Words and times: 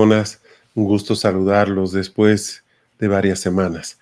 Un 0.00 0.84
gusto 0.84 1.14
saludarlos 1.14 1.92
después 1.92 2.64
de 2.98 3.06
varias 3.08 3.38
semanas. 3.38 3.98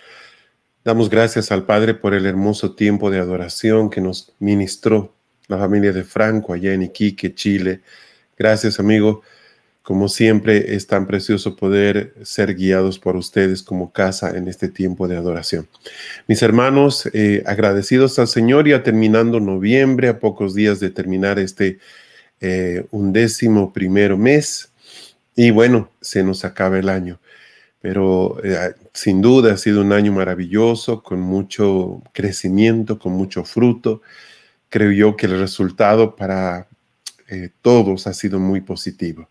Damos 0.84 1.10
gracias 1.10 1.50
al 1.50 1.67
Padre 1.67 1.92
por 1.94 2.14
el 2.14 2.24
hermoso 2.24 2.76
tiempo 2.76 3.10
de 3.10 3.18
adoración 3.18 3.90
que 3.90 4.00
nos 4.00 4.32
ministró 4.38 5.12
la 5.48 5.58
familia 5.58 5.92
de 5.92 6.04
Franco 6.04 6.53
allá 6.53 6.72
en 6.72 6.84
Iquique, 6.84 7.34
Chile. 7.34 7.80
Gracias, 8.37 8.79
amigo. 8.79 9.22
Como 9.82 10.08
siempre, 10.08 10.76
es 10.76 10.87
tan 10.87 11.04
precioso 11.08 11.56
poder 11.56 12.15
ser 12.22 12.54
guiados 12.54 13.01
por 13.01 13.17
ustedes 13.17 13.65
como 13.65 13.90
casa 13.90 14.37
en 14.37 14.46
este 14.46 14.69
tiempo 14.69 15.08
de 15.08 15.17
adoración. 15.17 15.67
Mis 16.28 16.42
hermanos, 16.42 17.09
eh, 17.12 17.42
agradecidos 17.45 18.20
al 18.20 18.28
Señor, 18.28 18.69
ya 18.69 18.84
terminando 18.84 19.41
noviembre, 19.41 20.09
a 20.09 20.20
pocos 20.20 20.55
días 20.55 20.78
de 20.78 20.91
terminar 20.91 21.41
este 21.41 21.80
eh, 22.41 22.87
undécimo 22.92 23.73
primero 23.73 24.16
mes 24.16 24.67
y 25.38 25.52
bueno, 25.52 25.92
se 26.00 26.24
nos 26.24 26.45
acaba 26.45 26.80
el 26.80 26.88
año. 26.88 27.20
Pero 27.80 28.41
eh, 28.42 28.74
sin 28.92 29.23
duda 29.23 29.52
ha 29.52 29.56
sido 29.56 29.83
un 29.83 29.92
año 29.92 30.10
maravilloso, 30.10 31.01
con 31.01 31.20
mucho 31.20 32.02
crecimiento, 32.12 32.98
con 32.98 33.12
mucho 33.12 33.45
fruto. 33.45 34.02
Creo 34.69 34.91
yo 34.91 35.16
que 35.16 35.27
el 35.27 35.38
resultado 35.38 36.16
para 36.16 36.66
eh, 37.29 37.51
todos 37.62 38.09
ha 38.09 38.15
sido 38.15 38.41
muy 38.41 38.62
positivo. 38.62 39.29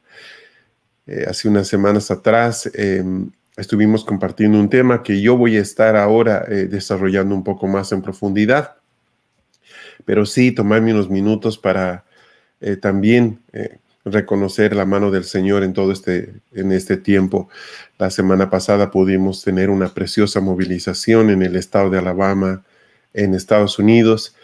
Eh, 1.08 1.26
hace 1.28 1.50
unas 1.50 1.68
semanas 1.68 2.10
atrás 2.10 2.72
em, 2.74 3.30
estuvimos 3.58 4.06
compartiendo 4.06 4.58
un 4.58 4.70
tema 4.70 5.04
que 5.04 5.20
yo 5.22 5.36
voy 5.36 5.58
a 5.58 5.62
estar 5.62 5.98
ahora 5.98 6.46
desarrollando 6.46 7.36
un 7.36 7.44
poco 7.44 7.68
más 7.68 7.92
en 7.92 8.02
profundidad. 8.02 8.78
Pero 10.06 10.26
sí, 10.26 10.54
tomarme 10.54 10.94
unos 10.94 11.10
minutos 11.10 11.58
para 11.58 12.06
también 12.82 13.42
reconocer 14.12 14.76
la 14.76 14.86
mano 14.86 15.12
del 15.12 15.24
Señor 15.24 15.64
en 15.64 15.74
todo 15.74 15.92
este, 15.92 16.34
en 16.54 16.72
este 16.72 16.98
tiempo. 16.98 17.50
La 17.98 18.10
semana 18.10 18.50
pasada 18.50 18.92
pudimos 18.92 19.44
tener 19.44 19.70
una 19.70 19.94
preciosa 19.94 20.42
movilización 20.42 21.30
en 21.30 21.44
el 21.44 21.56
estado 21.56 21.90
de 21.90 22.00
Alabama, 22.00 22.64
en 23.14 23.34
Estados 23.34 23.80
Unidos. 23.80 24.36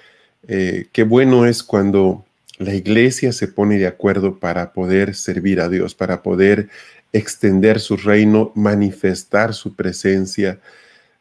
Eh, 0.48 0.88
qué 0.92 1.04
bueno 1.04 1.46
es 1.46 1.64
cuando 1.64 2.26
la 2.58 2.74
iglesia 2.74 3.32
se 3.32 3.48
pone 3.48 3.78
de 3.78 3.88
acuerdo 3.88 4.40
para 4.40 4.74
poder 4.74 5.16
servir 5.16 5.62
a 5.62 5.70
Dios, 5.70 5.96
para 5.96 6.22
poder 6.22 6.70
extender 7.14 7.80
su 7.80 7.98
reino, 7.98 8.52
manifestar 8.56 9.54
su 9.54 9.76
presencia, 9.76 10.60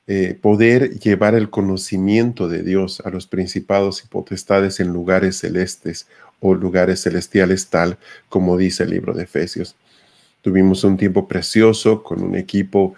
eh, 0.07 0.37
poder 0.41 0.99
llevar 0.99 1.35
el 1.35 1.49
conocimiento 1.49 2.49
de 2.49 2.63
Dios 2.63 3.01
a 3.05 3.11
los 3.11 3.27
principados 3.27 4.03
y 4.05 4.09
potestades 4.09 4.81
en 4.81 4.89
lugares 4.89 5.39
celestes 5.39 6.09
o 6.43 6.55
lugares 6.55 7.03
celestiales, 7.03 7.69
tal 7.69 7.97
como 8.29 8.59
dice 8.59 8.83
el 8.83 8.91
libro 8.91 9.15
de 9.15 9.23
Efesios. 9.23 9.77
Tuvimos 10.43 10.83
un 10.85 10.97
tiempo 10.97 11.27
precioso 11.27 12.03
con 12.03 12.23
un 12.23 12.35
equipo 12.35 12.95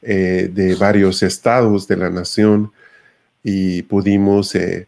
eh, 0.00 0.48
de 0.52 0.76
varios 0.76 1.22
estados 1.22 1.88
de 1.88 1.96
la 1.96 2.08
nación 2.08 2.72
y 3.42 3.82
pudimos 3.82 4.54
eh, 4.54 4.86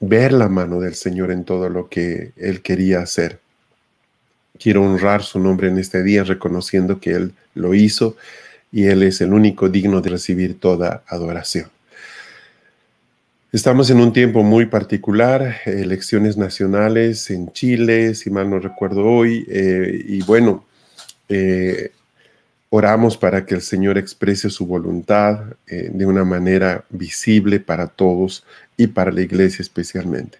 ver 0.00 0.32
la 0.32 0.48
mano 0.48 0.80
del 0.80 0.96
Señor 0.96 1.30
en 1.30 1.44
todo 1.44 1.70
lo 1.70 1.88
que 1.88 2.32
Él 2.36 2.60
quería 2.60 3.00
hacer. 3.00 3.38
Quiero 4.58 4.82
honrar 4.82 5.22
su 5.22 5.38
nombre 5.38 5.68
en 5.68 5.78
este 5.78 6.02
día, 6.02 6.24
reconociendo 6.24 6.98
que 7.00 7.12
Él 7.12 7.34
lo 7.54 7.74
hizo 7.74 8.16
y 8.72 8.86
Él 8.86 9.04
es 9.04 9.20
el 9.20 9.32
único 9.32 9.68
digno 9.68 10.00
de 10.00 10.10
recibir 10.10 10.58
toda 10.58 11.04
adoración. 11.06 11.73
Estamos 13.54 13.88
en 13.90 14.00
un 14.00 14.12
tiempo 14.12 14.42
muy 14.42 14.66
particular, 14.66 15.58
elecciones 15.64 16.36
nacionales 16.36 17.30
en 17.30 17.52
Chile, 17.52 18.16
si 18.16 18.28
mal 18.28 18.50
no 18.50 18.58
recuerdo 18.58 19.04
hoy, 19.04 19.46
eh, 19.48 20.04
y 20.08 20.22
bueno, 20.22 20.64
eh, 21.28 21.92
oramos 22.70 23.16
para 23.16 23.46
que 23.46 23.54
el 23.54 23.62
Señor 23.62 23.96
exprese 23.96 24.50
su 24.50 24.66
voluntad 24.66 25.52
eh, 25.68 25.88
de 25.92 26.04
una 26.04 26.24
manera 26.24 26.84
visible 26.90 27.60
para 27.60 27.86
todos 27.86 28.44
y 28.76 28.88
para 28.88 29.12
la 29.12 29.20
iglesia 29.20 29.62
especialmente. 29.62 30.38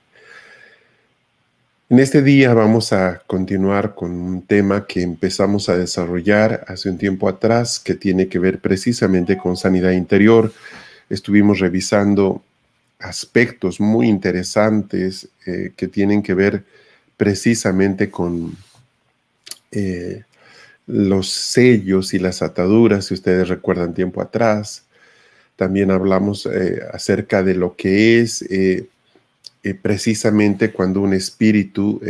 En 1.88 2.00
este 2.00 2.20
día 2.20 2.52
vamos 2.52 2.92
a 2.92 3.22
continuar 3.28 3.94
con 3.94 4.10
un 4.10 4.42
tema 4.42 4.88
que 4.88 5.02
empezamos 5.02 5.68
a 5.68 5.76
desarrollar 5.76 6.64
hace 6.66 6.90
un 6.90 6.98
tiempo 6.98 7.28
atrás 7.28 7.78
que 7.78 7.94
tiene 7.94 8.26
que 8.26 8.40
ver 8.40 8.58
precisamente 8.58 9.36
con 9.36 9.56
sanidad 9.56 9.92
interior. 9.92 10.52
Estuvimos 11.08 11.60
revisando 11.60 12.42
aspectos 12.98 13.80
muy 13.80 14.08
interesantes 14.08 15.28
eh, 15.46 15.72
que 15.76 15.88
tienen 15.88 16.22
que 16.22 16.34
ver 16.34 16.64
precisamente 17.16 18.10
con 18.10 18.56
eh, 19.70 20.22
los 20.86 21.30
sellos 21.30 22.14
y 22.14 22.18
las 22.18 22.42
ataduras, 22.42 23.06
si 23.06 23.14
ustedes 23.14 23.48
recuerdan 23.48 23.94
tiempo 23.94 24.20
atrás. 24.20 24.84
También 25.56 25.90
hablamos 25.90 26.46
eh, 26.46 26.80
acerca 26.92 27.42
de 27.42 27.54
lo 27.54 27.76
que 27.76 28.20
es 28.20 28.44
precisamente 29.80 30.72
cuando 30.72 31.00
un 31.00 31.14
espíritu 31.14 32.00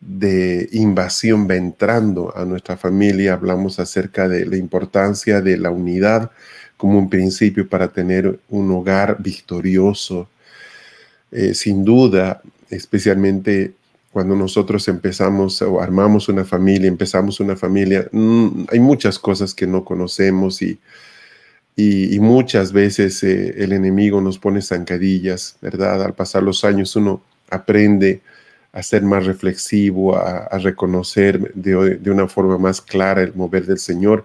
de 0.00 0.68
invasión 0.72 1.48
va 1.48 1.54
entrando 1.54 2.36
a 2.36 2.44
nuestra 2.44 2.76
familia. 2.76 3.34
Hablamos 3.34 3.78
acerca 3.78 4.28
de 4.28 4.46
la 4.46 4.56
importancia 4.56 5.40
de 5.40 5.58
la 5.58 5.70
unidad 5.70 6.32
como 6.82 6.98
un 6.98 7.08
principio 7.08 7.68
para 7.68 7.86
tener 7.86 8.40
un 8.48 8.68
hogar 8.72 9.18
victorioso. 9.20 10.28
Eh, 11.30 11.54
sin 11.54 11.84
duda, 11.84 12.42
especialmente 12.70 13.74
cuando 14.10 14.34
nosotros 14.34 14.88
empezamos 14.88 15.62
o 15.62 15.80
armamos 15.80 16.28
una 16.28 16.44
familia, 16.44 16.88
empezamos 16.88 17.38
una 17.38 17.54
familia, 17.54 18.08
mm, 18.10 18.64
hay 18.72 18.80
muchas 18.80 19.16
cosas 19.20 19.54
que 19.54 19.64
no 19.64 19.84
conocemos 19.84 20.60
y, 20.60 20.76
y, 21.76 22.18
muchas 22.18 22.72
veces 22.72 23.22
eh, 23.22 23.54
el 23.58 23.72
enemigo 23.72 24.20
nos 24.20 24.40
pone 24.40 24.60
zancadillas, 24.60 25.58
¿verdad? 25.62 26.02
Al 26.02 26.14
pasar 26.14 26.42
los 26.42 26.64
años 26.64 26.96
uno 26.96 27.22
aprende 27.48 28.22
a 28.72 28.82
ser 28.82 29.02
más 29.02 29.24
reflexivo, 29.24 30.16
a, 30.16 30.58
reconocer 30.58 31.54
de, 31.54 31.98
de, 31.98 32.10
una 32.10 32.26
forma 32.26 32.58
más 32.58 32.80
clara 32.80 33.22
el 33.22 33.34
mover 33.34 33.66
del 33.66 33.78
Señor 33.78 34.24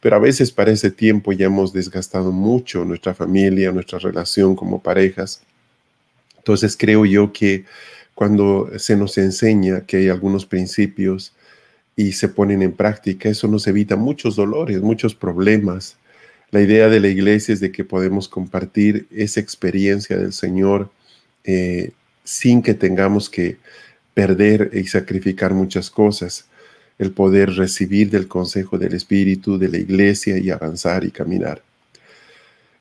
pero 0.00 0.16
a 0.16 0.18
veces 0.18 0.50
para 0.50 0.72
ese 0.72 0.90
tiempo 0.90 1.32
ya 1.32 1.46
hemos 1.46 1.72
desgastado 1.72 2.32
mucho 2.32 2.84
nuestra 2.84 3.14
familia, 3.14 3.70
nuestra 3.70 3.98
relación 3.98 4.56
como 4.56 4.82
parejas. 4.82 5.42
Entonces 6.38 6.76
creo 6.76 7.04
yo 7.04 7.32
que 7.32 7.66
cuando 8.14 8.70
se 8.78 8.96
nos 8.96 9.18
enseña 9.18 9.82
que 9.82 9.98
hay 9.98 10.08
algunos 10.08 10.46
principios 10.46 11.34
y 11.96 12.12
se 12.12 12.28
ponen 12.28 12.62
en 12.62 12.72
práctica, 12.72 13.28
eso 13.28 13.46
nos 13.46 13.66
evita 13.66 13.96
muchos 13.96 14.36
dolores, 14.36 14.80
muchos 14.80 15.14
problemas. 15.14 15.96
La 16.50 16.62
idea 16.62 16.88
de 16.88 17.00
la 17.00 17.08
iglesia 17.08 17.52
es 17.52 17.60
de 17.60 17.70
que 17.70 17.84
podemos 17.84 18.28
compartir 18.28 19.06
esa 19.14 19.40
experiencia 19.40 20.16
del 20.16 20.32
Señor 20.32 20.90
eh, 21.44 21.92
sin 22.24 22.62
que 22.62 22.74
tengamos 22.74 23.28
que 23.28 23.58
perder 24.14 24.70
y 24.72 24.86
sacrificar 24.86 25.52
muchas 25.52 25.90
cosas 25.90 26.49
el 27.00 27.12
poder 27.12 27.54
recibir 27.54 28.10
del 28.10 28.28
consejo 28.28 28.76
del 28.76 28.92
Espíritu, 28.92 29.56
de 29.56 29.70
la 29.70 29.78
iglesia 29.78 30.36
y 30.36 30.50
avanzar 30.50 31.02
y 31.02 31.10
caminar. 31.10 31.62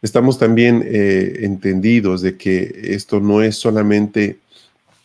Estamos 0.02 0.38
también 0.38 0.84
eh, 0.86 1.40
entendidos 1.44 2.22
de 2.22 2.36
que 2.36 2.82
esto 2.84 3.22
no 3.22 3.42
es 3.42 3.56
solamente 3.56 4.40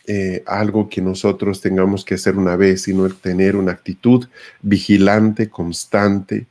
eh, 0.08 0.42
algo 0.46 0.88
que 0.88 1.00
nosotros 1.00 1.60
tengamos 1.60 2.04
que 2.04 2.14
hacer 2.14 2.36
una 2.36 2.56
vez, 2.56 2.82
sino 2.82 3.08
tener 3.08 3.54
una 3.54 3.70
actitud 3.70 4.26
vigilante, 4.62 5.48
constante, 5.48 6.46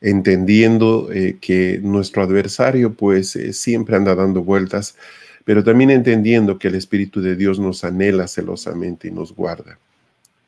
entendiendo 0.00 1.12
eh, 1.12 1.36
que 1.38 1.80
nuestro 1.82 2.22
adversario 2.22 2.94
pues 2.94 3.38
siempre 3.52 3.94
anda 3.94 4.14
dando 4.14 4.42
vueltas, 4.42 4.94
pero 5.44 5.62
también 5.62 5.90
entendiendo 5.90 6.58
que 6.58 6.68
el 6.68 6.76
Espíritu 6.76 7.20
de 7.20 7.36
Dios 7.36 7.60
nos 7.60 7.84
anhela 7.84 8.26
celosamente 8.26 9.08
y 9.08 9.10
nos 9.10 9.34
guarda 9.34 9.78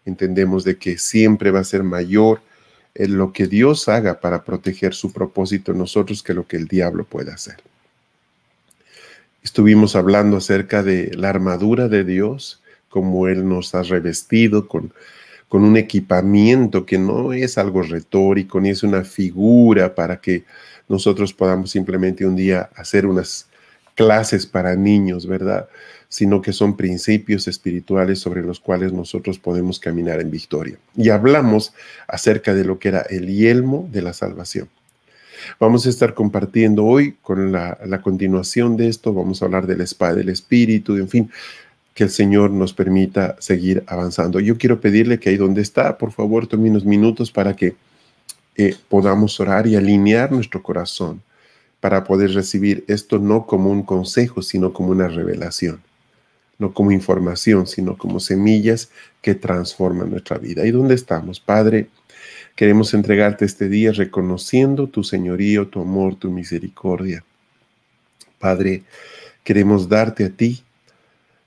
entendemos 0.09 0.65
de 0.65 0.77
que 0.77 0.99
siempre 0.99 1.51
va 1.51 1.61
a 1.61 1.65
ser 1.65 1.83
mayor 1.83 2.41
en 2.95 3.17
lo 3.17 3.33
que 3.33 3.47
Dios 3.47 3.89
haga 3.89 4.21
para 4.21 4.45
proteger 4.45 4.95
su 4.95 5.13
propósito 5.13 5.73
en 5.73 5.79
nosotros 5.79 6.23
que 6.23 6.35
lo 6.35 6.47
que 6.47 6.57
el 6.57 6.67
diablo 6.67 7.05
pueda 7.05 7.35
hacer. 7.35 7.57
Estuvimos 9.43 9.95
hablando 9.95 10.37
acerca 10.37 10.83
de 10.83 11.15
la 11.17 11.29
armadura 11.29 11.89
de 11.89 12.05
Dios, 12.05 12.61
como 12.89 13.29
Él 13.29 13.49
nos 13.49 13.75
ha 13.75 13.83
revestido 13.83 14.67
con, 14.67 14.93
con 15.49 15.63
un 15.63 15.77
equipamiento 15.77 16.85
que 16.85 16.99
no 16.99 17.33
es 17.33 17.57
algo 17.57 17.83
retórico, 17.83 18.61
ni 18.61 18.71
es 18.71 18.83
una 18.83 19.05
figura 19.05 19.95
para 19.95 20.21
que 20.21 20.45
nosotros 20.89 21.33
podamos 21.33 21.71
simplemente 21.71 22.27
un 22.27 22.35
día 22.35 22.71
hacer 22.75 23.07
unas 23.07 23.47
clases 23.95 24.47
para 24.47 24.75
niños, 24.75 25.27
¿verdad? 25.27 25.69
Sino 26.09 26.41
que 26.41 26.53
son 26.53 26.77
principios 26.77 27.49
espirituales 27.49 28.19
sobre 28.19 28.43
los 28.43 28.61
cuales 28.61 28.93
nosotros 28.93 29.39
podemos 29.39 29.79
caminar 29.79 30.21
en 30.21 30.31
victoria. 30.31 30.79
Y 30.97 31.11
hablamos 31.11 31.75
acerca 32.07 32.55
de 32.55 32.65
lo 32.65 32.79
que 32.79 32.89
era 32.89 33.03
el 33.03 33.27
yelmo 33.27 33.89
de 33.93 34.03
la 34.03 34.13
salvación. 34.13 34.69
Vamos 35.61 35.87
a 35.87 35.91
estar 35.91 36.15
compartiendo 36.15 36.85
hoy 36.85 37.17
con 37.23 37.53
la, 37.53 38.01
continuación 38.03 38.77
de 38.77 38.89
esto, 38.89 39.13
vamos 39.13 39.41
a 39.41 39.45
hablar 39.45 39.67
de 39.67 39.77
la 39.77 39.85
espada 39.85 40.15
del 40.15 40.29
espíritu, 40.31 40.97
en 40.97 41.09
fin, 41.09 41.31
que 41.95 42.05
el 42.05 42.11
Señor 42.11 42.51
nos 42.51 42.73
permita 42.73 43.37
seguir 43.39 43.85
avanzando. 43.87 44.41
Yo 44.41 44.57
quiero 44.59 44.81
pedirle 44.81 45.19
que 45.19 45.31
ahí 45.31 45.37
donde 45.37 45.63
está, 45.63 45.99
por 45.99 46.13
favor, 46.13 46.47
tome 46.47 46.71
unos 46.71 46.85
minutos 46.85 47.31
para 47.31 47.55
que 47.55 47.77
eh, 48.57 48.77
podamos 48.89 49.39
orar 49.41 49.67
y 49.67 49.77
alinear 49.77 50.33
nuestro 50.33 50.63
corazón 50.63 51.23
para 51.81 52.05
poder 52.05 52.33
recibir 52.33 52.85
esto 52.89 53.19
no 53.19 53.47
como 53.47 53.71
un 53.71 53.83
consejo, 53.83 54.43
sino 54.43 54.73
como 54.73 54.91
una 54.91 55.09
revelación, 55.09 55.81
no 56.59 56.75
como 56.75 56.93
información, 56.93 57.67
sino 57.67 57.97
como 57.97 58.21
semillas 58.21 58.91
que 59.23 59.35
transforman 59.35 60.11
nuestra 60.11 60.39
vida. 60.39 60.67
¿Y 60.67 60.71
dónde 60.73 60.95
estamos? 60.95 61.41
Padre, 61.41 61.89
queremos 62.57 62.93
entregarte 62.95 63.45
este 63.45 63.69
día 63.69 63.93
reconociendo 63.93 64.89
tu 64.89 65.05
señorío, 65.05 65.69
tu 65.69 65.81
amor, 65.81 66.17
tu 66.17 66.31
misericordia. 66.31 67.25
Padre, 68.39 68.83
queremos 69.45 69.89
darte 69.89 70.25
a 70.25 70.31
ti, 70.31 70.63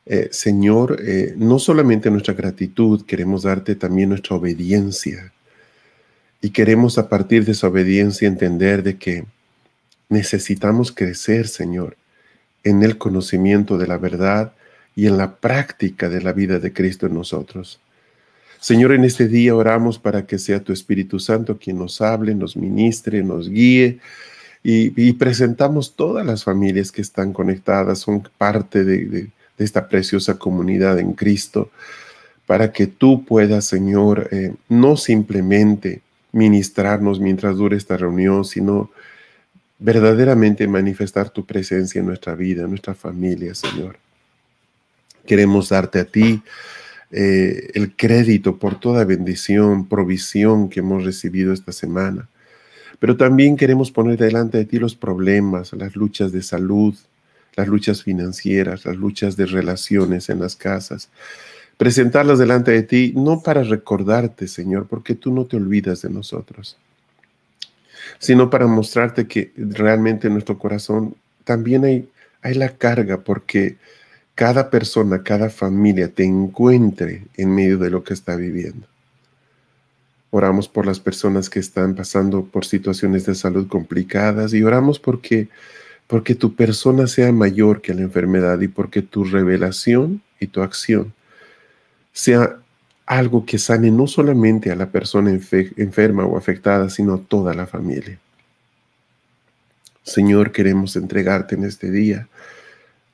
eh, 0.06 0.30
Señor, 0.32 0.98
eh, 1.06 1.34
no 1.38 1.60
solamente 1.60 2.10
nuestra 2.10 2.34
gratitud, 2.34 3.06
queremos 3.06 3.44
darte 3.44 3.76
también 3.76 4.10
nuestra 4.10 4.36
obediencia. 4.36 5.32
Y 6.42 6.50
queremos 6.50 6.98
a 6.98 7.08
partir 7.08 7.46
de 7.46 7.52
esa 7.52 7.68
obediencia 7.68 8.28
entender 8.28 8.82
de 8.82 8.98
que 8.98 9.26
necesitamos 10.10 10.92
crecer, 10.92 11.48
Señor, 11.48 11.98
en 12.64 12.82
el 12.84 12.98
conocimiento 12.98 13.78
de 13.78 13.88
la 13.88 13.98
verdad 13.98 14.54
y 14.96 15.08
en 15.08 15.18
la 15.18 15.36
práctica 15.36 16.10
de 16.10 16.22
la 16.22 16.34
vida 16.34 16.60
de 16.60 16.74
Cristo 16.74 17.08
en 17.08 17.14
nosotros. 17.14 17.80
Señor, 18.60 18.92
en 18.92 19.04
este 19.06 19.28
día 19.28 19.56
oramos 19.56 19.98
para 19.98 20.28
que 20.28 20.38
sea 20.38 20.60
tu 20.60 20.72
Espíritu 20.72 21.20
Santo 21.20 21.58
quien 21.58 21.80
nos 21.80 22.00
hable, 22.02 22.36
nos 22.36 22.56
ministre, 22.56 23.24
nos 23.24 23.50
guíe 23.50 24.00
y, 24.64 25.14
presentamos 25.14 25.96
todas 25.96 26.26
las 26.26 26.44
familias 26.44 26.92
que 26.92 27.02
están 27.02 27.34
conectadas, 27.34 28.00
son 28.00 28.28
parte 28.38 28.84
de, 28.84 29.30
esta 29.58 29.88
preciosa 29.88 30.38
comunidad 30.38 31.00
en 31.00 31.14
Cristo, 31.14 31.72
para 32.46 32.72
que 32.72 32.88
tú 32.88 33.26
puedas, 33.26 33.66
Señor, 33.66 34.28
eh, 34.32 34.54
no 34.70 34.98
simplemente 34.98 36.02
ministrarnos 36.32 37.20
mientras 37.20 37.58
dure 37.58 37.78
esta 37.78 37.98
reunión, 37.98 38.46
sino 38.46 38.90
verdaderamente 39.78 40.68
manifestar 40.68 41.30
tu 41.30 41.46
presencia 41.46 42.00
en 42.00 42.08
nuestra 42.08 42.36
vida, 42.36 42.64
en 42.64 42.70
nuestra 42.70 42.94
familia, 42.94 43.54
Señor. 43.54 43.98
Queremos 45.26 45.70
darte 45.70 46.00
a 46.00 46.06
ti 46.06 46.42
eh, 47.12 47.72
el 47.74 47.96
crédito 47.96 48.58
por 48.58 48.80
toda 48.80 49.04
bendición, 49.04 49.88
provisión 49.88 50.70
que 50.70 50.80
hemos 50.80 51.04
recibido 51.04 51.54
esta 51.54 51.72
semana. 51.72 52.30
Pero 53.00 53.18
también 53.18 53.58
queremos 53.58 53.92
poner 53.92 54.18
delante 54.18 54.60
de 54.60 54.66
ti 54.66 54.78
los 54.78 54.96
problemas, 54.96 55.74
las 55.74 55.96
luchas 55.96 56.32
de 56.32 56.42
salud, 56.42 56.96
las 57.56 57.68
luchas 57.68 58.04
financieras, 58.04 58.86
las 58.86 58.96
luchas 58.96 59.36
de 59.36 59.46
relaciones 59.46 60.30
en 60.30 60.40
las 60.40 60.56
casas. 60.56 61.10
Presentarlas 61.78 62.40
delante 62.40 62.72
de 62.72 62.84
ti, 62.84 63.14
no 63.16 63.42
para 63.42 63.64
recordarte, 63.64 64.48
Señor, 64.48 64.88
porque 64.88 65.16
tú 65.16 65.34
no 65.34 65.46
te 65.46 65.58
olvidas 65.58 66.04
de 66.04 66.12
nosotros, 66.12 66.78
sino 68.20 68.50
para 68.50 68.68
mostrarte 68.68 69.28
que 69.28 69.52
realmente 69.58 70.28
en 70.28 70.34
nuestro 70.34 70.58
corazón 70.60 71.16
también 71.44 71.84
hay, 71.84 72.08
hay 72.42 72.54
la 72.54 72.70
carga, 72.70 73.22
porque 73.22 73.78
cada 74.42 74.72
persona, 74.72 75.22
cada 75.22 75.52
familia 75.52 76.12
te 76.12 76.24
encuentre 76.24 77.28
en 77.38 77.54
medio 77.54 77.78
de 77.78 77.92
lo 77.92 78.04
que 78.04 78.16
está 78.16 78.36
viviendo. 78.36 78.88
Oramos 80.32 80.68
por 80.68 80.88
las 80.88 81.00
personas 81.00 81.48
que 81.48 81.60
están 81.60 81.94
pasando 81.94 82.44
por 82.46 82.66
situaciones 82.66 83.28
de 83.28 83.36
salud 83.36 83.68
complicadas 83.68 84.56
y 84.56 84.64
oramos 84.64 84.98
porque 84.98 85.48
porque 86.08 86.34
tu 86.34 86.56
persona 86.56 87.06
sea 87.06 87.32
mayor 87.32 87.82
que 87.82 87.94
la 87.94 88.02
enfermedad 88.02 88.60
y 88.62 88.68
porque 88.68 89.04
tu 89.04 89.26
revelación 89.26 90.24
y 90.40 90.48
tu 90.48 90.64
acción 90.64 91.14
sea 92.12 92.58
algo 93.06 93.46
que 93.46 93.60
sane 93.60 93.92
no 93.92 94.08
solamente 94.08 94.72
a 94.72 94.76
la 94.76 94.90
persona 94.90 95.30
enferma 95.30 96.26
o 96.26 96.36
afectada, 96.36 96.90
sino 96.90 97.14
a 97.14 97.22
toda 97.22 97.54
la 97.54 97.68
familia. 97.68 98.18
Señor, 100.02 100.52
queremos 100.52 100.96
entregarte 100.96 101.54
en 101.54 101.64
este 101.64 101.92
día 101.92 102.28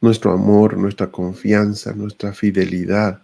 nuestro 0.02 0.32
amor, 0.32 0.78
nuestra 0.78 1.08
confianza, 1.08 1.94
nuestra 1.94 2.34
fidelidad 2.34 3.22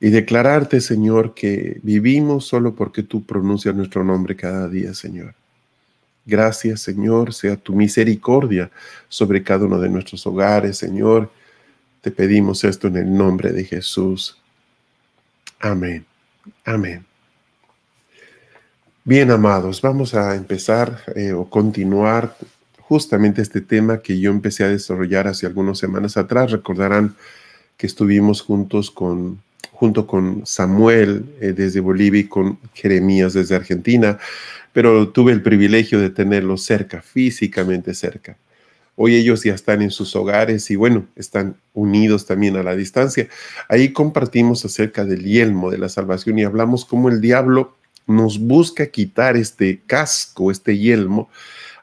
y 0.00 0.10
declararte, 0.10 0.80
Señor, 0.80 1.34
que 1.34 1.80
vivimos 1.82 2.46
solo 2.46 2.74
porque 2.74 3.02
tú 3.02 3.24
pronuncias 3.24 3.74
nuestro 3.74 4.04
nombre 4.04 4.36
cada 4.36 4.68
día, 4.68 4.92
Señor. 4.94 5.34
Gracias, 6.24 6.80
Señor, 6.80 7.32
sea 7.32 7.56
tu 7.56 7.74
misericordia 7.74 8.70
sobre 9.08 9.42
cada 9.42 9.64
uno 9.64 9.78
de 9.78 9.88
nuestros 9.88 10.26
hogares, 10.26 10.76
Señor. 10.76 11.30
Te 12.00 12.10
pedimos 12.10 12.64
esto 12.64 12.88
en 12.88 12.96
el 12.96 13.16
nombre 13.16 13.52
de 13.52 13.64
Jesús. 13.64 14.36
Amén. 15.60 16.04
Amén. 16.64 17.06
Bien, 19.04 19.30
amados, 19.30 19.80
vamos 19.80 20.14
a 20.14 20.34
empezar 20.34 21.00
eh, 21.14 21.32
o 21.32 21.48
continuar 21.48 22.36
justamente 22.88 23.42
este 23.42 23.60
tema 23.60 24.00
que 24.00 24.20
yo 24.20 24.30
empecé 24.30 24.64
a 24.64 24.68
desarrollar 24.68 25.26
hace 25.26 25.46
algunas 25.46 25.78
semanas 25.78 26.16
atrás. 26.16 26.52
Recordarán 26.52 27.16
que 27.76 27.86
estuvimos 27.86 28.42
juntos 28.42 28.90
con 28.90 29.40
junto 29.72 30.06
con 30.06 30.46
Samuel 30.46 31.26
eh, 31.40 31.52
desde 31.52 31.80
Bolivia 31.80 32.20
y 32.20 32.28
con 32.28 32.58
Jeremías 32.72 33.34
desde 33.34 33.56
Argentina, 33.56 34.18
pero 34.72 35.08
tuve 35.08 35.32
el 35.32 35.42
privilegio 35.42 36.00
de 36.00 36.08
tenerlos 36.08 36.62
cerca, 36.62 37.02
físicamente 37.02 37.92
cerca. 37.92 38.38
Hoy 38.94 39.14
ellos 39.16 39.44
ya 39.44 39.54
están 39.54 39.82
en 39.82 39.90
sus 39.90 40.16
hogares 40.16 40.70
y 40.70 40.76
bueno, 40.76 41.06
están 41.14 41.56
unidos 41.74 42.24
también 42.24 42.56
a 42.56 42.62
la 42.62 42.74
distancia. 42.74 43.28
Ahí 43.68 43.92
compartimos 43.92 44.64
acerca 44.64 45.04
del 45.04 45.24
yelmo 45.24 45.70
de 45.70 45.76
la 45.76 45.90
salvación 45.90 46.38
y 46.38 46.44
hablamos 46.44 46.86
cómo 46.86 47.10
el 47.10 47.20
diablo 47.20 47.76
nos 48.06 48.38
busca 48.38 48.86
quitar 48.86 49.36
este 49.36 49.82
casco, 49.86 50.50
este 50.50 50.78
yelmo, 50.78 51.28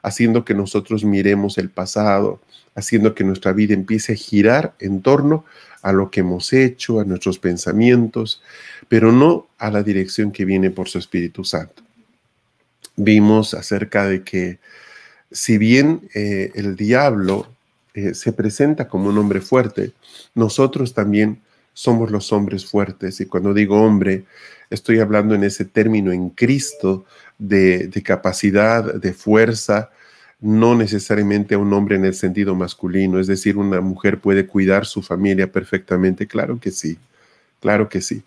haciendo 0.04 0.44
que 0.44 0.54
nosotros 0.54 1.02
miremos 1.02 1.56
el 1.56 1.70
pasado, 1.70 2.40
haciendo 2.74 3.14
que 3.14 3.24
nuestra 3.24 3.52
vida 3.52 3.72
empiece 3.72 4.12
a 4.12 4.16
girar 4.16 4.74
en 4.78 5.00
torno 5.00 5.46
a 5.80 5.92
lo 5.92 6.10
que 6.10 6.20
hemos 6.20 6.52
hecho, 6.52 7.00
a 7.00 7.04
nuestros 7.04 7.38
pensamientos, 7.38 8.42
pero 8.86 9.12
no 9.12 9.48
a 9.58 9.70
la 9.70 9.82
dirección 9.82 10.30
que 10.30 10.44
viene 10.44 10.70
por 10.70 10.90
su 10.90 10.98
Espíritu 10.98 11.42
Santo. 11.42 11.82
Vimos 12.96 13.54
acerca 13.54 14.06
de 14.06 14.22
que 14.22 14.58
si 15.32 15.56
bien 15.56 16.08
eh, 16.14 16.52
el 16.54 16.76
diablo 16.76 17.48
eh, 17.94 18.12
se 18.12 18.32
presenta 18.32 18.88
como 18.88 19.08
un 19.08 19.16
hombre 19.16 19.40
fuerte, 19.40 19.92
nosotros 20.34 20.92
también 20.92 21.40
somos 21.74 22.10
los 22.10 22.32
hombres 22.32 22.64
fuertes. 22.64 23.20
Y 23.20 23.26
cuando 23.26 23.52
digo 23.52 23.82
hombre, 23.82 24.24
estoy 24.70 25.00
hablando 25.00 25.34
en 25.34 25.44
ese 25.44 25.66
término 25.66 26.12
en 26.12 26.30
Cristo 26.30 27.04
de, 27.38 27.90
capacidad, 28.02 28.94
de 28.94 29.12
fuerza, 29.12 29.90
no 30.40 30.74
necesariamente 30.74 31.54
a 31.54 31.58
un 31.58 31.72
hombre 31.72 31.96
en 31.96 32.04
el 32.04 32.14
sentido 32.14 32.54
masculino, 32.54 33.18
es 33.18 33.26
decir, 33.26 33.56
una 33.56 33.80
mujer 33.80 34.20
puede 34.20 34.46
cuidar 34.46 34.86
su 34.86 35.02
familia 35.02 35.50
perfectamente, 35.50 36.26
claro 36.26 36.58
que 36.60 36.70
sí, 36.70 36.98
claro 37.60 37.88
que 37.88 38.00
sí. 38.00 38.22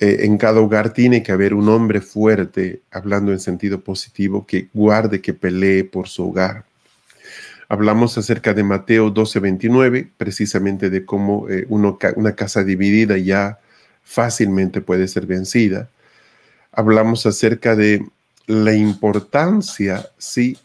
Eh, 0.00 0.18
en 0.20 0.38
cada 0.38 0.60
hogar 0.60 0.92
tiene 0.92 1.22
que 1.22 1.32
haber 1.32 1.54
un 1.54 1.68
hombre 1.68 2.00
fuerte, 2.00 2.82
hablando 2.90 3.32
en 3.32 3.40
sentido 3.40 3.80
positivo, 3.80 4.46
que 4.46 4.68
guarde, 4.72 5.20
que 5.20 5.34
pelee 5.34 5.84
por 5.84 6.08
su 6.08 6.28
hogar. 6.28 6.67
Hablamos 7.68 8.16
acerca 8.16 8.54
de 8.54 8.62
Mateo 8.62 9.10
12:29, 9.12 10.10
precisamente 10.16 10.88
de 10.88 11.04
cómo 11.04 11.48
eh, 11.48 11.66
una 11.68 12.34
casa 12.34 12.64
dividida 12.64 13.18
ya 13.18 13.58
fácilmente 14.02 14.80
puede 14.80 15.06
ser 15.06 15.26
vencida. 15.26 15.90
Hablamos 16.72 17.26
acerca 17.26 17.76
de 17.76 18.06
la 18.46 18.74
importancia, 18.74 20.08
sí, 20.16 20.56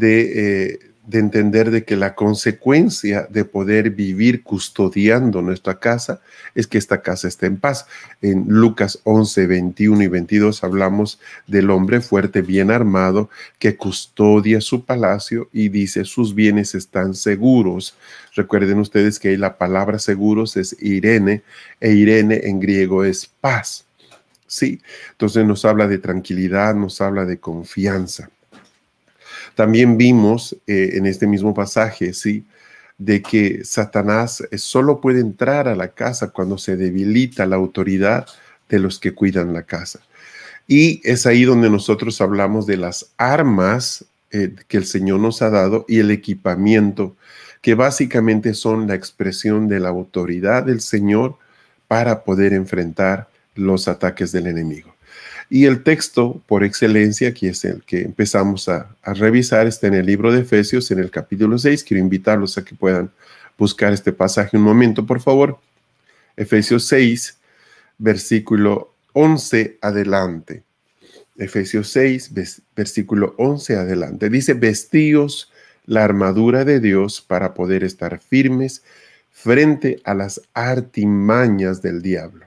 eh, 0.00 0.78
de, 1.06 1.18
entender 1.18 1.70
de 1.70 1.84
que 1.84 1.96
la 1.96 2.14
consecuencia 2.14 3.26
de 3.30 3.44
poder 3.44 3.90
vivir 3.90 4.42
custodiando 4.42 5.42
nuestra 5.42 5.78
casa 5.78 6.20
es 6.54 6.66
que 6.66 6.78
esta 6.78 7.02
casa 7.02 7.28
esté 7.28 7.46
en 7.46 7.56
paz. 7.56 7.86
En 8.22 8.44
Lucas 8.48 9.00
11, 9.04 9.46
21 9.46 10.02
y 10.02 10.08
22 10.08 10.64
hablamos 10.64 11.20
del 11.46 11.70
hombre 11.70 12.00
fuerte, 12.00 12.42
bien 12.42 12.70
armado, 12.70 13.30
que 13.58 13.76
custodia 13.76 14.60
su 14.60 14.84
palacio 14.84 15.48
y 15.52 15.68
dice 15.68 16.04
sus 16.04 16.34
bienes 16.34 16.74
están 16.74 17.14
seguros. 17.14 17.96
Recuerden 18.34 18.78
ustedes 18.78 19.18
que 19.18 19.36
la 19.38 19.58
palabra 19.58 19.98
seguros 19.98 20.56
es 20.56 20.76
Irene 20.80 21.42
e 21.80 21.92
Irene 21.92 22.40
en 22.44 22.60
griego 22.60 23.04
es 23.04 23.26
paz. 23.40 23.84
Sí, 24.46 24.80
entonces 25.10 25.44
nos 25.44 25.64
habla 25.64 25.88
de 25.88 25.98
tranquilidad, 25.98 26.74
nos 26.74 27.00
habla 27.00 27.24
de 27.24 27.38
confianza. 27.38 28.30
También 29.54 29.96
vimos 29.96 30.56
eh, 30.66 30.90
en 30.94 31.06
este 31.06 31.26
mismo 31.26 31.54
pasaje, 31.54 32.12
¿sí? 32.12 32.44
de 32.98 33.22
que 33.22 33.64
Satanás 33.64 34.42
eh, 34.50 34.58
solo 34.58 35.00
puede 35.00 35.20
entrar 35.20 35.68
a 35.68 35.74
la 35.74 35.88
casa 35.88 36.28
cuando 36.30 36.58
se 36.58 36.76
debilita 36.76 37.46
la 37.46 37.56
autoridad 37.56 38.26
de 38.68 38.78
los 38.78 38.98
que 38.98 39.14
cuidan 39.14 39.52
la 39.52 39.62
casa. 39.62 40.00
Y 40.66 41.00
es 41.04 41.26
ahí 41.26 41.44
donde 41.44 41.68
nosotros 41.68 42.20
hablamos 42.20 42.66
de 42.66 42.76
las 42.76 43.12
armas 43.16 44.04
eh, 44.30 44.54
que 44.68 44.76
el 44.76 44.86
Señor 44.86 45.20
nos 45.20 45.42
ha 45.42 45.50
dado 45.50 45.84
y 45.88 45.98
el 45.98 46.10
equipamiento, 46.10 47.16
que 47.60 47.74
básicamente 47.74 48.54
son 48.54 48.86
la 48.86 48.94
expresión 48.94 49.68
de 49.68 49.80
la 49.80 49.90
autoridad 49.90 50.64
del 50.64 50.80
Señor 50.80 51.36
para 51.88 52.24
poder 52.24 52.52
enfrentar 52.52 53.28
los 53.54 53.88
ataques 53.88 54.32
del 54.32 54.46
enemigo. 54.46 54.93
Y 55.50 55.66
el 55.66 55.82
texto 55.82 56.42
por 56.46 56.64
excelencia, 56.64 57.34
que 57.34 57.48
es 57.48 57.64
el 57.64 57.82
que 57.84 58.02
empezamos 58.02 58.68
a, 58.68 58.96
revisar, 59.04 59.66
está 59.66 59.86
en 59.86 59.94
el 59.94 60.06
libro 60.06 60.32
de 60.32 60.40
Efesios, 60.40 60.90
en 60.90 60.98
el 60.98 61.10
capítulo 61.10 61.58
6. 61.58 61.84
Quiero 61.84 62.02
invitarlos 62.02 62.56
a 62.58 62.64
que 62.64 62.74
puedan 62.74 63.10
buscar 63.58 63.92
este 63.92 64.12
pasaje 64.12 64.56
un 64.56 64.62
momento, 64.62 65.06
por 65.06 65.20
favor. 65.20 65.58
Efesios 66.36 66.86
6, 66.86 67.38
versículo 67.98 68.92
11 69.12 69.78
adelante. 69.80 70.62
Efesios 71.36 71.88
6, 71.90 72.32
versículo 72.74 73.34
11 73.38 73.76
adelante. 73.76 74.30
Dice, 74.30 74.54
vestíos 74.54 75.52
la 75.86 76.04
armadura 76.04 76.64
de 76.64 76.80
Dios 76.80 77.20
para 77.20 77.54
poder 77.54 77.84
estar 77.84 78.18
firmes 78.18 78.82
frente 79.30 80.00
a 80.04 80.14
las 80.14 80.40
artimañas 80.54 81.82
del 81.82 82.00
diablo. 82.02 82.43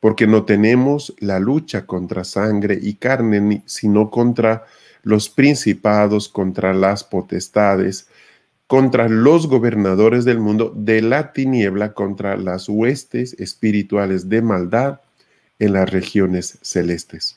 Porque 0.00 0.26
no 0.26 0.44
tenemos 0.44 1.14
la 1.18 1.38
lucha 1.38 1.86
contra 1.86 2.24
sangre 2.24 2.78
y 2.80 2.94
carne, 2.94 3.62
sino 3.66 4.10
contra 4.10 4.64
los 5.02 5.28
principados, 5.28 6.28
contra 6.28 6.74
las 6.74 7.04
potestades, 7.04 8.08
contra 8.66 9.08
los 9.08 9.46
gobernadores 9.46 10.24
del 10.24 10.40
mundo 10.40 10.72
de 10.74 11.02
la 11.02 11.32
tiniebla, 11.32 11.92
contra 11.92 12.36
las 12.36 12.68
huestes 12.68 13.34
espirituales 13.38 14.28
de 14.28 14.42
maldad 14.42 15.00
en 15.58 15.74
las 15.74 15.90
regiones 15.90 16.58
celestes. 16.62 17.36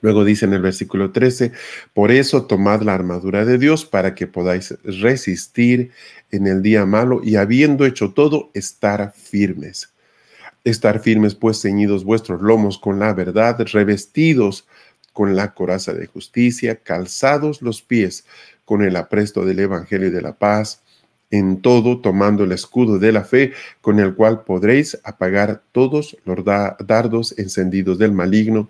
Luego 0.00 0.24
dice 0.24 0.44
en 0.44 0.52
el 0.52 0.62
versículo 0.62 1.10
13, 1.10 1.52
por 1.92 2.12
eso 2.12 2.44
tomad 2.46 2.82
la 2.82 2.94
armadura 2.94 3.44
de 3.44 3.58
Dios 3.58 3.84
para 3.84 4.14
que 4.14 4.26
podáis 4.26 4.74
resistir 4.84 5.90
en 6.30 6.46
el 6.46 6.62
día 6.62 6.86
malo 6.86 7.20
y 7.22 7.36
habiendo 7.36 7.84
hecho 7.84 8.12
todo, 8.12 8.50
estar 8.54 9.12
firmes. 9.12 9.91
Estar 10.64 11.00
firmes 11.00 11.34
pues 11.34 11.60
ceñidos 11.60 12.04
vuestros 12.04 12.40
lomos 12.40 12.78
con 12.78 12.98
la 12.98 13.12
verdad, 13.14 13.58
revestidos 13.72 14.66
con 15.12 15.36
la 15.36 15.54
coraza 15.54 15.92
de 15.92 16.06
justicia, 16.06 16.76
calzados 16.76 17.62
los 17.62 17.82
pies 17.82 18.24
con 18.64 18.82
el 18.82 18.96
apresto 18.96 19.44
del 19.44 19.58
Evangelio 19.58 20.10
de 20.10 20.22
la 20.22 20.32
paz, 20.32 20.82
en 21.30 21.60
todo 21.60 22.00
tomando 22.00 22.44
el 22.44 22.52
escudo 22.52 22.98
de 22.98 23.10
la 23.10 23.24
fe, 23.24 23.52
con 23.80 23.98
el 23.98 24.14
cual 24.14 24.44
podréis 24.44 24.98
apagar 25.02 25.62
todos 25.72 26.16
los 26.24 26.44
dardos 26.44 27.36
encendidos 27.38 27.98
del 27.98 28.12
maligno 28.12 28.68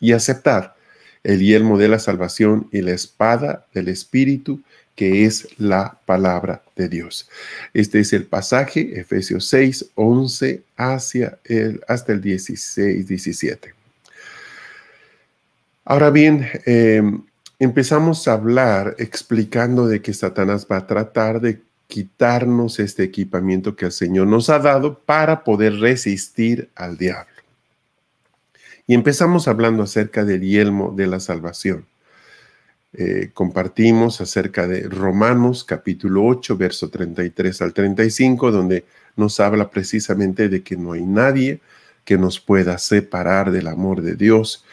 y 0.00 0.12
aceptar 0.12 0.76
el 1.24 1.40
yelmo 1.40 1.76
de 1.78 1.88
la 1.88 1.98
salvación 1.98 2.68
y 2.70 2.82
la 2.82 2.92
espada 2.92 3.66
del 3.74 3.88
Espíritu, 3.88 4.60
que 4.94 5.24
es 5.24 5.48
la 5.58 5.98
palabra 6.06 6.62
de 6.76 6.88
Dios. 6.88 7.28
Este 7.72 8.00
es 8.00 8.12
el 8.12 8.24
pasaje, 8.24 8.98
Efesios 9.00 9.46
6, 9.46 9.90
11 9.94 10.62
hacia 10.76 11.38
el, 11.44 11.80
hasta 11.88 12.12
el 12.12 12.20
16, 12.20 13.06
17. 13.06 13.74
Ahora 15.84 16.10
bien, 16.10 16.48
em, 16.64 17.22
empezamos 17.58 18.26
a 18.26 18.32
hablar 18.34 18.94
explicando 18.98 19.86
de 19.86 20.00
que 20.00 20.14
Satanás 20.14 20.66
va 20.70 20.78
a 20.78 20.86
tratar 20.86 21.40
de 21.40 21.60
quitarnos 21.88 22.80
este 22.80 23.02
equipamiento 23.02 23.76
que 23.76 23.86
el 23.86 23.92
Señor 23.92 24.26
nos 24.26 24.48
ha 24.48 24.58
dado 24.58 24.98
para 24.98 25.44
poder 25.44 25.74
resistir 25.74 26.70
al 26.74 26.96
diablo. 26.96 27.34
Y 28.86 28.94
empezamos 28.94 29.48
hablando 29.48 29.82
acerca 29.82 30.24
del 30.24 30.42
yelmo 30.42 30.92
de 30.96 31.06
la 31.06 31.20
salvación. 31.20 31.86
Eh, 32.96 33.30
compartimos 33.34 34.20
acerca 34.20 34.68
de 34.68 34.88
Romanos 34.88 35.64
capítulo 35.64 36.24
8, 36.26 36.56
verso 36.56 36.90
33 36.90 37.62
al 37.62 37.74
35, 37.74 38.52
donde 38.52 38.84
nos 39.16 39.40
habla 39.40 39.68
precisamente 39.68 40.48
de 40.48 40.62
que 40.62 40.76
no 40.76 40.92
hay 40.92 41.02
nadie 41.02 41.60
que 42.04 42.16
nos 42.16 42.38
pueda 42.38 42.78
separar 42.78 43.50
del 43.50 43.66
amor 43.66 44.00
de 44.00 44.14
Dios, 44.14 44.64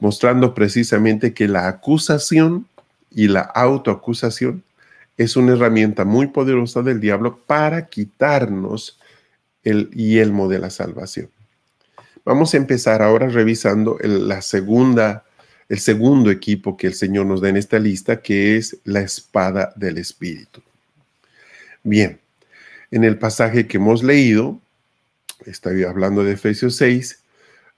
mostrando 0.00 0.52
precisamente 0.52 1.32
que 1.32 1.46
la 1.46 1.68
acusación 1.68 2.66
y 3.08 3.28
la 3.28 3.42
autoacusación 3.42 4.64
es 5.16 5.36
una 5.36 5.52
herramienta 5.52 6.04
muy 6.04 6.26
poderosa 6.26 6.82
del 6.82 6.98
diablo 6.98 7.38
para 7.46 7.86
quitarnos 7.86 8.98
el 9.62 9.90
yelmo 9.90 10.48
de 10.48 10.58
la 10.58 10.70
salvación. 10.70 11.28
Vamos 12.24 12.52
a 12.52 12.56
empezar 12.56 13.00
ahora 13.00 13.28
revisando 13.28 13.96
la 14.02 14.42
segunda, 14.42 15.24
el 15.70 15.78
segundo 15.78 16.32
equipo 16.32 16.76
que 16.76 16.88
el 16.88 16.94
Señor 16.94 17.26
nos 17.26 17.40
da 17.40 17.48
en 17.48 17.56
esta 17.56 17.78
lista, 17.78 18.20
que 18.20 18.56
es 18.56 18.76
la 18.82 19.00
espada 19.00 19.72
del 19.76 19.98
Espíritu. 19.98 20.60
Bien, 21.84 22.18
en 22.90 23.04
el 23.04 23.16
pasaje 23.16 23.68
que 23.68 23.76
hemos 23.76 24.02
leído, 24.02 24.60
estoy 25.46 25.84
hablando 25.84 26.24
de 26.24 26.32
Efesios 26.32 26.74
6, 26.74 27.20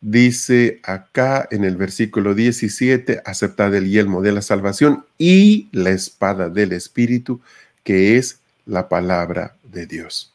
dice 0.00 0.80
acá 0.84 1.46
en 1.50 1.64
el 1.64 1.76
versículo 1.76 2.34
17, 2.34 3.20
aceptad 3.26 3.74
el 3.74 3.90
yelmo 3.90 4.22
de 4.22 4.32
la 4.32 4.40
salvación 4.40 5.04
y 5.18 5.68
la 5.72 5.90
espada 5.90 6.48
del 6.48 6.72
Espíritu, 6.72 7.42
que 7.84 8.16
es 8.16 8.38
la 8.64 8.88
palabra 8.88 9.54
de 9.70 9.86
Dios. 9.86 10.32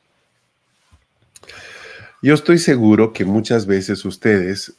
Yo 2.21 2.35
estoy 2.35 2.59
seguro 2.59 3.13
que 3.13 3.25
muchas 3.25 3.65
veces 3.65 4.05
ustedes 4.05 4.73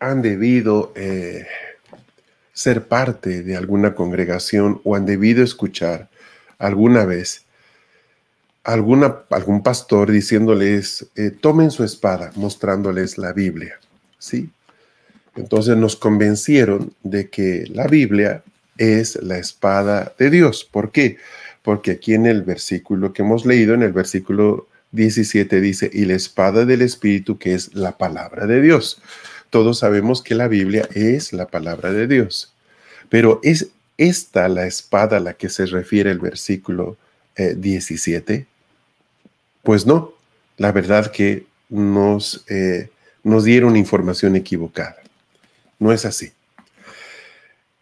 han 0.00 0.22
debido 0.22 0.92
eh, 0.96 1.46
ser 2.52 2.88
parte 2.88 3.42
de 3.42 3.56
alguna 3.56 3.94
congregación 3.94 4.80
o 4.84 4.96
han 4.96 5.06
debido 5.06 5.44
escuchar 5.44 6.08
alguna 6.58 7.04
vez 7.04 7.46
alguna, 8.64 9.20
algún 9.30 9.62
pastor 9.62 10.10
diciéndoles, 10.10 11.06
eh, 11.16 11.30
tomen 11.30 11.70
su 11.70 11.84
espada, 11.84 12.32
mostrándoles 12.36 13.18
la 13.18 13.32
Biblia. 13.32 13.78
¿sí? 14.18 14.50
Entonces 15.36 15.76
nos 15.76 15.96
convencieron 15.96 16.94
de 17.02 17.30
que 17.30 17.64
la 17.68 17.86
Biblia 17.86 18.42
es 18.76 19.16
la 19.22 19.38
espada 19.38 20.14
de 20.18 20.30
Dios. 20.30 20.68
¿Por 20.70 20.90
qué? 20.90 21.18
Porque 21.62 21.92
aquí 21.92 22.14
en 22.14 22.26
el 22.26 22.42
versículo 22.42 23.12
que 23.12 23.22
hemos 23.22 23.44
leído, 23.44 23.74
en 23.74 23.82
el 23.82 23.92
versículo 23.92 24.68
17 24.92 25.60
dice, 25.60 25.90
y 25.92 26.04
la 26.04 26.14
espada 26.14 26.64
del 26.64 26.82
Espíritu 26.82 27.38
que 27.38 27.54
es 27.54 27.74
la 27.74 27.96
palabra 27.96 28.46
de 28.46 28.60
Dios. 28.60 29.00
Todos 29.50 29.80
sabemos 29.80 30.22
que 30.22 30.34
la 30.34 30.48
Biblia 30.48 30.88
es 30.94 31.32
la 31.32 31.46
palabra 31.46 31.92
de 31.92 32.06
Dios, 32.06 32.52
pero 33.08 33.40
¿es 33.42 33.68
esta 33.98 34.48
la 34.48 34.66
espada 34.66 35.18
a 35.18 35.20
la 35.20 35.34
que 35.34 35.48
se 35.48 35.66
refiere 35.66 36.10
el 36.10 36.20
versículo 36.20 36.96
17? 37.36 38.34
Eh, 38.34 38.46
pues 39.62 39.86
no, 39.86 40.14
la 40.56 40.72
verdad 40.72 41.10
que 41.10 41.46
nos, 41.68 42.44
eh, 42.48 42.90
nos 43.22 43.44
dieron 43.44 43.76
información 43.76 44.36
equivocada. 44.36 44.96
No 45.78 45.92
es 45.92 46.04
así. 46.04 46.32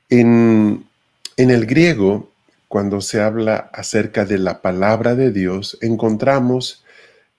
En, 0.09 0.85
en 1.37 1.51
el 1.51 1.67
griego, 1.67 2.31
cuando 2.69 3.01
se 3.01 3.21
habla 3.21 3.71
acerca 3.73 4.25
de 4.25 4.39
la 4.39 4.63
palabra 4.63 5.15
de 5.15 5.33
Dios, 5.33 5.79
encontramos 5.81 6.85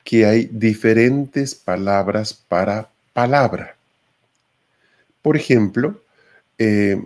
que 0.03 0.25
hay 0.25 0.49
diferentes 0.51 1.55
palabras 1.55 2.33
para 2.33 2.89
palabra. 3.13 3.78
Por 5.29 5.37
ejemplo, 5.37 6.01
eh, 6.57 7.03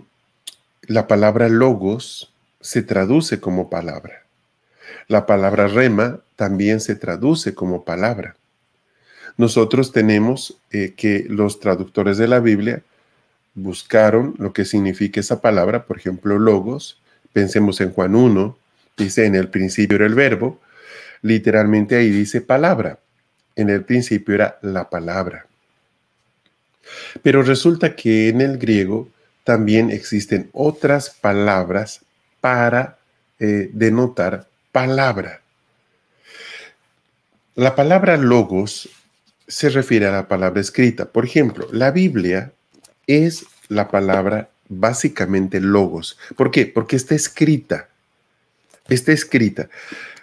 la 0.86 1.06
palabra 1.06 1.50
logos 1.50 2.32
se 2.62 2.80
traduce 2.80 3.38
como 3.38 3.68
palabra. 3.68 4.22
La 5.08 5.26
palabra 5.26 5.66
rema 5.66 6.20
también 6.34 6.80
se 6.80 6.96
traduce 6.96 7.54
como 7.54 7.84
palabra. 7.84 8.34
Nosotros 9.36 9.92
tenemos 9.92 10.56
eh, 10.70 10.94
que 10.96 11.26
los 11.28 11.60
traductores 11.60 12.16
de 12.16 12.26
la 12.26 12.40
Biblia 12.40 12.82
buscaron 13.52 14.34
lo 14.38 14.54
que 14.54 14.64
significa 14.64 15.20
esa 15.20 15.42
palabra, 15.42 15.84
por 15.84 15.98
ejemplo, 15.98 16.38
logos. 16.38 16.98
Pensemos 17.34 17.78
en 17.82 17.90
Juan 17.90 18.14
1, 18.14 18.56
dice 18.96 19.26
en 19.26 19.34
el 19.34 19.48
principio 19.48 19.96
era 19.96 20.06
el 20.06 20.14
verbo, 20.14 20.62
literalmente 21.20 21.94
ahí 21.94 22.08
dice 22.08 22.40
palabra. 22.40 23.00
En 23.54 23.68
el 23.68 23.84
principio 23.84 24.34
era 24.34 24.58
la 24.62 24.88
palabra. 24.88 25.46
Pero 27.22 27.42
resulta 27.42 27.96
que 27.96 28.28
en 28.28 28.40
el 28.40 28.58
griego 28.58 29.08
también 29.44 29.90
existen 29.90 30.48
otras 30.52 31.10
palabras 31.10 32.00
para 32.40 32.98
eh, 33.38 33.70
denotar 33.72 34.48
palabra. 34.72 35.40
La 37.54 37.76
palabra 37.76 38.16
logos 38.16 38.88
se 39.46 39.68
refiere 39.68 40.06
a 40.06 40.12
la 40.12 40.28
palabra 40.28 40.60
escrita. 40.60 41.06
Por 41.06 41.24
ejemplo, 41.24 41.68
la 41.70 41.90
Biblia 41.90 42.52
es 43.06 43.44
la 43.68 43.88
palabra 43.88 44.48
básicamente 44.68 45.60
logos. 45.60 46.18
¿Por 46.36 46.50
qué? 46.50 46.66
Porque 46.66 46.96
está 46.96 47.14
escrita. 47.14 47.88
Está 48.88 49.12
escrita. 49.12 49.68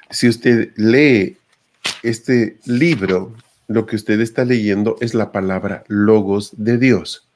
Si 0.10 0.28
usted 0.28 0.72
lee 0.76 1.38
este 2.04 2.58
libro, 2.66 3.36
lo 3.74 3.86
que 3.86 3.96
usted 3.96 4.20
está 4.20 4.46
leyendo 4.46 4.98
es 5.02 5.14
la 5.14 5.32
palabra 5.32 5.84
logos 5.88 6.52
de 6.58 6.78
Dios. 6.78 7.28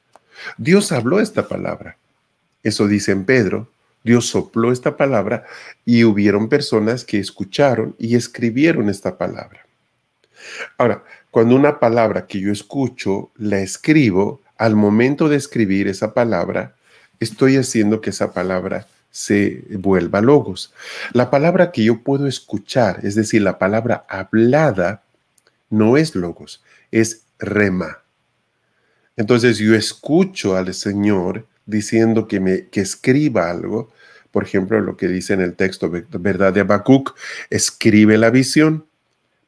Dios 0.58 0.92
habló 0.92 1.20
esta 1.20 1.48
palabra. 1.48 1.96
Eso 2.62 2.86
dice 2.86 3.12
en 3.12 3.24
Pedro 3.24 3.68
Dios 4.06 4.26
sopló 4.26 4.70
esta 4.70 4.96
palabra 4.96 5.46
y 5.84 6.04
hubieron 6.04 6.48
personas 6.48 7.04
que 7.04 7.18
escucharon 7.18 7.96
y 7.98 8.14
escribieron 8.14 8.88
esta 8.88 9.18
palabra. 9.18 9.66
Ahora, 10.78 11.02
cuando 11.32 11.56
una 11.56 11.80
palabra 11.80 12.28
que 12.28 12.38
yo 12.38 12.52
escucho 12.52 13.32
la 13.34 13.58
escribo, 13.58 14.42
al 14.58 14.76
momento 14.76 15.28
de 15.28 15.34
escribir 15.34 15.88
esa 15.88 16.14
palabra, 16.14 16.76
estoy 17.18 17.56
haciendo 17.56 18.00
que 18.00 18.10
esa 18.10 18.32
palabra 18.32 18.86
se 19.10 19.64
vuelva 19.70 20.20
logos. 20.20 20.72
La 21.12 21.28
palabra 21.28 21.72
que 21.72 21.82
yo 21.82 22.04
puedo 22.04 22.28
escuchar, 22.28 23.00
es 23.02 23.16
decir, 23.16 23.42
la 23.42 23.58
palabra 23.58 24.06
hablada, 24.08 25.02
no 25.70 25.96
es 25.96 26.14
logos, 26.14 26.62
es 26.90 27.24
rema. 27.38 28.02
Entonces 29.16 29.58
yo 29.58 29.74
escucho 29.74 30.56
al 30.56 30.72
Señor 30.74 31.46
diciendo 31.64 32.28
que 32.28 32.40
me 32.40 32.68
que 32.68 32.80
escriba 32.80 33.50
algo, 33.50 33.92
por 34.30 34.44
ejemplo, 34.44 34.80
lo 34.80 34.96
que 34.96 35.08
dice 35.08 35.32
en 35.32 35.40
el 35.40 35.54
texto, 35.54 35.90
¿verdad? 35.90 36.52
De 36.52 36.60
Habacuc, 36.60 37.16
escribe 37.48 38.18
la 38.18 38.30
visión, 38.30 38.86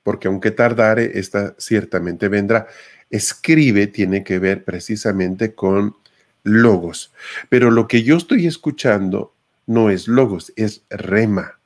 porque 0.02 0.28
aunque 0.28 0.50
tardare, 0.50 1.18
esta 1.18 1.54
ciertamente 1.58 2.28
vendrá. 2.28 2.66
Escribe 3.10 3.86
tiene 3.86 4.24
que 4.24 4.38
ver 4.38 4.64
precisamente 4.64 5.54
con 5.54 5.96
logos, 6.42 7.12
pero 7.50 7.70
lo 7.70 7.86
que 7.86 8.02
yo 8.02 8.16
estoy 8.16 8.46
escuchando 8.46 9.34
no 9.66 9.90
es 9.90 10.08
logos, 10.08 10.52
es 10.56 10.82
rema, 10.88 11.58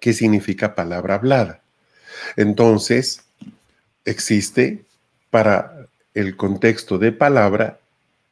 que 0.00 0.12
significa 0.12 0.74
palabra 0.74 1.14
hablada. 1.14 1.62
Entonces, 2.36 3.22
existe 4.04 4.84
para 5.30 5.86
el 6.14 6.36
contexto 6.36 6.98
de 6.98 7.12
palabra, 7.12 7.80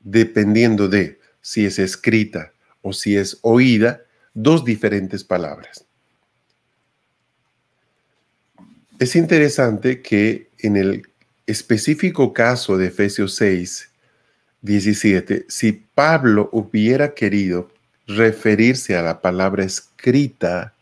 dependiendo 0.01 0.89
de 0.89 1.21
si 1.41 1.67
es 1.67 1.79
escrita 1.79 2.53
o 2.83 2.93
si 2.93 3.17
es 3.17 3.39
oída, 3.43 4.03
dos 4.35 4.65
diferentes 4.65 5.25
palabras. 5.25 5.85
Es 8.99 9.15
interesante 9.15 10.01
que 10.03 10.49
en 10.59 10.77
el 10.77 11.07
específico 11.47 12.33
caso 12.33 12.79
de 12.79 12.87
Efesios 12.87 13.35
6, 13.37 13.91
17, 14.63 15.47
si 15.49 15.73
Pablo 15.73 16.49
hubiera 16.53 17.15
querido 17.15 17.71
referirse 18.07 18.97
a 18.97 19.03
la 19.03 19.21
palabra 19.21 19.65
escrita 19.65 20.73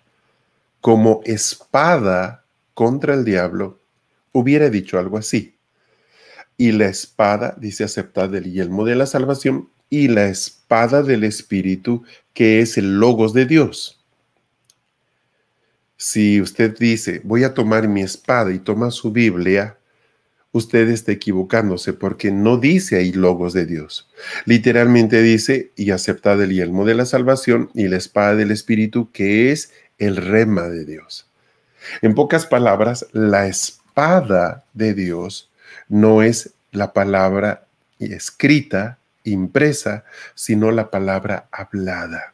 como 0.81 1.23
espada 1.25 2.44
contra 2.75 3.15
el 3.15 3.25
diablo, 3.25 3.81
hubiera 4.33 4.69
dicho 4.69 4.99
algo 4.99 5.17
así. 5.17 5.57
Y 6.57 6.73
la 6.73 6.87
espada, 6.87 7.57
dice 7.59 7.85
aceptar 7.85 8.35
el 8.35 8.53
yelmo 8.53 8.85
de 8.85 8.97
la 8.97 9.07
salvación, 9.07 9.71
y 9.91 10.09
la 10.09 10.27
espada 10.27 11.03
del 11.03 11.25
Espíritu, 11.25 12.03
que 12.33 12.61
es 12.61 12.77
el 12.79 12.99
logos 12.99 13.33
de 13.33 13.47
Dios. 13.47 14.05
Si 15.97 16.41
usted 16.41 16.77
dice, 16.77 17.21
voy 17.25 17.45
a 17.45 17.55
tomar 17.55 17.87
mi 17.89 18.03
espada 18.03 18.53
y 18.53 18.59
toma 18.59 18.91
su 18.91 19.13
Biblia, 19.13 19.79
usted 20.51 20.89
está 20.89 21.13
equivocándose 21.13 21.93
porque 21.93 22.31
no 22.31 22.57
dice 22.59 22.97
ahí 22.97 23.13
logos 23.13 23.53
de 23.53 23.67
Dios. 23.67 24.09
Literalmente 24.45 25.23
dice, 25.23 25.73
y 25.77 25.91
aceptad 25.93 26.43
el 26.43 26.53
yelmo 26.53 26.85
de 26.85 26.95
la 26.95 27.07
salvación 27.07 27.71
y 27.75 27.89
la 27.89 27.97
espada 27.97 28.35
del 28.35 28.51
Espíritu, 28.51 29.11
que 29.13 29.53
es 29.53 29.73
el 29.99 30.17
rema 30.17 30.69
de 30.69 30.85
Dios. 30.85 31.31
En 32.03 32.15
pocas 32.15 32.47
palabras, 32.47 33.07
la 33.13 33.47
espada 33.47 34.65
de 34.73 34.95
Dios 34.95 35.51
no 35.89 36.23
es 36.23 36.51
la 36.73 36.93
palabra 36.93 37.67
escrita, 37.99 38.99
impresa, 39.25 40.05
sino 40.35 40.71
la 40.71 40.91
palabra 40.91 41.47
hablada. 41.51 42.33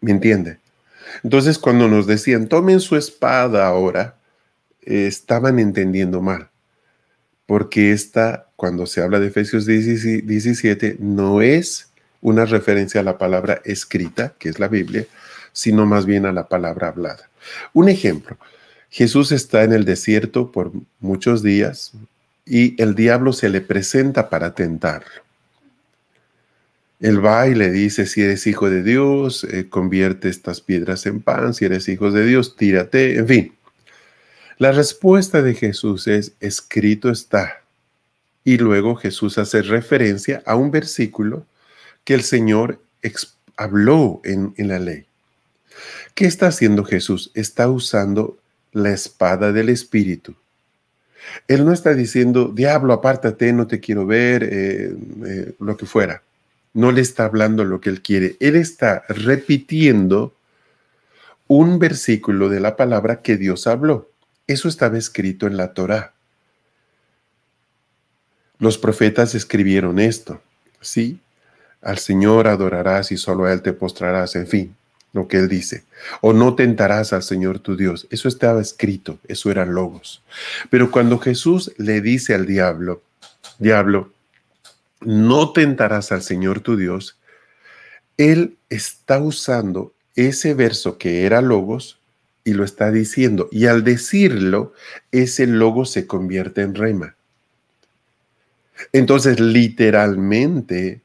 ¿Me 0.00 0.12
entiende? 0.12 0.58
Entonces, 1.22 1.58
cuando 1.58 1.88
nos 1.88 2.06
decían, 2.06 2.46
tomen 2.46 2.80
su 2.80 2.96
espada 2.96 3.66
ahora, 3.66 4.14
estaban 4.82 5.58
entendiendo 5.58 6.22
mal, 6.22 6.48
porque 7.46 7.92
esta, 7.92 8.46
cuando 8.56 8.86
se 8.86 9.02
habla 9.02 9.18
de 9.18 9.26
Efesios 9.26 9.66
17, 9.66 10.96
no 11.00 11.42
es 11.42 11.90
una 12.22 12.44
referencia 12.44 13.00
a 13.00 13.04
la 13.04 13.18
palabra 13.18 13.60
escrita, 13.64 14.34
que 14.38 14.48
es 14.48 14.58
la 14.58 14.68
Biblia, 14.68 15.06
sino 15.52 15.86
más 15.86 16.06
bien 16.06 16.26
a 16.26 16.32
la 16.32 16.48
palabra 16.48 16.88
hablada. 16.88 17.28
Un 17.72 17.88
ejemplo, 17.88 18.36
Jesús 18.90 19.32
está 19.32 19.64
en 19.64 19.72
el 19.72 19.84
desierto 19.84 20.50
por 20.50 20.72
muchos 20.98 21.42
días 21.42 21.92
y 22.44 22.80
el 22.82 22.94
diablo 22.94 23.32
se 23.32 23.48
le 23.48 23.60
presenta 23.60 24.28
para 24.28 24.54
tentarlo. 24.54 25.22
Él 26.98 27.24
va 27.24 27.46
y 27.48 27.54
le 27.54 27.70
dice, 27.70 28.04
si 28.04 28.20
eres 28.20 28.46
hijo 28.46 28.68
de 28.68 28.82
Dios, 28.82 29.44
eh, 29.44 29.68
convierte 29.70 30.28
estas 30.28 30.60
piedras 30.60 31.06
en 31.06 31.20
pan, 31.20 31.54
si 31.54 31.64
eres 31.64 31.88
hijo 31.88 32.10
de 32.10 32.26
Dios, 32.26 32.56
tírate, 32.56 33.16
en 33.16 33.26
fin. 33.26 33.54
La 34.58 34.72
respuesta 34.72 35.40
de 35.40 35.54
Jesús 35.54 36.06
es, 36.06 36.32
escrito 36.40 37.10
está. 37.10 37.62
Y 38.44 38.58
luego 38.58 38.96
Jesús 38.96 39.38
hace 39.38 39.62
referencia 39.62 40.42
a 40.44 40.56
un 40.56 40.70
versículo 40.70 41.46
que 42.04 42.12
el 42.12 42.22
Señor 42.22 42.78
habló 43.56 44.20
en, 44.24 44.52
en 44.58 44.68
la 44.68 44.78
ley. 44.78 45.06
¿Qué 46.14 46.26
está 46.26 46.48
haciendo 46.48 46.84
Jesús? 46.84 47.30
Está 47.34 47.68
usando 47.68 48.38
la 48.72 48.90
espada 48.90 49.52
del 49.52 49.68
Espíritu. 49.68 50.34
Él 51.48 51.64
no 51.64 51.72
está 51.72 51.94
diciendo, 51.94 52.50
diablo, 52.54 52.92
apártate, 52.92 53.52
no 53.52 53.66
te 53.66 53.80
quiero 53.80 54.06
ver, 54.06 54.42
eh, 54.44 54.94
eh, 55.26 55.54
lo 55.58 55.76
que 55.76 55.86
fuera. 55.86 56.22
No 56.72 56.92
le 56.92 57.00
está 57.00 57.24
hablando 57.24 57.64
lo 57.64 57.80
que 57.80 57.90
él 57.90 58.00
quiere. 58.00 58.36
Él 58.40 58.56
está 58.56 59.04
repitiendo 59.08 60.34
un 61.48 61.78
versículo 61.78 62.48
de 62.48 62.60
la 62.60 62.76
palabra 62.76 63.22
que 63.22 63.36
Dios 63.36 63.66
habló. 63.66 64.08
Eso 64.46 64.68
estaba 64.68 64.98
escrito 64.98 65.46
en 65.46 65.56
la 65.56 65.74
Torá. 65.74 66.12
Los 68.58 68.78
profetas 68.78 69.34
escribieron 69.34 69.98
esto, 69.98 70.40
¿sí? 70.80 71.18
Al 71.82 71.98
Señor 71.98 72.46
adorarás 72.46 73.10
y 73.10 73.16
solo 73.16 73.46
a 73.46 73.52
Él 73.52 73.62
te 73.62 73.72
postrarás, 73.72 74.36
en 74.36 74.46
fin, 74.46 74.76
lo 75.12 75.28
que 75.28 75.38
Él 75.38 75.48
dice. 75.48 75.84
O 76.20 76.32
no 76.32 76.54
tentarás 76.54 77.12
al 77.12 77.22
Señor 77.22 77.58
tu 77.58 77.76
Dios. 77.76 78.06
Eso 78.10 78.28
estaba 78.28 78.60
escrito, 78.60 79.18
eso 79.28 79.50
eran 79.50 79.74
logos. 79.74 80.22
Pero 80.70 80.90
cuando 80.90 81.18
Jesús 81.18 81.72
le 81.76 82.00
dice 82.00 82.34
al 82.34 82.46
diablo, 82.46 83.02
diablo, 83.58 84.12
no 85.00 85.52
tentarás 85.52 86.12
al 86.12 86.22
Señor 86.22 86.60
tu 86.60 86.76
Dios, 86.76 87.18
Él 88.16 88.56
está 88.68 89.18
usando 89.18 89.92
ese 90.14 90.54
verso 90.54 90.98
que 90.98 91.24
era 91.24 91.40
logos 91.40 91.98
y 92.44 92.54
lo 92.54 92.64
está 92.64 92.90
diciendo. 92.90 93.48
Y 93.50 93.66
al 93.66 93.84
decirlo, 93.84 94.72
ese 95.12 95.46
logo 95.46 95.84
se 95.84 96.06
convierte 96.06 96.62
en 96.62 96.74
rema. 96.74 97.14
Entonces, 98.92 99.40
literalmente, 99.40 101.02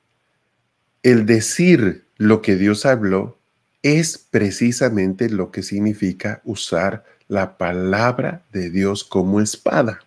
el 1.03 1.25
decir 1.25 2.03
lo 2.17 2.41
que 2.41 2.55
Dios 2.55 2.85
habló 2.85 3.37
es 3.86 4.17
precisamente 4.17 5.30
lo 5.30 5.52
que 5.52 5.62
significa 5.62 6.41
usar 6.43 7.06
la 7.28 7.56
palabra 7.56 8.41
de 8.52 8.71
Dios 8.71 9.04
como 9.04 9.41
espada. 9.41 10.00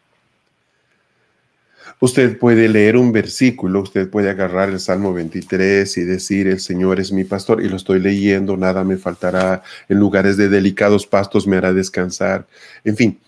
Usted 2.00 2.40
puede 2.40 2.68
leer 2.68 2.96
un 2.96 3.12
versículo, 3.12 3.82
usted 3.82 4.10
puede 4.10 4.30
agarrar 4.30 4.70
el 4.70 4.80
Salmo 4.80 5.12
23 5.12 5.96
y 5.96 6.02
decir, 6.02 6.48
el 6.48 6.58
Señor 6.58 6.98
es 6.98 7.12
mi 7.12 7.22
pastor, 7.22 7.62
y 7.62 7.68
lo 7.68 7.76
estoy 7.76 8.00
leyendo, 8.00 8.56
nada 8.56 8.82
me 8.82 8.96
faltará, 8.96 9.62
en 9.88 9.98
lugares 9.98 10.36
de 10.36 10.48
delicados 10.48 11.06
pastos 11.06 11.46
me 11.46 11.56
hará 11.56 11.72
descansar, 11.72 12.48
en 12.82 12.96
fin. 12.96 13.20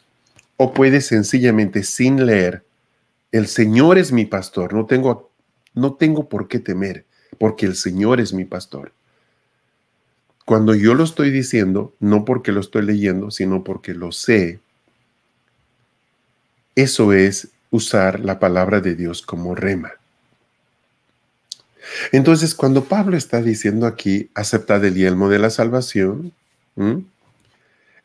O 0.57 0.75
puede 0.75 1.01
sencillamente, 1.01 1.85
sin 1.85 2.27
leer, 2.27 2.65
el 3.31 3.47
Señor 3.47 3.99
es 3.99 4.11
mi 4.11 4.25
pastor, 4.25 4.75
no 4.75 4.85
tengo, 4.87 5.31
no 5.75 5.95
tengo 5.95 6.29
por 6.29 6.49
qué 6.49 6.59
temer, 6.59 7.05
porque 7.39 7.67
el 7.67 7.77
Señor 7.77 8.19
es 8.19 8.33
mi 8.33 8.45
pastor. 8.45 8.91
Cuando 10.51 10.75
yo 10.75 10.95
lo 10.95 11.05
estoy 11.05 11.31
diciendo, 11.31 11.95
no 12.01 12.25
porque 12.25 12.51
lo 12.51 12.59
estoy 12.59 12.83
leyendo, 12.83 13.31
sino 13.31 13.63
porque 13.63 13.95
lo 13.95 14.11
sé, 14.11 14.59
eso 16.75 17.13
es 17.13 17.51
usar 17.71 18.19
la 18.19 18.41
palabra 18.41 18.81
de 18.81 18.97
Dios 18.97 19.23
como 19.23 19.55
rema. 19.55 19.93
Entonces, 22.11 22.57
cuando 22.57 22.83
Pablo 22.83 23.17
está 23.17 23.41
diciendo 23.41 23.87
aquí, 23.87 24.29
aceptad 24.35 24.85
el 24.85 24.97
yelmo 24.97 25.29
de 25.29 25.39
la 25.39 25.51
salvación 25.51 26.33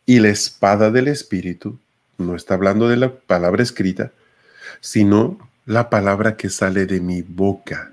y 0.06 0.20
la 0.20 0.30
espada 0.30 0.92
del 0.92 1.08
Espíritu, 1.08 1.80
no 2.20 2.36
está 2.36 2.54
hablando 2.54 2.88
de 2.88 2.98
la 2.98 3.12
palabra 3.12 3.64
escrita, 3.64 4.12
sino 4.82 5.40
la 5.66 5.90
palabra 5.90 6.38
que 6.38 6.52
sale 6.52 6.86
de 6.86 7.00
mi 7.00 7.24
boca. 7.24 7.92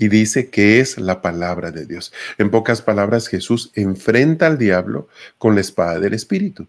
Y 0.00 0.08
dice 0.08 0.48
que 0.48 0.80
es 0.80 0.96
la 0.96 1.20
palabra 1.20 1.72
de 1.72 1.84
Dios. 1.84 2.10
En 2.38 2.50
pocas 2.50 2.80
palabras, 2.80 3.28
Jesús 3.28 3.70
enfrenta 3.74 4.46
al 4.46 4.56
diablo 4.56 5.08
con 5.36 5.54
la 5.54 5.60
espada 5.60 6.00
del 6.00 6.14
Espíritu. 6.14 6.66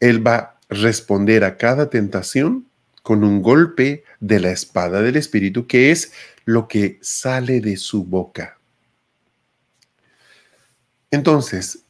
Él 0.00 0.26
va 0.26 0.36
a 0.36 0.58
responder 0.70 1.44
a 1.44 1.58
cada 1.58 1.90
tentación 1.90 2.66
con 3.02 3.24
un 3.24 3.42
golpe 3.42 4.04
de 4.20 4.40
la 4.40 4.52
espada 4.52 5.02
del 5.02 5.16
Espíritu, 5.16 5.66
que 5.66 5.90
es 5.90 6.12
lo 6.46 6.66
que 6.66 6.98
sale 7.02 7.60
de 7.60 7.76
su 7.76 8.04
boca. 8.04 8.56
Entonces, 11.10 11.80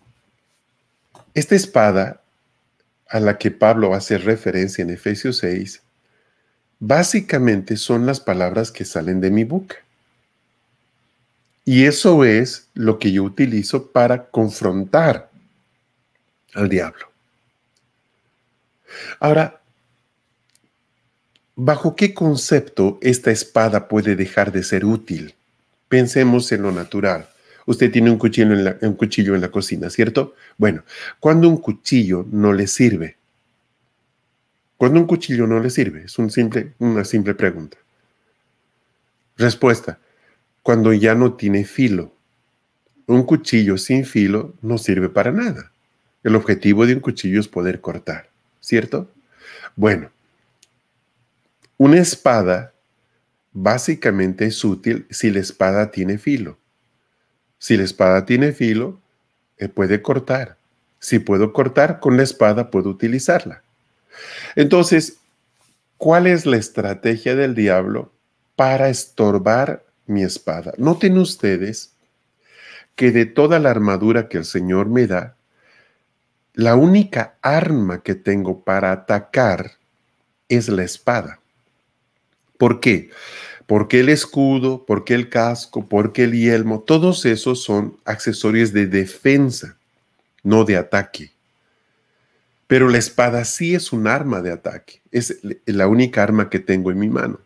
esta 1.32 1.54
espada 1.54 2.22
a 3.08 3.20
la 3.20 3.38
que 3.38 3.52
Pablo 3.52 3.94
hace 3.94 4.18
referencia 4.18 4.82
en 4.82 4.90
Efesios 4.90 5.38
6, 5.38 5.80
básicamente 6.80 7.76
son 7.76 8.04
las 8.04 8.18
palabras 8.18 8.72
que 8.72 8.84
salen 8.84 9.20
de 9.20 9.30
mi 9.30 9.44
boca. 9.44 9.85
Y 11.68 11.84
eso 11.84 12.24
es 12.24 12.68
lo 12.74 13.00
que 13.00 13.10
yo 13.10 13.24
utilizo 13.24 13.90
para 13.90 14.26
confrontar 14.30 15.30
al 16.54 16.68
diablo. 16.68 17.10
Ahora, 19.18 19.60
¿bajo 21.56 21.96
qué 21.96 22.14
concepto 22.14 23.00
esta 23.02 23.32
espada 23.32 23.88
puede 23.88 24.14
dejar 24.14 24.52
de 24.52 24.62
ser 24.62 24.84
útil? 24.84 25.34
Pensemos 25.88 26.52
en 26.52 26.62
lo 26.62 26.70
natural. 26.70 27.28
Usted 27.66 27.90
tiene 27.90 28.12
un 28.12 28.18
cuchillo, 28.18 28.54
en 29.34 29.40
la, 29.40 29.50
cocina, 29.50 29.90
¿cierto? 29.90 30.36
Bueno, 30.56 30.84
cuando 31.18 31.48
un 31.48 31.56
cuchillo 31.56 32.24
no 32.30 32.52
le 32.52 32.68
sirve, 32.68 33.16
cuando 34.76 35.00
un 35.00 35.06
cuchillo 35.06 35.48
no 35.48 35.58
le 35.58 35.70
sirve, 35.70 36.04
es 36.04 36.16
una 36.78 37.04
simple 37.04 37.34
pregunta. 37.34 37.76
Respuesta, 39.36 39.98
cuando 40.66 40.92
ya 40.92 41.14
no 41.14 41.34
tiene 41.34 41.64
filo. 41.64 42.12
Un 43.06 43.22
cuchillo 43.22 43.78
sin 43.78 44.04
filo 44.04 44.52
no 44.62 44.78
sirve 44.78 45.08
para 45.08 45.30
nada. 45.30 45.70
El 46.24 46.34
objetivo 46.34 46.84
de 46.86 46.94
un 46.94 46.98
cuchillo 46.98 47.38
es 47.38 47.46
poder 47.46 47.80
cortar, 47.80 48.30
¿cierto? 48.58 49.08
Bueno, 49.76 50.10
una 51.76 51.98
espada 51.98 52.72
básicamente 53.52 54.46
es 54.46 54.64
útil 54.64 55.06
si 55.08 55.30
la 55.30 55.38
espada 55.38 55.92
tiene 55.92 56.18
filo. 56.18 56.58
Si 57.60 57.76
la 57.76 57.84
espada 57.84 58.26
tiene 58.26 58.50
filo, 58.50 59.00
eh, 59.58 59.68
puede 59.68 60.02
cortar. 60.02 60.56
Si 60.98 61.20
puedo 61.20 61.52
cortar 61.52 62.00
con 62.00 62.16
la 62.16 62.24
espada, 62.24 62.72
puedo 62.72 62.90
utilizarla. 62.90 63.62
Entonces, 64.56 65.18
¿cuál 65.96 66.26
es 66.26 66.44
la 66.44 66.56
estrategia 66.56 67.36
del 67.36 67.54
diablo 67.54 68.10
para 68.56 68.88
estorbar 68.88 69.85
mi 70.06 70.22
espada? 70.22 70.72
Noten 70.78 71.18
ustedes 71.18 71.92
que 72.94 73.12
de 73.12 73.26
toda 73.26 73.58
la 73.58 73.70
armadura 73.70 74.28
que 74.28 74.38
el 74.38 74.44
Señor 74.44 74.88
me 74.88 75.06
da, 75.06 75.36
la 76.54 76.74
única 76.74 77.36
arma 77.42 78.02
que 78.02 78.14
tengo 78.14 78.64
para 78.64 78.90
atacar 78.90 79.72
es 80.48 80.68
la 80.68 80.84
espada. 80.84 81.38
¿Por 82.56 82.80
qué? 82.80 83.10
Porque 83.66 84.00
el 84.00 84.08
escudo, 84.08 84.86
porque 84.86 85.14
el 85.14 85.28
casco, 85.28 85.86
porque 85.86 86.24
el 86.24 86.32
yelmo, 86.32 86.80
todos 86.80 87.26
esos 87.26 87.62
son 87.62 87.98
accesorios 88.06 88.72
de 88.72 88.86
defensa, 88.86 89.76
no 90.42 90.64
de 90.64 90.76
ataque. 90.76 91.32
Pero 92.66 92.88
la 92.88 92.98
espada 92.98 93.44
sí 93.44 93.74
es 93.74 93.92
un 93.92 94.06
arma 94.06 94.40
de 94.40 94.52
ataque, 94.52 95.02
es 95.10 95.38
la 95.66 95.86
única 95.86 96.22
arma 96.22 96.48
que 96.48 96.58
tengo 96.58 96.90
en 96.90 96.98
mi 96.98 97.08
mano. 97.08 97.40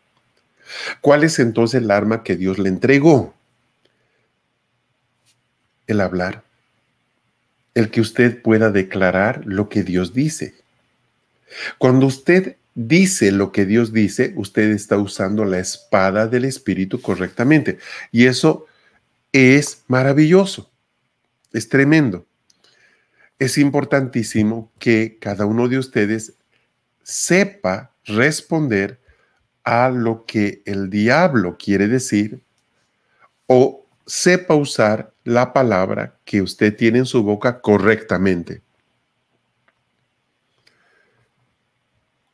¿Cuál 1.01 1.23
es 1.23 1.39
entonces 1.39 1.81
el 1.81 1.91
arma 1.91 2.23
que 2.23 2.35
Dios 2.35 2.59
le 2.59 2.69
entregó? 2.69 3.33
El 5.87 6.01
hablar, 6.01 6.43
el 7.73 7.89
que 7.89 8.01
usted 8.01 8.41
pueda 8.41 8.71
declarar 8.71 9.41
lo 9.45 9.69
que 9.69 9.83
Dios 9.83 10.13
dice. 10.13 10.53
Cuando 11.77 12.05
usted 12.05 12.55
dice 12.75 13.31
lo 13.31 13.51
que 13.51 13.65
Dios 13.65 13.91
dice, 13.91 14.33
usted 14.35 14.71
está 14.71 14.97
usando 14.97 15.45
la 15.45 15.59
espada 15.59 16.27
del 16.27 16.45
Espíritu 16.45 17.01
correctamente. 17.01 17.77
Y 18.11 18.25
eso 18.27 18.65
es 19.31 19.83
maravilloso, 19.87 20.71
es 21.53 21.69
tremendo. 21.69 22.25
Es 23.39 23.57
importantísimo 23.57 24.71
que 24.79 25.17
cada 25.19 25.45
uno 25.45 25.67
de 25.67 25.79
ustedes 25.79 26.33
sepa 27.03 27.91
responder 28.05 29.00
a 29.63 29.89
lo 29.89 30.25
que 30.25 30.61
el 30.65 30.89
diablo 30.89 31.57
quiere 31.57 31.87
decir 31.87 32.41
o 33.47 33.85
sepa 34.05 34.55
usar 34.55 35.13
la 35.23 35.53
palabra 35.53 36.15
que 36.25 36.41
usted 36.41 36.75
tiene 36.75 36.99
en 36.99 37.05
su 37.05 37.23
boca 37.23 37.61
correctamente. 37.61 38.61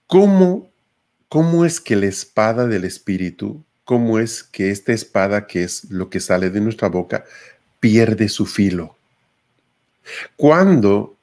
¿Cómo, 0.07 0.69
¿Cómo 1.27 1.65
es 1.65 1.81
que 1.81 1.95
la 1.95 2.05
espada 2.05 2.65
del 2.65 2.85
Espíritu, 2.85 3.63
cómo 3.83 4.19
es 4.19 4.43
que 4.43 4.71
esta 4.71 4.93
espada, 4.93 5.47
que 5.47 5.63
es 5.63 5.89
lo 5.91 6.09
que 6.09 6.19
sale 6.19 6.49
de 6.49 6.61
nuestra 6.61 6.87
boca, 6.87 7.25
pierde 7.79 8.29
su 8.29 8.45
filo? 8.45 8.95
Cuando 10.37 11.17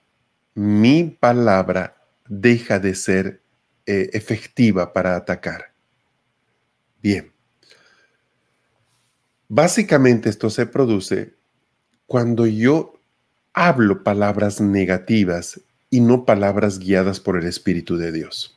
mi 0.54 1.04
palabra 1.04 1.96
deja 2.28 2.78
de 2.78 2.94
ser 2.94 3.40
eh, 3.86 4.10
efectiva 4.12 4.92
para 4.92 5.16
atacar. 5.16 5.73
Bien. 7.04 7.30
Básicamente 9.46 10.30
esto 10.30 10.48
se 10.48 10.64
produce 10.64 11.34
cuando 12.06 12.46
yo 12.46 12.98
hablo 13.52 14.02
palabras 14.02 14.62
negativas 14.62 15.60
y 15.90 16.00
no 16.00 16.24
palabras 16.24 16.78
guiadas 16.78 17.20
por 17.20 17.36
el 17.36 17.46
Espíritu 17.46 17.98
de 17.98 18.10
Dios. 18.10 18.56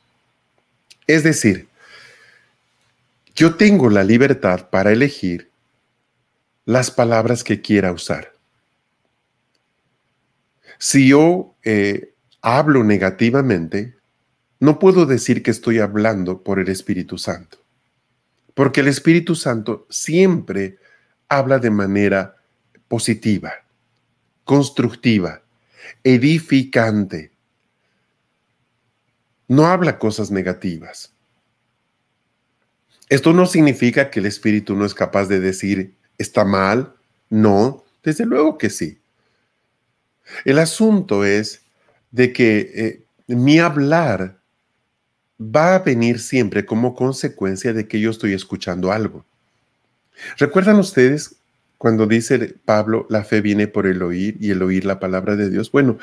Es 1.06 1.24
decir, 1.24 1.68
yo 3.34 3.56
tengo 3.56 3.90
la 3.90 4.02
libertad 4.02 4.70
para 4.70 4.92
elegir 4.92 5.50
las 6.64 6.90
palabras 6.90 7.44
que 7.44 7.60
quiera 7.60 7.92
usar. 7.92 8.32
Si 10.78 11.08
yo 11.08 11.54
eh, 11.64 12.14
hablo 12.40 12.82
negativamente, 12.82 13.94
no 14.58 14.78
puedo 14.78 15.04
decir 15.04 15.42
que 15.42 15.50
estoy 15.50 15.80
hablando 15.80 16.42
por 16.42 16.58
el 16.58 16.70
Espíritu 16.70 17.18
Santo, 17.18 17.58
porque 18.58 18.80
el 18.80 18.88
Espíritu 18.88 19.36
Santo 19.36 19.86
siempre 19.88 20.78
habla 21.28 21.60
de 21.60 21.70
manera 21.70 22.38
positiva, 22.88 23.52
constructiva, 24.42 25.42
edificante, 26.02 27.30
no 29.46 29.64
habla 29.64 29.96
cosas 29.96 30.32
negativas. 30.32 31.12
Esto 33.08 33.32
no 33.32 33.46
significa 33.46 34.10
que 34.10 34.18
el 34.18 34.26
espíritu 34.26 34.74
no 34.74 34.84
es 34.84 34.92
capaz 34.92 35.26
de 35.26 35.38
decir 35.38 35.94
está 36.18 36.44
mal, 36.44 36.96
no, 37.30 37.84
desde 38.02 38.26
luego 38.26 38.58
que 38.58 38.70
sí. 38.70 38.98
El 40.44 40.58
asunto 40.58 41.24
es 41.24 41.62
de 42.10 42.32
que 42.32 42.72
eh, 42.74 43.04
mi 43.28 43.60
hablar 43.60 44.37
va 45.40 45.76
a 45.76 45.78
venir 45.80 46.18
siempre 46.18 46.66
como 46.66 46.94
consecuencia 46.94 47.72
de 47.72 47.86
que 47.86 48.00
yo 48.00 48.10
estoy 48.10 48.32
escuchando 48.32 48.92
algo. 48.92 49.24
¿Recuerdan 50.36 50.78
ustedes 50.78 51.36
cuando 51.76 52.06
dice 52.06 52.54
Pablo, 52.64 53.06
la 53.08 53.22
fe 53.24 53.40
viene 53.40 53.68
por 53.68 53.86
el 53.86 54.02
oír 54.02 54.36
y 54.40 54.50
el 54.50 54.62
oír 54.62 54.84
la 54.84 54.98
palabra 54.98 55.36
de 55.36 55.48
Dios? 55.48 55.70
Bueno, 55.70 55.98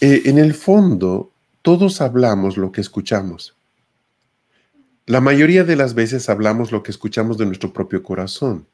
eh, 0.00 0.22
en 0.26 0.38
el 0.38 0.54
fondo, 0.54 1.30
todos 1.62 2.00
hablamos 2.00 2.56
lo 2.56 2.70
que 2.70 2.80
escuchamos. 2.80 3.54
La 5.06 5.20
mayoría 5.20 5.64
de 5.64 5.76
las 5.76 5.94
veces 5.94 6.28
hablamos 6.28 6.70
lo 6.70 6.82
que 6.82 6.90
escuchamos 6.90 7.38
de 7.38 7.46
nuestro 7.46 7.72
propio 7.72 8.02
corazón. 8.02 8.66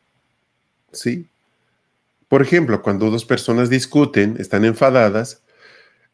¿Sí? 0.92 1.26
Por 2.28 2.42
ejemplo, 2.42 2.82
cuando 2.82 3.10
dos 3.10 3.24
personas 3.24 3.70
discuten, 3.70 4.36
están 4.38 4.64
enfadadas, 4.64 5.42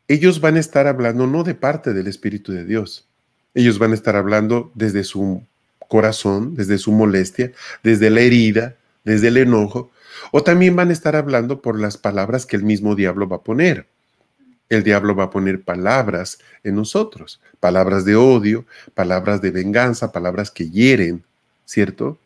ellos 0.08 0.40
van 0.40 0.56
a 0.56 0.61
estar 0.61 0.87
hablando 0.87 1.26
no 1.26 1.42
de 1.42 1.54
parte 1.54 1.94
del 1.94 2.06
Espíritu 2.06 2.52
de 2.52 2.64
Dios. 2.64 3.08
Ellos 3.55 3.79
van 3.79 3.93
a 3.93 3.95
estar 3.95 4.17
hablando 4.17 4.71
desde 4.75 5.05
su 5.05 5.43
corazón, 5.88 6.55
desde 6.55 6.79
su 6.79 6.93
molestia, 6.93 7.53
desde 7.83 8.11
la 8.11 8.21
herida, 8.21 8.77
desde 9.05 9.29
el 9.29 9.37
enojo, 9.37 9.91
o 10.31 10.43
también 10.43 10.77
van 10.77 10.91
a 10.91 10.93
estar 10.93 11.17
hablando 11.17 11.61
por 11.61 11.79
las 11.79 11.99
palabras 11.99 12.47
que 12.47 12.57
el 12.57 12.62
mismo 12.62 12.95
diablo 12.95 13.29
va 13.29 13.37
a 13.37 13.43
poner 13.43 13.87
el 14.73 14.83
diablo 14.83 15.15
va 15.15 15.25
a 15.25 15.31
poner 15.31 15.62
palabras 15.65 16.38
en 16.65 16.77
nosotros, 16.77 17.43
palabras 17.61 18.07
de 18.07 18.17
odio, 18.17 18.65
palabras 18.95 19.43
de 19.43 19.51
venganza, 19.51 20.12
palabras 20.12 20.51
que 20.51 20.71
hieren, 20.71 21.25
¿cierto? 21.67 22.19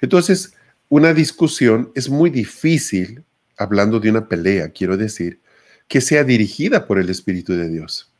Entonces, 0.00 0.54
una 0.88 1.12
discusión 1.12 1.92
es 1.94 2.08
muy 2.08 2.30
difícil, 2.30 3.22
hablando 3.58 4.00
de 4.00 4.08
una 4.08 4.28
pelea, 4.28 4.70
quiero 4.70 4.96
decir, 4.96 5.40
que 5.86 6.00
sea 6.00 6.24
dirigida 6.24 6.86
por 6.86 6.98
el 6.98 7.10
Espíritu 7.10 7.52
de 7.52 7.68
Dios. 7.68 8.10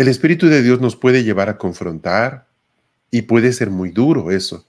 El 0.00 0.08
Espíritu 0.08 0.46
de 0.46 0.62
Dios 0.62 0.80
nos 0.80 0.96
puede 0.96 1.24
llevar 1.24 1.50
a 1.50 1.58
confrontar 1.58 2.48
y 3.10 3.20
puede 3.20 3.52
ser 3.52 3.68
muy 3.68 3.90
duro 3.90 4.30
eso, 4.30 4.66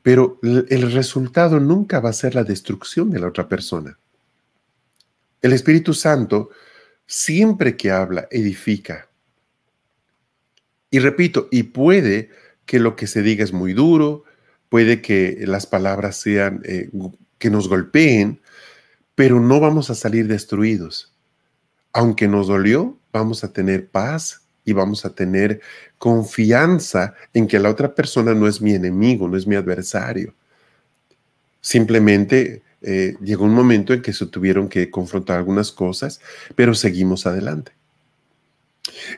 pero 0.00 0.40
el 0.42 0.92
resultado 0.92 1.60
nunca 1.60 2.00
va 2.00 2.08
a 2.08 2.14
ser 2.14 2.34
la 2.34 2.42
destrucción 2.42 3.10
de 3.10 3.20
la 3.20 3.26
otra 3.26 3.50
persona. 3.50 3.98
El 5.42 5.52
Espíritu 5.52 5.92
Santo, 5.92 6.48
siempre 7.06 7.76
que 7.76 7.90
habla, 7.90 8.28
edifica. 8.30 9.10
Y 10.90 11.00
repito, 11.00 11.48
y 11.50 11.64
puede 11.64 12.30
que 12.64 12.80
lo 12.80 12.96
que 12.96 13.06
se 13.06 13.20
diga 13.20 13.44
es 13.44 13.52
muy 13.52 13.74
duro, 13.74 14.24
puede 14.70 15.02
que 15.02 15.36
las 15.46 15.66
palabras 15.66 16.16
sean 16.16 16.62
eh, 16.64 16.88
que 17.36 17.50
nos 17.50 17.68
golpeen, 17.68 18.40
pero 19.14 19.38
no 19.38 19.60
vamos 19.60 19.90
a 19.90 19.94
salir 19.94 20.28
destruidos. 20.28 21.14
Aunque 21.92 22.26
nos 22.26 22.46
dolió, 22.46 22.98
vamos 23.12 23.44
a 23.44 23.52
tener 23.52 23.90
paz 23.90 24.41
y 24.64 24.72
vamos 24.72 25.04
a 25.04 25.14
tener 25.14 25.60
confianza 25.98 27.14
en 27.32 27.46
que 27.46 27.58
la 27.58 27.70
otra 27.70 27.94
persona 27.94 28.34
no 28.34 28.46
es 28.46 28.60
mi 28.60 28.74
enemigo, 28.74 29.28
no 29.28 29.36
es 29.36 29.46
mi 29.46 29.56
adversario. 29.56 30.34
Simplemente 31.60 32.62
eh, 32.82 33.16
llegó 33.20 33.44
un 33.44 33.54
momento 33.54 33.92
en 33.92 34.02
que 34.02 34.12
se 34.12 34.26
tuvieron 34.26 34.68
que 34.68 34.90
confrontar 34.90 35.38
algunas 35.38 35.70
cosas, 35.72 36.20
pero 36.56 36.74
seguimos 36.74 37.26
adelante. 37.26 37.72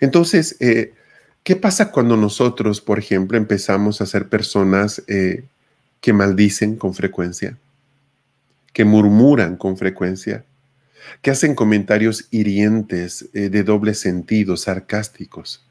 Entonces, 0.00 0.56
eh, 0.60 0.92
¿qué 1.42 1.56
pasa 1.56 1.90
cuando 1.90 2.16
nosotros, 2.16 2.80
por 2.80 2.98
ejemplo, 2.98 3.38
empezamos 3.38 4.00
a 4.00 4.06
ser 4.06 4.28
personas 4.28 5.02
eh, 5.06 5.44
que 6.00 6.12
maldicen 6.12 6.76
con 6.76 6.94
frecuencia, 6.94 7.56
que 8.72 8.84
murmuran 8.84 9.56
con 9.56 9.76
frecuencia, 9.76 10.44
que 11.22 11.30
hacen 11.30 11.54
comentarios 11.54 12.26
hirientes, 12.30 13.28
de 13.32 13.62
doble 13.62 13.94
sentido, 13.94 14.56
sarcásticos? 14.56 15.64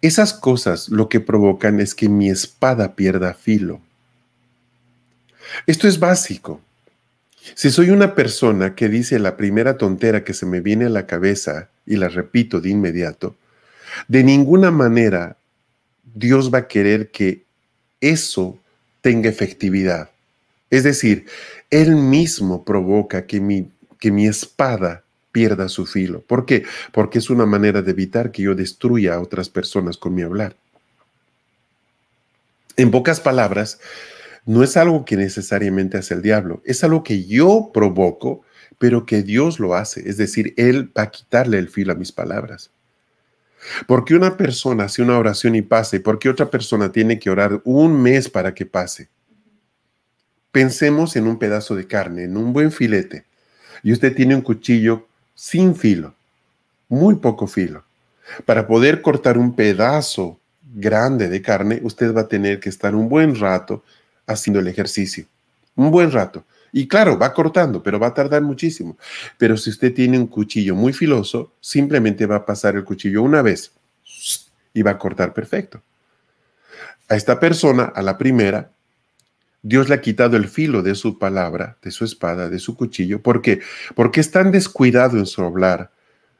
Esas 0.00 0.32
cosas 0.32 0.88
lo 0.88 1.08
que 1.08 1.20
provocan 1.20 1.80
es 1.80 1.94
que 1.94 2.08
mi 2.08 2.28
espada 2.30 2.94
pierda 2.94 3.34
filo. 3.34 3.80
Esto 5.66 5.88
es 5.88 5.98
básico. 5.98 6.60
Si 7.54 7.70
soy 7.70 7.90
una 7.90 8.14
persona 8.14 8.74
que 8.74 8.88
dice 8.88 9.18
la 9.18 9.36
primera 9.36 9.78
tontera 9.78 10.24
que 10.24 10.34
se 10.34 10.46
me 10.46 10.60
viene 10.60 10.86
a 10.86 10.90
la 10.90 11.06
cabeza 11.06 11.68
y 11.86 11.96
la 11.96 12.08
repito 12.08 12.60
de 12.60 12.70
inmediato, 12.70 13.36
de 14.08 14.24
ninguna 14.24 14.70
manera 14.70 15.36
Dios 16.14 16.52
va 16.52 16.58
a 16.58 16.68
querer 16.68 17.10
que 17.10 17.44
eso 18.00 18.58
tenga 19.00 19.28
efectividad. 19.28 20.10
Es 20.70 20.82
decir, 20.82 21.26
Él 21.70 21.94
mismo 21.94 22.64
provoca 22.64 23.26
que 23.26 23.40
mi, 23.40 23.70
que 23.98 24.10
mi 24.10 24.26
espada 24.26 25.04
pierda 25.32 25.68
su 25.68 25.86
filo. 25.86 26.22
¿Por 26.22 26.46
qué? 26.46 26.64
Porque 26.92 27.18
es 27.18 27.28
una 27.28 27.44
manera 27.44 27.82
de 27.82 27.90
evitar 27.90 28.32
que 28.32 28.42
yo 28.42 28.54
destruya 28.54 29.14
a 29.14 29.20
otras 29.20 29.48
personas 29.50 29.96
con 29.96 30.14
mi 30.14 30.22
hablar. 30.22 30.56
En 32.76 32.90
pocas 32.90 33.20
palabras, 33.20 33.78
no 34.46 34.62
es 34.62 34.76
algo 34.76 35.04
que 35.04 35.16
necesariamente 35.16 35.98
hace 35.98 36.14
el 36.14 36.22
diablo, 36.22 36.62
es 36.64 36.84
algo 36.84 37.02
que 37.02 37.24
yo 37.24 37.70
provoco, 37.74 38.42
pero 38.78 39.04
que 39.06 39.22
Dios 39.22 39.58
lo 39.58 39.74
hace. 39.74 40.08
Es 40.08 40.16
decir, 40.16 40.54
Él 40.56 40.90
va 40.96 41.02
a 41.02 41.10
quitarle 41.10 41.58
el 41.58 41.68
filo 41.68 41.92
a 41.92 41.96
mis 41.96 42.12
palabras. 42.12 42.70
Porque 43.86 44.14
una 44.14 44.36
persona 44.36 44.84
hace 44.84 45.02
una 45.02 45.18
oración 45.18 45.54
y 45.54 45.62
pase, 45.62 46.00
porque 46.00 46.28
otra 46.28 46.50
persona 46.50 46.92
tiene 46.92 47.18
que 47.18 47.30
orar 47.30 47.60
un 47.64 48.00
mes 48.00 48.28
para 48.28 48.54
que 48.54 48.66
pase. 48.66 49.08
Pensemos 50.52 51.16
en 51.16 51.26
un 51.26 51.38
pedazo 51.38 51.74
de 51.74 51.86
carne, 51.86 52.24
en 52.24 52.36
un 52.36 52.52
buen 52.52 52.70
filete, 52.70 53.24
y 53.86 53.92
usted 53.92 54.16
tiene 54.16 54.34
un 54.34 54.40
cuchillo 54.40 55.06
sin 55.32 55.76
filo, 55.76 56.12
muy 56.88 57.14
poco 57.14 57.46
filo. 57.46 57.84
Para 58.44 58.66
poder 58.66 59.00
cortar 59.00 59.38
un 59.38 59.54
pedazo 59.54 60.40
grande 60.74 61.28
de 61.28 61.40
carne, 61.40 61.78
usted 61.84 62.12
va 62.12 62.22
a 62.22 62.26
tener 62.26 62.58
que 62.58 62.68
estar 62.68 62.96
un 62.96 63.08
buen 63.08 63.38
rato 63.38 63.84
haciendo 64.26 64.58
el 64.58 64.66
ejercicio. 64.66 65.26
Un 65.76 65.92
buen 65.92 66.10
rato. 66.10 66.44
Y 66.72 66.88
claro, 66.88 67.16
va 67.16 67.32
cortando, 67.32 67.80
pero 67.80 68.00
va 68.00 68.08
a 68.08 68.14
tardar 68.14 68.42
muchísimo. 68.42 68.98
Pero 69.38 69.56
si 69.56 69.70
usted 69.70 69.94
tiene 69.94 70.18
un 70.18 70.26
cuchillo 70.26 70.74
muy 70.74 70.92
filoso, 70.92 71.52
simplemente 71.60 72.26
va 72.26 72.38
a 72.38 72.44
pasar 72.44 72.74
el 72.74 72.82
cuchillo 72.82 73.22
una 73.22 73.40
vez 73.40 73.70
y 74.74 74.82
va 74.82 74.90
a 74.90 74.98
cortar 74.98 75.32
perfecto. 75.32 75.80
A 77.08 77.14
esta 77.14 77.38
persona, 77.38 77.84
a 77.94 78.02
la 78.02 78.18
primera, 78.18 78.68
Dios 79.62 79.88
le 79.88 79.96
ha 79.96 80.00
quitado 80.00 80.36
el 80.36 80.48
filo 80.48 80.82
de 80.82 80.94
su 80.94 81.18
palabra, 81.18 81.76
de 81.82 81.90
su 81.90 82.04
espada, 82.04 82.48
de 82.48 82.58
su 82.58 82.76
cuchillo. 82.76 83.22
¿Por 83.22 83.42
qué? 83.42 83.60
Porque 83.94 84.20
es 84.20 84.30
tan 84.30 84.52
descuidado 84.52 85.18
en 85.18 85.26
su 85.26 85.42
hablar 85.42 85.90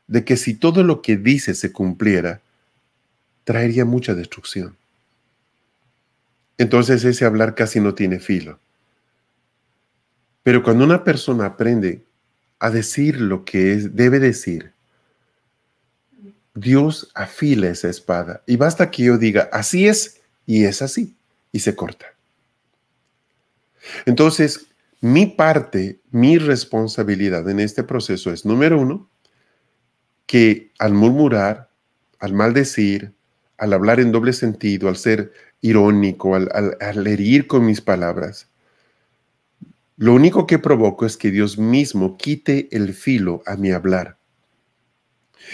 de 0.06 0.24
que 0.24 0.36
si 0.36 0.54
todo 0.54 0.84
lo 0.84 1.02
que 1.02 1.16
dice 1.16 1.54
se 1.54 1.72
cumpliera, 1.72 2.40
traería 3.44 3.84
mucha 3.84 4.14
destrucción 4.14 4.76
entonces 6.58 7.04
ese 7.04 7.24
hablar 7.24 7.54
casi 7.54 7.80
no 7.80 7.94
tiene 7.94 8.18
filo. 8.18 8.58
Pero 10.42 10.62
cuando 10.62 10.84
una 10.84 11.04
persona 11.04 11.46
aprende 11.46 12.04
a 12.58 12.70
decir 12.70 13.20
lo 13.20 13.44
que 13.44 13.72
es, 13.72 13.94
debe 13.96 14.18
decir, 14.18 14.72
Dios 16.54 17.10
afila 17.14 17.68
esa 17.68 17.88
espada 17.88 18.42
y 18.46 18.56
basta 18.56 18.90
que 18.90 19.04
yo 19.04 19.18
diga, 19.18 19.50
así 19.52 19.86
es 19.86 20.20
y 20.46 20.64
es 20.64 20.80
así, 20.80 21.14
y 21.52 21.60
se 21.60 21.74
corta. 21.74 22.06
Entonces, 24.04 24.66
mi 25.00 25.26
parte, 25.26 26.00
mi 26.10 26.38
responsabilidad 26.38 27.48
en 27.48 27.60
este 27.60 27.82
proceso 27.82 28.32
es, 28.32 28.44
número 28.44 28.80
uno, 28.80 29.08
que 30.26 30.72
al 30.78 30.94
murmurar, 30.94 31.70
al 32.18 32.32
maldecir, 32.32 33.12
al 33.58 33.72
hablar 33.72 34.00
en 34.00 34.12
doble 34.12 34.32
sentido, 34.32 34.88
al 34.88 34.96
ser 34.96 35.32
irónico, 35.60 36.34
al, 36.34 37.06
herir 37.06 37.46
con 37.46 37.64
mis 37.64 37.80
palabras, 37.80 38.48
lo 39.96 40.12
único 40.14 40.46
que 40.46 40.58
provoco 40.58 41.06
es 41.06 41.16
que 41.16 41.30
Dios 41.30 41.56
mismo 41.58 42.18
quite 42.18 42.68
el 42.70 42.92
filo 42.92 43.42
a 43.46 43.56
mi 43.56 43.70
hablar. 43.70 44.18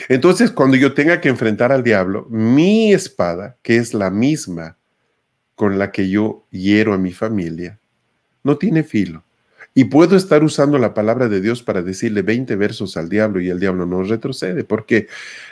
Entonces, 0.09 0.51
cuando 0.51 0.77
yo 0.77 0.95
tenga 0.95 1.21
que 1.21 1.29
enfrentar 1.29 1.71
al 1.71 1.85
diablo, 1.85 2.27
mi 2.31 2.93
espada, 2.93 3.57
que 3.63 3.77
es 3.77 3.95
la 3.95 4.11
misma 4.11 4.79
con 5.55 5.79
la 5.79 5.93
que 5.93 6.09
yo 6.09 6.47
hiero 6.51 6.95
a 6.95 6.99
mi 6.99 7.13
familia, 7.13 7.79
no 8.43 8.59
tiene 8.59 8.83
filo. 8.83 9.25
Y 9.75 9.85
puedo 9.85 10.17
estar 10.17 10.45
usando 10.45 10.79
la 10.79 10.93
palabra 10.93 11.29
de 11.29 11.41
Dios 11.41 11.63
para 11.63 11.83
decirle 11.83 12.23
20 12.23 12.57
versos 12.57 12.97
al 12.97 13.09
diablo 13.09 13.41
y 13.41 13.49
el 13.49 13.59
diablo 13.59 13.87
no 13.87 14.03
retrocede. 14.03 14.65
¿Por 14.65 14.85
qué? 14.85 15.09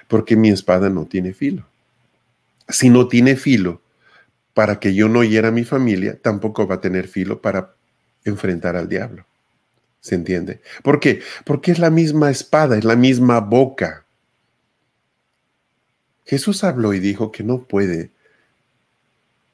Porque 0.08 0.36
mi 0.36 0.50
espada 0.50 0.90
no 0.90 1.06
tiene 1.06 1.32
filo. 1.32 1.66
Si 2.68 2.90
no 2.90 3.08
tiene 3.08 3.36
filo, 3.36 3.80
para 4.52 4.78
que 4.78 4.94
yo 4.94 5.08
no 5.08 5.24
hiera 5.24 5.48
a 5.48 5.52
mi 5.52 5.64
familia, 5.64 6.18
tampoco 6.20 6.66
va 6.66 6.76
a 6.76 6.80
tener 6.80 7.08
filo 7.08 7.40
para 7.40 7.74
enfrentar 8.24 8.76
al 8.76 8.88
diablo. 8.88 9.24
¿Se 10.00 10.14
entiende? 10.14 10.60
¿Por 10.82 11.00
qué? 11.00 11.22
Porque 11.44 11.72
es 11.72 11.78
la 11.78 11.90
misma 11.90 12.30
espada, 12.30 12.76
es 12.76 12.84
la 12.84 12.96
misma 12.96 13.40
boca. 13.40 14.04
Jesús 16.26 16.62
habló 16.64 16.94
y 16.94 17.00
dijo 17.00 17.32
que 17.32 17.42
no 17.42 17.62
puede 17.64 18.10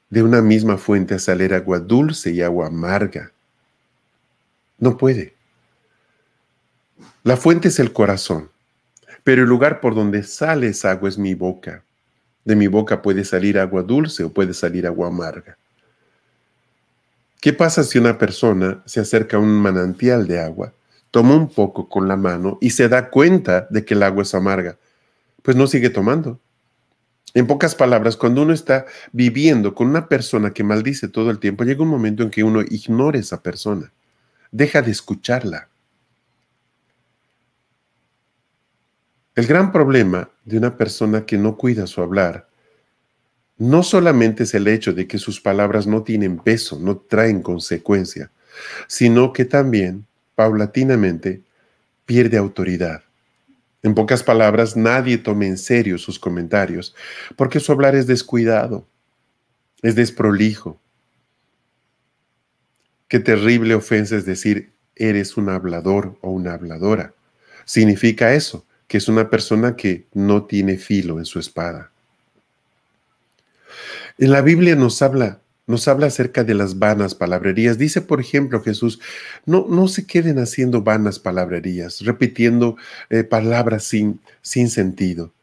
de 0.09 0.23
una 0.23 0.41
misma 0.41 0.77
fuente 0.77 1.19
salir 1.19 1.53
agua 1.53 1.79
dulce 1.79 2.31
y 2.31 2.41
agua 2.41 2.67
amarga. 2.67 3.31
No 4.79 4.97
puede. 4.97 5.33
La 7.23 7.35
fuente 7.35 7.67
es 7.67 7.79
el 7.79 7.91
corazón, 7.91 8.49
pero 9.23 9.43
el 9.43 9.49
lugar 9.49 9.81
por 9.81 9.95
donde 9.95 10.23
sale 10.23 10.67
esa 10.67 10.91
agua 10.91 11.09
es 11.09 11.17
mi 11.17 11.33
boca. 11.33 11.83
De 12.45 12.55
mi 12.55 12.67
boca 12.67 13.01
puede 13.01 13.25
salir 13.25 13.59
agua 13.59 13.83
dulce 13.83 14.23
o 14.23 14.29
puede 14.29 14.53
salir 14.53 14.87
agua 14.87 15.07
amarga. 15.09 15.57
¿Qué 17.41 17.53
pasa 17.53 17.83
si 17.83 17.99
una 17.99 18.17
persona 18.17 18.81
se 18.85 18.99
acerca 18.99 19.37
a 19.37 19.39
un 19.39 19.49
manantial 19.49 20.27
de 20.27 20.39
agua, 20.39 20.73
toma 21.11 21.35
un 21.35 21.49
poco 21.49 21.89
con 21.89 22.07
la 22.07 22.15
mano 22.15 22.57
y 22.61 22.69
se 22.69 22.87
da 22.87 23.09
cuenta 23.09 23.67
de 23.69 23.83
que 23.83 23.93
el 23.93 24.03
agua 24.03 24.23
es 24.23 24.33
amarga? 24.33 24.77
Pues 25.43 25.57
no 25.57 25.67
sigue 25.67 25.89
tomando. 25.89 26.39
En 27.33 27.45
pocas 27.45 27.75
palabras, 27.75 28.17
cuando 28.17 28.41
uno 28.41 28.53
está 28.53 28.85
viviendo 29.11 29.75
con 29.75 29.87
una 29.87 30.07
persona 30.07 30.53
que 30.53 30.63
maldice 30.63 31.07
todo 31.07 31.29
el 31.29 31.39
tiempo, 31.39 31.63
llega 31.63 31.83
un 31.83 31.89
momento 31.89 32.23
en 32.23 32.29
que 32.29 32.43
uno 32.43 32.61
ignora 32.61 33.19
esa 33.19 33.41
persona, 33.43 33.91
deja 34.51 34.81
de 34.81 34.91
escucharla. 34.91 35.69
El 39.35 39.45
gran 39.45 39.71
problema 39.71 40.31
de 40.45 40.57
una 40.57 40.75
persona 40.77 41.25
que 41.25 41.37
no 41.37 41.57
cuida 41.57 41.85
su 41.85 42.01
hablar 42.01 42.47
no 43.57 43.83
solamente 43.83 44.43
es 44.43 44.53
el 44.53 44.67
hecho 44.67 44.93
de 44.93 45.07
que 45.07 45.17
sus 45.17 45.41
palabras 45.41 45.87
no 45.87 46.03
tienen 46.03 46.37
peso, 46.37 46.79
no 46.79 46.97
traen 46.97 47.41
consecuencia, 47.41 48.31
sino 48.87 49.33
que 49.33 49.45
también, 49.45 50.05
paulatinamente, 50.35 51.41
pierde 52.05 52.37
autoridad. 52.37 53.03
En 53.83 53.93
pocas 53.93 54.23
palabras, 54.23 54.75
nadie 54.75 55.17
tome 55.17 55.47
en 55.47 55.57
serio 55.57 55.97
sus 55.97 56.19
comentarios, 56.19 56.95
porque 57.35 57.59
su 57.59 57.71
hablar 57.71 57.95
es 57.95 58.07
descuidado, 58.07 58.87
es 59.81 59.95
desprolijo. 59.95 60.79
Qué 63.07 63.19
terrible 63.19 63.75
ofensa 63.75 64.15
es 64.15 64.25
decir, 64.25 64.71
eres 64.95 65.37
un 65.37 65.49
hablador 65.49 66.17
o 66.21 66.31
una 66.31 66.53
habladora. 66.53 67.13
Significa 67.65 68.33
eso, 68.33 68.65
que 68.87 68.97
es 68.97 69.07
una 69.07 69.29
persona 69.29 69.75
que 69.75 70.07
no 70.13 70.45
tiene 70.45 70.77
filo 70.77 71.19
en 71.19 71.25
su 71.25 71.39
espada. 71.39 71.91
En 74.17 74.31
la 74.31 74.41
Biblia 74.41 74.75
nos 74.75 75.01
habla, 75.01 75.39
nos 75.67 75.87
habla 75.87 76.07
acerca 76.07 76.43
de 76.43 76.53
las 76.53 76.79
vanas 76.79 77.13
palabrerías. 77.13 77.77
Dice, 77.77 78.01
por 78.01 78.19
ejemplo, 78.21 78.61
Jesús, 78.63 78.99
no, 79.45 79.67
no 79.69 79.87
se 79.89 80.07
queden 80.07 80.39
haciendo 80.39 80.81
vanas 80.81 81.19
palabrerías, 81.19 82.01
repitiendo 82.01 82.77
eh, 83.09 83.23
palabras 83.23 83.83
sin, 83.83 84.21
sin 84.41 84.69
sentido. 84.69 85.33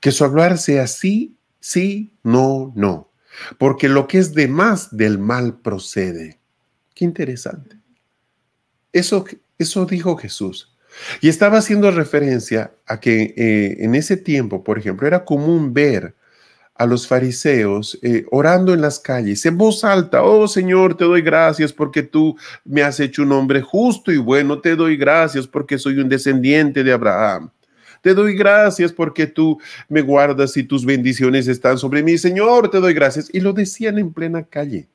Que 0.00 0.10
su 0.10 0.24
hablar 0.24 0.56
sea 0.58 0.86
sí, 0.86 1.36
sí, 1.60 2.12
no, 2.22 2.72
no. 2.74 3.10
Porque 3.58 3.88
lo 3.88 4.08
que 4.08 4.18
es 4.18 4.32
de 4.32 4.48
más 4.48 4.96
del 4.96 5.18
mal 5.18 5.58
procede. 5.60 6.38
Qué 6.94 7.04
interesante. 7.04 7.76
Eso 8.92 9.26
Eso 9.58 9.84
dijo 9.84 10.16
Jesús. 10.16 10.74
Y 11.20 11.28
estaba 11.28 11.58
haciendo 11.58 11.90
referencia 11.90 12.72
a 12.86 13.00
que 13.00 13.34
eh, 13.36 13.76
en 13.80 13.94
ese 13.94 14.16
tiempo, 14.16 14.64
por 14.64 14.78
ejemplo, 14.78 15.06
era 15.06 15.24
común 15.24 15.74
ver 15.74 16.14
a 16.74 16.86
los 16.86 17.06
fariseos 17.06 17.98
eh, 18.02 18.24
orando 18.30 18.74
en 18.74 18.80
las 18.80 18.98
calles 18.98 19.46
en 19.46 19.56
voz 19.56 19.84
alta, 19.84 20.24
oh 20.24 20.48
Señor, 20.48 20.96
te 20.96 21.04
doy 21.04 21.22
gracias 21.22 21.72
porque 21.72 22.02
tú 22.02 22.36
me 22.64 22.82
has 22.82 22.98
hecho 22.98 23.22
un 23.22 23.32
hombre 23.32 23.62
justo 23.62 24.10
y 24.10 24.16
bueno, 24.16 24.60
te 24.60 24.74
doy 24.74 24.96
gracias 24.96 25.46
porque 25.46 25.78
soy 25.78 25.98
un 25.98 26.08
descendiente 26.08 26.82
de 26.82 26.92
Abraham. 26.92 27.50
Te 28.04 28.12
doy 28.12 28.36
gracias 28.36 28.92
porque 28.92 29.26
tú 29.26 29.58
me 29.88 30.02
guardas 30.02 30.56
y 30.58 30.64
tus 30.64 30.84
bendiciones 30.84 31.48
están 31.48 31.78
sobre 31.78 32.02
mí. 32.02 32.18
Señor, 32.18 32.70
te 32.70 32.78
doy 32.78 32.92
gracias. 32.92 33.30
Y 33.32 33.40
lo 33.40 33.54
decían 33.54 33.98
en 33.98 34.12
plena 34.12 34.42
calle. 34.42 34.88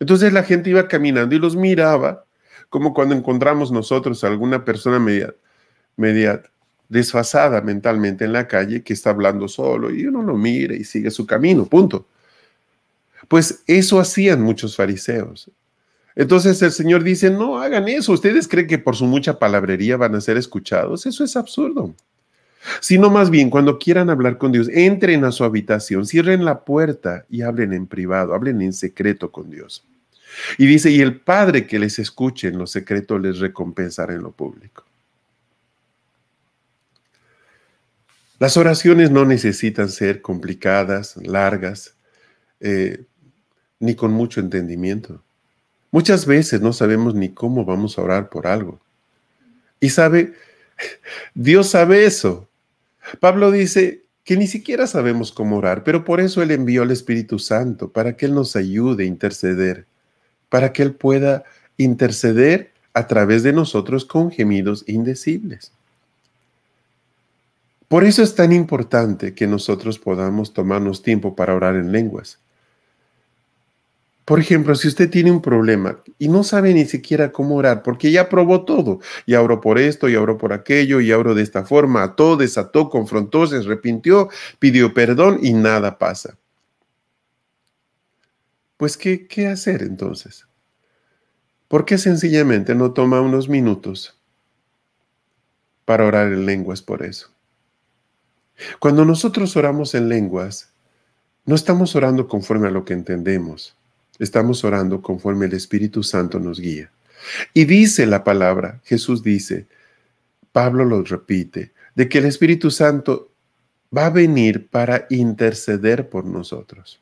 Entonces 0.00 0.32
la 0.32 0.42
gente 0.42 0.70
iba 0.70 0.88
caminando 0.88 1.36
y 1.36 1.38
los 1.38 1.54
miraba, 1.54 2.24
como 2.68 2.92
cuando 2.92 3.14
encontramos 3.14 3.70
nosotros 3.70 4.24
a 4.24 4.26
alguna 4.26 4.64
persona 4.64 4.98
media, 4.98 5.32
media 5.96 6.42
desfasada 6.88 7.60
mentalmente 7.60 8.24
en 8.24 8.32
la 8.32 8.48
calle 8.48 8.82
que 8.82 8.92
está 8.92 9.10
hablando 9.10 9.48
solo 9.48 9.94
y 9.94 10.06
uno 10.06 10.22
lo 10.22 10.36
mira 10.36 10.74
y 10.74 10.84
sigue 10.84 11.10
su 11.10 11.26
camino, 11.26 11.66
punto. 11.66 12.06
Pues 13.28 13.62
eso 13.66 14.00
hacían 14.00 14.42
muchos 14.42 14.74
fariseos. 14.76 15.50
Entonces 16.16 16.60
el 16.62 16.72
Señor 16.72 17.04
dice, 17.04 17.30
no 17.30 17.58
hagan 17.58 17.88
eso. 17.88 18.12
¿Ustedes 18.12 18.48
creen 18.48 18.66
que 18.66 18.78
por 18.78 18.96
su 18.96 19.04
mucha 19.04 19.38
palabrería 19.38 19.96
van 19.96 20.14
a 20.16 20.20
ser 20.20 20.36
escuchados? 20.36 21.06
Eso 21.06 21.22
es 21.22 21.36
absurdo. 21.36 21.94
Sino 22.80 23.08
más 23.08 23.30
bien, 23.30 23.50
cuando 23.50 23.78
quieran 23.78 24.10
hablar 24.10 24.36
con 24.36 24.50
Dios, 24.50 24.68
entren 24.68 25.24
a 25.24 25.30
su 25.30 25.44
habitación, 25.44 26.06
cierren 26.06 26.44
la 26.44 26.64
puerta 26.64 27.24
y 27.30 27.42
hablen 27.42 27.72
en 27.72 27.86
privado, 27.86 28.34
hablen 28.34 28.60
en 28.62 28.72
secreto 28.72 29.30
con 29.30 29.48
Dios. 29.48 29.84
Y 30.56 30.66
dice, 30.66 30.90
y 30.90 31.00
el 31.00 31.20
Padre 31.20 31.66
que 31.66 31.78
les 31.78 31.98
escuche 31.98 32.48
en 32.48 32.58
lo 32.58 32.66
secreto 32.66 33.18
les 33.18 33.38
recompensará 33.38 34.12
en 34.14 34.22
lo 34.22 34.32
público. 34.32 34.87
Las 38.38 38.56
oraciones 38.56 39.10
no 39.10 39.24
necesitan 39.24 39.88
ser 39.88 40.22
complicadas, 40.22 41.16
largas, 41.16 41.96
eh, 42.60 43.04
ni 43.80 43.94
con 43.94 44.12
mucho 44.12 44.40
entendimiento. 44.40 45.22
Muchas 45.90 46.26
veces 46.26 46.60
no 46.60 46.72
sabemos 46.72 47.14
ni 47.14 47.30
cómo 47.30 47.64
vamos 47.64 47.98
a 47.98 48.02
orar 48.02 48.28
por 48.28 48.46
algo. 48.46 48.80
Y 49.80 49.90
sabe, 49.90 50.34
Dios 51.34 51.70
sabe 51.70 52.04
eso. 52.04 52.48
Pablo 53.20 53.50
dice 53.50 54.04
que 54.24 54.36
ni 54.36 54.46
siquiera 54.46 54.86
sabemos 54.86 55.32
cómo 55.32 55.56
orar, 55.56 55.82
pero 55.82 56.04
por 56.04 56.20
eso 56.20 56.42
Él 56.42 56.50
envió 56.50 56.82
al 56.82 56.90
Espíritu 56.90 57.38
Santo, 57.38 57.90
para 57.90 58.16
que 58.16 58.26
Él 58.26 58.34
nos 58.34 58.54
ayude 58.56 59.04
a 59.04 59.06
interceder, 59.06 59.86
para 60.48 60.72
que 60.72 60.82
Él 60.82 60.92
pueda 60.92 61.44
interceder 61.76 62.70
a 62.92 63.06
través 63.06 63.42
de 63.42 63.52
nosotros 63.52 64.04
con 64.04 64.30
gemidos 64.30 64.84
indecibles. 64.86 65.72
Por 67.88 68.04
eso 68.04 68.22
es 68.22 68.34
tan 68.34 68.52
importante 68.52 69.34
que 69.34 69.46
nosotros 69.46 69.98
podamos 69.98 70.52
tomarnos 70.52 71.02
tiempo 71.02 71.34
para 71.34 71.54
orar 71.54 71.74
en 71.74 71.90
lenguas. 71.90 72.38
Por 74.26 74.38
ejemplo, 74.38 74.74
si 74.74 74.88
usted 74.88 75.08
tiene 75.08 75.30
un 75.30 75.40
problema 75.40 76.02
y 76.18 76.28
no 76.28 76.44
sabe 76.44 76.74
ni 76.74 76.84
siquiera 76.84 77.32
cómo 77.32 77.56
orar, 77.56 77.82
porque 77.82 78.12
ya 78.12 78.28
probó 78.28 78.66
todo, 78.66 79.00
y 79.24 79.32
oró 79.36 79.62
por 79.62 79.78
esto, 79.78 80.06
y 80.06 80.16
oró 80.16 80.36
por 80.36 80.52
aquello, 80.52 81.00
y 81.00 81.10
oró 81.12 81.34
de 81.34 81.42
esta 81.42 81.64
forma, 81.64 82.02
ató, 82.02 82.36
desató, 82.36 82.90
confrontó, 82.90 83.46
se 83.46 83.56
arrepintió, 83.56 84.28
pidió 84.58 84.92
perdón 84.92 85.38
y 85.40 85.54
nada 85.54 85.96
pasa. 85.96 86.36
Pues, 88.76 88.98
¿qué, 88.98 89.26
qué 89.26 89.46
hacer 89.46 89.82
entonces? 89.82 90.46
¿Por 91.66 91.86
qué 91.86 91.96
sencillamente 91.96 92.74
no 92.74 92.92
toma 92.92 93.22
unos 93.22 93.48
minutos 93.48 94.20
para 95.86 96.04
orar 96.04 96.26
en 96.26 96.44
lenguas 96.44 96.82
por 96.82 97.02
eso? 97.02 97.30
Cuando 98.78 99.04
nosotros 99.04 99.56
oramos 99.56 99.94
en 99.94 100.08
lenguas, 100.08 100.70
no 101.44 101.54
estamos 101.54 101.94
orando 101.96 102.28
conforme 102.28 102.68
a 102.68 102.70
lo 102.70 102.84
que 102.84 102.92
entendemos, 102.92 103.76
estamos 104.18 104.64
orando 104.64 105.00
conforme 105.00 105.46
el 105.46 105.54
Espíritu 105.54 106.02
Santo 106.02 106.38
nos 106.38 106.60
guía. 106.60 106.90
Y 107.54 107.64
dice 107.64 108.06
la 108.06 108.24
palabra, 108.24 108.80
Jesús 108.84 109.22
dice, 109.22 109.66
Pablo 110.52 110.84
lo 110.84 111.02
repite, 111.02 111.72
de 111.94 112.08
que 112.08 112.18
el 112.18 112.26
Espíritu 112.26 112.70
Santo 112.70 113.30
va 113.96 114.06
a 114.06 114.10
venir 114.10 114.68
para 114.68 115.06
interceder 115.10 116.08
por 116.08 116.24
nosotros, 116.24 117.00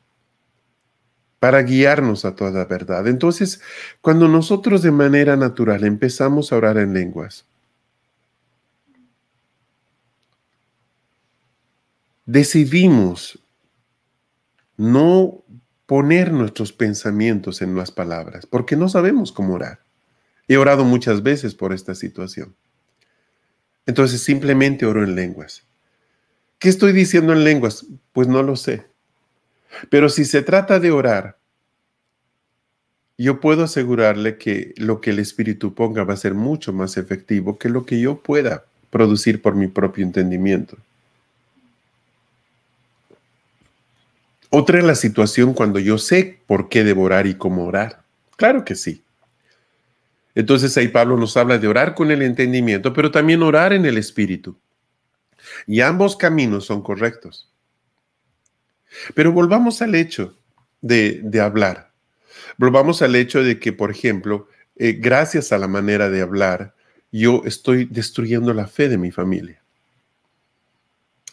para 1.39 1.61
guiarnos 1.61 2.25
a 2.25 2.35
toda 2.35 2.65
verdad. 2.65 3.07
Entonces, 3.07 3.61
cuando 4.01 4.27
nosotros 4.27 4.81
de 4.81 4.91
manera 4.91 5.35
natural 5.35 5.83
empezamos 5.83 6.51
a 6.51 6.57
orar 6.57 6.77
en 6.77 6.93
lenguas, 6.93 7.45
decidimos 12.27 13.39
no 14.75 15.43
poner 15.87 16.31
nuestros 16.31 16.73
pensamientos 16.73 17.61
en 17.61 17.75
las 17.75 17.89
palabras, 17.89 18.45
porque 18.45 18.75
no 18.75 18.89
sabemos 18.89 19.31
cómo 19.31 19.55
orar. 19.55 19.79
He 20.47 20.57
orado 20.57 20.83
muchas 20.83 21.23
veces 21.23 21.55
por 21.55 21.73
esta 21.73 21.95
situación. 21.95 22.53
Entonces 23.85 24.21
simplemente 24.21 24.85
oro 24.85 25.03
en 25.03 25.15
lenguas. 25.15 25.65
¿Qué 26.59 26.69
estoy 26.69 26.91
diciendo 26.91 27.31
en 27.31 27.45
lenguas? 27.45 27.85
Pues 28.11 28.27
no 28.27 28.43
lo 28.43 28.55
sé. 28.57 28.85
Pero 29.89 30.09
si 30.09 30.25
se 30.25 30.41
trata 30.41 30.79
de 30.79 30.91
orar, 30.91 31.37
yo 33.17 33.39
puedo 33.39 33.63
asegurarle 33.63 34.37
que 34.37 34.73
lo 34.75 34.99
que 34.99 35.11
el 35.11 35.19
Espíritu 35.19 35.73
ponga 35.73 36.03
va 36.03 36.13
a 36.13 36.17
ser 36.17 36.33
mucho 36.33 36.73
más 36.73 36.97
efectivo 36.97 37.57
que 37.57 37.69
lo 37.69 37.85
que 37.85 37.99
yo 37.99 38.21
pueda 38.21 38.65
producir 38.89 39.41
por 39.41 39.55
mi 39.55 39.67
propio 39.67 40.03
entendimiento. 40.03 40.77
Otra 44.49 44.79
es 44.79 44.85
la 44.85 44.95
situación 44.95 45.53
cuando 45.53 45.79
yo 45.79 45.97
sé 45.97 46.41
por 46.47 46.69
qué 46.69 46.83
devorar 46.83 47.27
y 47.27 47.35
cómo 47.35 47.65
orar. 47.65 48.03
Claro 48.37 48.63
que 48.63 48.75
sí. 48.75 49.03
Entonces 50.35 50.77
ahí 50.77 50.87
Pablo 50.87 51.17
nos 51.17 51.35
habla 51.35 51.57
de 51.57 51.67
orar 51.67 51.95
con 51.95 52.11
el 52.11 52.21
entendimiento, 52.21 52.93
pero 52.93 53.11
también 53.11 53.41
orar 53.41 53.73
en 53.73 53.85
el 53.85 53.97
espíritu. 53.97 54.57
Y 55.65 55.81
ambos 55.81 56.15
caminos 56.15 56.65
son 56.65 56.81
correctos. 56.81 57.51
Pero 59.15 59.31
volvamos 59.31 59.81
al 59.81 59.95
hecho 59.95 60.37
de, 60.81 61.41
hablar. 61.41 61.91
Volvamos 62.57 63.01
al 63.01 63.15
hecho 63.15 63.43
de 63.43 63.59
que, 63.59 63.73
por 63.73 63.91
ejemplo, 63.91 64.47
eh, 64.75 64.93
gracias 64.93 65.51
a 65.51 65.57
la 65.57 65.67
manera 65.67 66.09
de 66.09 66.21
hablar, 66.21 66.75
yo 67.11 67.41
estoy 67.45 67.85
destruyendo 67.85 68.53
la 68.53 68.67
fe 68.67 68.89
de 68.89 68.97
mi 68.97 69.11
familia. 69.11 69.61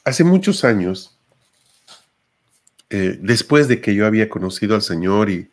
Hace 0.04 0.24
muchos 0.24 0.64
años, 0.64 1.13
eh, 2.96 3.18
después 3.20 3.66
de 3.66 3.80
que 3.80 3.92
yo 3.92 4.06
había 4.06 4.28
conocido 4.28 4.76
al 4.76 4.82
Señor 4.82 5.28
y, 5.28 5.50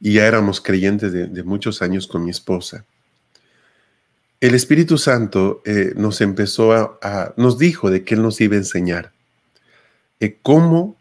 ya 0.00 0.26
éramos 0.26 0.62
creyentes 0.62 1.12
de, 1.12 1.42
muchos 1.42 1.82
años 1.82 2.06
con 2.06 2.24
mi 2.24 2.30
esposa, 2.30 2.86
el 4.40 4.54
Espíritu 4.54 4.96
Santo 4.96 5.60
eh, 5.66 5.92
nos 5.94 6.22
empezó 6.22 6.72
a, 6.72 7.34
nos 7.36 7.58
dijo 7.58 7.90
de 7.90 8.02
que 8.02 8.14
Él 8.14 8.22
nos 8.22 8.40
iba 8.40 8.54
a 8.54 8.60
enseñar 8.60 9.12
eh, 10.20 10.38
cómo 10.40 10.96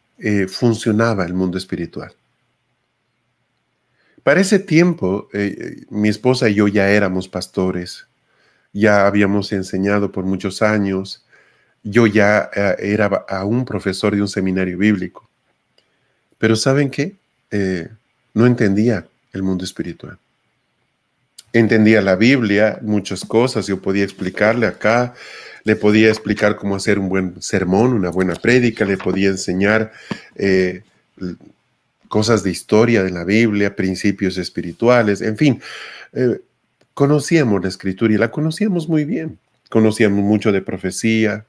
funcionaba 0.50 1.24
el 1.24 1.34
mundo 1.34 1.58
espiritual. 1.58 2.12
Para 4.22 4.42
ese 4.42 4.60
tiempo, 4.60 5.30
mi 5.90 6.10
esposa 6.10 6.50
y 6.50 6.56
yo 6.56 6.68
ya 6.68 6.90
éramos 6.90 7.30
pastores, 7.30 8.06
ya 8.74 9.08
habíamos 9.08 9.54
enseñado 9.54 10.12
por 10.12 10.26
muchos 10.26 10.62
años, 10.62 11.26
yo 11.84 12.06
ya 12.06 12.50
era 12.80 13.06
a 13.30 13.46
un 13.46 13.64
profesor 13.64 14.14
de 14.14 14.22
un 14.22 14.28
seminario 14.28 14.78
bíblico. 14.78 15.29
Pero 16.40 16.56
¿saben 16.56 16.90
qué? 16.90 17.16
Eh, 17.52 17.88
no 18.34 18.48
entendía 18.48 19.06
el 19.34 19.44
mundo 19.44 19.64
espiritual. 19.64 20.18
Entendía 21.54 22.02
la 22.02 22.16
Biblia, 22.16 22.80
muchas 22.82 23.26
cosas, 23.26 23.68
yo 23.68 23.82
podía 23.82 24.04
explicarle 24.04 24.66
acá, 24.66 25.14
le 25.64 25.76
podía 25.76 26.10
explicar 26.10 26.56
cómo 26.56 26.76
hacer 26.76 26.98
un 26.98 27.10
buen 27.10 27.42
sermón, 27.42 27.94
una 27.94 28.10
buena 28.10 28.36
prédica, 28.36 28.86
le 28.86 28.98
podía 28.98 29.30
enseñar 29.30 29.92
eh, 30.36 30.84
cosas 32.08 32.44
de 32.44 32.52
historia 32.52 33.04
de 33.04 33.12
la 33.12 33.24
Biblia, 33.24 33.76
principios 33.76 34.38
espirituales, 34.38 35.22
en 35.22 35.38
fin, 35.38 35.62
eh, 36.14 36.40
conocíamos 36.94 37.62
la 37.62 37.70
escritura 37.70 38.14
y 38.14 38.18
la 38.18 38.32
conocíamos 38.32 38.88
muy 38.88 39.06
bien, 39.06 39.40
conocíamos 39.70 40.24
mucho 40.24 40.52
de 40.52 40.62
profecía, 40.62 41.46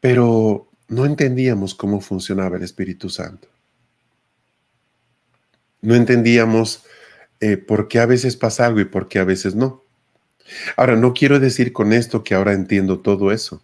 pero 0.00 0.68
no 0.92 1.06
entendíamos 1.06 1.74
cómo 1.74 2.02
funcionaba 2.02 2.58
el 2.58 2.62
Espíritu 2.62 3.08
Santo. 3.08 3.48
No 5.80 5.94
entendíamos 5.94 6.84
eh, 7.40 7.56
por 7.56 7.88
qué 7.88 7.98
a 7.98 8.06
veces 8.06 8.36
pasa 8.36 8.66
algo 8.66 8.78
y 8.80 8.84
por 8.84 9.08
qué 9.08 9.18
a 9.18 9.24
veces 9.24 9.54
no. 9.54 9.82
Ahora, 10.76 10.94
no 10.94 11.14
quiero 11.14 11.40
decir 11.40 11.72
con 11.72 11.94
esto 11.94 12.22
que 12.22 12.34
ahora 12.34 12.52
entiendo 12.52 13.00
todo 13.00 13.32
eso. 13.32 13.62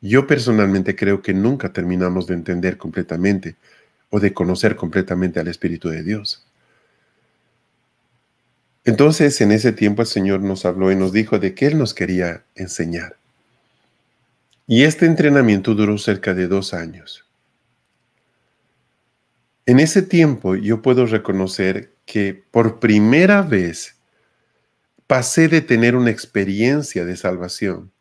Yo 0.00 0.28
personalmente 0.28 0.94
creo 0.94 1.22
que 1.22 1.34
nunca 1.34 1.72
terminamos 1.72 2.28
de 2.28 2.34
entender 2.34 2.78
completamente 2.78 3.56
o 4.10 4.20
de 4.20 4.32
conocer 4.32 4.76
completamente 4.76 5.40
al 5.40 5.48
Espíritu 5.48 5.88
de 5.88 6.04
Dios. 6.04 6.46
Entonces, 8.84 9.40
en 9.40 9.50
ese 9.50 9.72
tiempo 9.72 10.02
el 10.02 10.08
Señor 10.08 10.40
nos 10.40 10.64
habló 10.66 10.92
y 10.92 10.96
nos 10.96 11.12
dijo 11.12 11.40
de 11.40 11.54
que 11.54 11.66
Él 11.66 11.78
nos 11.78 11.94
quería 11.94 12.44
enseñar. 12.54 13.16
Y 14.66 14.84
este 14.84 15.06
entrenamiento 15.06 15.74
duró 15.74 15.98
cerca 15.98 16.34
de 16.34 16.46
dos 16.46 16.72
años. 16.72 17.26
En 19.66 19.80
ese 19.80 20.02
tiempo 20.02 20.56
yo 20.56 20.82
puedo 20.82 21.06
reconocer 21.06 21.92
que 22.04 22.42
por 22.50 22.80
primera 22.80 23.42
vez 23.42 23.96
pasé 25.06 25.48
de 25.48 25.60
tener 25.60 25.94
una 25.94 26.10
experiencia 26.10 27.04
de 27.04 27.16
salvación 27.16 27.92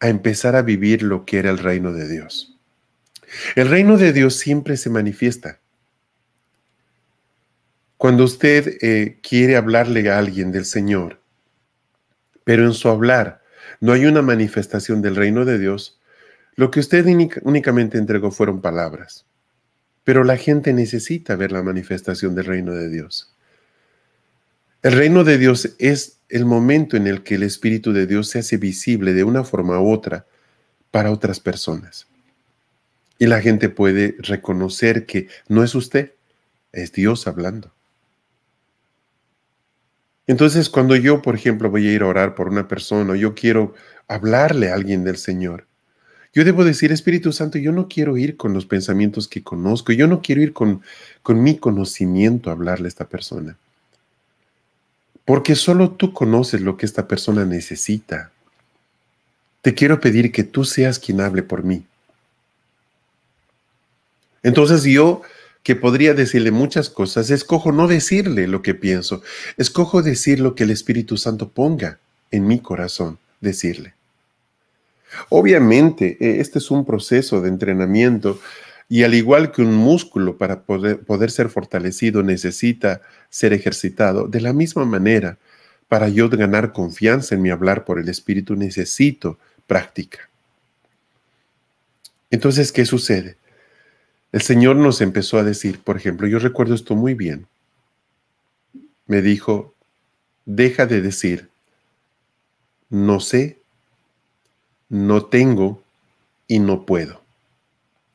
a 0.00 0.08
empezar 0.08 0.56
a 0.56 0.62
vivir 0.62 1.02
lo 1.02 1.24
que 1.24 1.38
era 1.38 1.50
el 1.50 1.58
reino 1.58 1.92
de 1.92 2.08
Dios. 2.08 2.56
El 3.54 3.68
reino 3.68 3.96
de 3.96 4.12
Dios 4.12 4.36
siempre 4.36 4.76
se 4.76 4.90
manifiesta. 4.90 5.60
Cuando 7.96 8.24
usted 8.24 8.78
eh, 8.82 9.18
quiere 9.22 9.56
hablarle 9.56 10.10
a 10.10 10.18
alguien 10.18 10.52
del 10.52 10.64
Señor, 10.64 11.20
pero 12.44 12.64
en 12.64 12.74
su 12.74 12.88
hablar 12.88 13.43
no 13.80 13.92
hay 13.92 14.06
una 14.06 14.22
manifestación 14.22 15.02
del 15.02 15.16
reino 15.16 15.44
de 15.44 15.58
Dios, 15.58 16.00
lo 16.56 16.70
que 16.70 16.80
usted 16.80 17.04
únicamente 17.42 17.98
entregó 17.98 18.30
fueron 18.30 18.60
palabras. 18.60 19.26
Pero 20.04 20.22
la 20.22 20.36
gente 20.36 20.72
necesita 20.72 21.36
ver 21.36 21.50
la 21.50 21.62
manifestación 21.62 22.34
del 22.34 22.44
reino 22.44 22.72
de 22.72 22.88
Dios. 22.88 23.34
El 24.82 24.92
reino 24.92 25.24
de 25.24 25.38
Dios 25.38 25.74
es 25.78 26.20
el 26.28 26.44
momento 26.44 26.96
en 26.96 27.06
el 27.06 27.22
que 27.22 27.36
el 27.36 27.42
Espíritu 27.42 27.92
de 27.92 28.06
Dios 28.06 28.28
se 28.28 28.40
hace 28.40 28.56
visible 28.56 29.14
de 29.14 29.24
una 29.24 29.44
forma 29.44 29.80
u 29.80 29.90
otra 29.90 30.26
para 30.90 31.10
otras 31.10 31.40
personas. 31.40 32.06
Y 33.18 33.26
la 33.26 33.40
gente 33.40 33.68
puede 33.68 34.16
reconocer 34.18 35.06
que 35.06 35.28
no 35.48 35.64
es 35.64 35.74
usted, 35.74 36.12
es 36.72 36.92
Dios 36.92 37.26
hablando. 37.26 37.73
Entonces, 40.26 40.70
cuando 40.70 40.96
yo, 40.96 41.20
por 41.20 41.34
ejemplo, 41.34 41.70
voy 41.70 41.86
a 41.86 41.92
ir 41.92 42.02
a 42.02 42.06
orar 42.06 42.34
por 42.34 42.48
una 42.48 42.66
persona, 42.66 43.12
o 43.12 43.16
yo 43.16 43.34
quiero 43.34 43.74
hablarle 44.08 44.70
a 44.70 44.74
alguien 44.74 45.04
del 45.04 45.16
Señor, 45.16 45.66
yo 46.34 46.44
debo 46.44 46.64
decir, 46.64 46.90
Espíritu 46.90 47.32
Santo, 47.32 47.58
yo 47.58 47.70
no 47.70 47.86
quiero 47.86 48.16
ir 48.16 48.36
con 48.36 48.54
los 48.54 48.66
pensamientos 48.66 49.28
que 49.28 49.44
conozco, 49.44 49.92
yo 49.92 50.08
no 50.08 50.20
quiero 50.20 50.42
ir 50.42 50.52
con, 50.52 50.82
con 51.22 51.40
mi 51.42 51.56
conocimiento 51.56 52.50
a 52.50 52.54
hablarle 52.54 52.86
a 52.86 52.88
esta 52.88 53.08
persona. 53.08 53.56
Porque 55.24 55.54
solo 55.54 55.92
tú 55.92 56.12
conoces 56.12 56.60
lo 56.60 56.76
que 56.76 56.86
esta 56.86 57.06
persona 57.06 57.44
necesita. 57.44 58.32
Te 59.62 59.74
quiero 59.74 60.00
pedir 60.00 60.32
que 60.32 60.42
tú 60.42 60.64
seas 60.64 60.98
quien 60.98 61.20
hable 61.20 61.44
por 61.44 61.62
mí. 61.62 61.86
Entonces 64.42 64.82
yo, 64.82 65.22
que 65.64 65.74
podría 65.74 66.12
decirle 66.12 66.50
muchas 66.50 66.90
cosas, 66.90 67.30
escojo 67.30 67.72
no 67.72 67.88
decirle 67.88 68.46
lo 68.46 68.62
que 68.62 68.74
pienso, 68.74 69.22
escojo 69.56 70.02
decir 70.02 70.38
lo 70.38 70.54
que 70.54 70.64
el 70.64 70.70
Espíritu 70.70 71.16
Santo 71.16 71.48
ponga 71.48 71.98
en 72.30 72.46
mi 72.46 72.60
corazón, 72.60 73.18
decirle. 73.40 73.94
Obviamente, 75.30 76.18
e, 76.20 76.40
este 76.40 76.58
es 76.58 76.70
un 76.70 76.84
proceso 76.84 77.40
de 77.40 77.48
entrenamiento 77.48 78.38
y 78.90 79.04
al 79.04 79.14
igual 79.14 79.52
que 79.52 79.62
un 79.62 79.74
músculo 79.74 80.36
para 80.36 80.60
poder, 80.64 81.00
poder, 81.00 81.30
ser 81.30 81.48
fortalecido 81.48 82.22
necesita 82.22 83.00
ser 83.30 83.54
ejercitado, 83.54 84.28
de 84.28 84.42
la 84.42 84.52
misma 84.52 84.84
manera, 84.84 85.38
para 85.88 86.10
yo 86.10 86.28
ganar 86.28 86.74
confianza 86.74 87.34
en 87.34 87.42
mi 87.42 87.48
hablar 87.48 87.86
por 87.86 87.98
el 87.98 88.10
Espíritu 88.10 88.54
necesito 88.54 89.38
práctica. 89.66 90.28
Entonces, 92.30 92.70
¿qué 92.70 92.84
sucede? 92.84 93.38
El 94.34 94.42
Señor 94.42 94.74
nos 94.74 95.00
empezó 95.00 95.38
a 95.38 95.44
decir, 95.44 95.78
por 95.78 95.96
ejemplo, 95.96 96.26
yo 96.26 96.40
recuerdo 96.40 96.74
esto 96.74 96.96
muy 96.96 97.14
bien, 97.14 97.46
me 99.06 99.22
dijo, 99.22 99.74
deja 100.44 100.86
de 100.86 101.00
decir, 101.00 101.48
no 102.90 103.20
sé 103.20 103.58
no 104.88 105.24
tengo 105.24 105.82
y 106.46 106.60
no 106.60 106.86
puedo. 106.86 107.20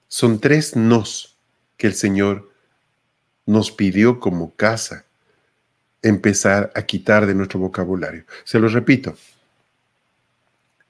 Son 0.07 0.39
tres 0.39 0.75
nos 0.75 1.35
que 1.77 1.87
el 1.87 1.93
Señor 1.93 2.51
nos 3.45 3.71
pidió 3.71 4.19
como 4.19 4.55
casa 4.55 5.05
empezar 6.01 6.71
a 6.75 6.83
quitar 6.83 7.25
de 7.25 7.35
nuestro 7.35 7.59
vocabulario. 7.59 8.23
Se 8.43 8.59
lo 8.59 8.69
repito. 8.69 9.17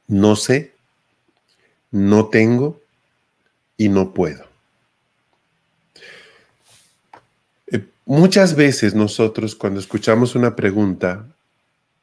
No 0.07 0.35
sé, 0.35 0.73
no 1.91 2.29
tengo 2.29 2.79
y 3.77 3.89
no 3.89 4.13
puedo. 4.13 4.45
Eh, 7.67 7.83
muchas 8.09 8.55
veces 8.55 8.95
nosotros 8.95 9.53
cuando 9.53 9.79
escuchamos 9.79 10.33
una 10.33 10.55
pregunta, 10.55 11.27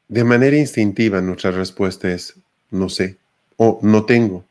de 0.08 0.22
manera 0.22 0.56
instintiva 0.56 1.20
nuestra 1.20 1.50
respuesta 1.50 2.10
es 2.12 2.34
no 2.70 2.88
sé, 2.88 3.16
o 3.56 3.80
no 3.82 4.04
tengo, 4.04 4.44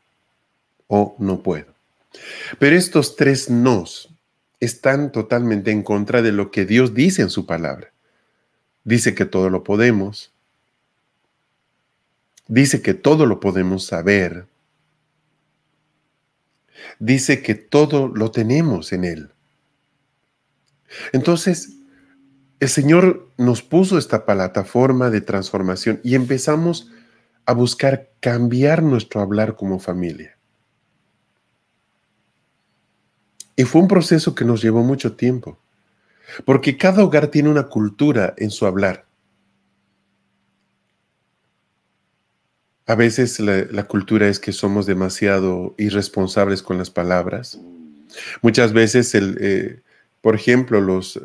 o 0.86 1.16
no 1.18 1.42
puedo. 1.42 1.66
Pero 2.58 2.76
estos 2.76 3.16
tres 3.16 3.48
nos 3.50 4.10
están 4.60 5.12
totalmente 5.12 5.70
en 5.70 5.82
contra 5.82 6.20
de 6.22 6.32
lo 6.32 6.50
que 6.50 6.66
Dios 6.66 6.94
dice 6.94 7.22
en 7.22 7.30
su 7.30 7.46
palabra. 7.46 7.90
Dice 8.84 9.14
que 9.14 9.24
todo 9.24 9.50
lo 9.50 9.64
podemos. 9.64 10.30
Dice 12.48 12.82
que 12.82 12.94
todo 12.94 13.26
lo 13.26 13.40
podemos 13.40 13.86
saber. 13.86 14.46
Dice 16.98 17.42
que 17.42 17.54
todo 17.54 18.08
lo 18.08 18.30
tenemos 18.30 18.92
en 18.92 19.04
Él. 19.04 19.30
Entonces, 21.12 21.76
el 22.60 22.68
Señor 22.68 23.30
nos 23.36 23.62
puso 23.62 23.98
esta 23.98 24.24
plataforma 24.24 25.10
de 25.10 25.20
transformación 25.20 26.00
y 26.02 26.14
empezamos 26.14 26.90
a 27.44 27.52
buscar 27.52 28.10
cambiar 28.20 28.82
nuestro 28.82 29.20
hablar 29.20 29.56
como 29.56 29.78
familia. 29.78 30.36
Y 33.56 33.64
fue 33.64 33.80
un 33.80 33.88
proceso 33.88 34.34
que 34.34 34.44
nos 34.44 34.62
llevó 34.62 34.82
mucho 34.82 35.16
tiempo, 35.16 35.58
porque 36.44 36.76
cada 36.76 37.04
hogar 37.04 37.28
tiene 37.28 37.48
una 37.48 37.68
cultura 37.68 38.34
en 38.36 38.50
su 38.50 38.66
hablar. 38.66 39.06
A 42.86 42.94
veces 42.94 43.40
la, 43.40 43.84
cultura 43.84 44.28
es 44.28 44.38
que 44.38 44.52
somos 44.52 44.86
demasiado 44.86 45.74
irresponsables 45.76 46.62
con 46.62 46.78
las 46.78 46.90
palabras. 46.90 47.58
Muchas 48.42 48.72
veces, 48.72 49.14
el, 49.14 49.38
eh, 49.40 49.82
por 50.20 50.34
ejemplo, 50.34 50.80
los, 50.80 51.20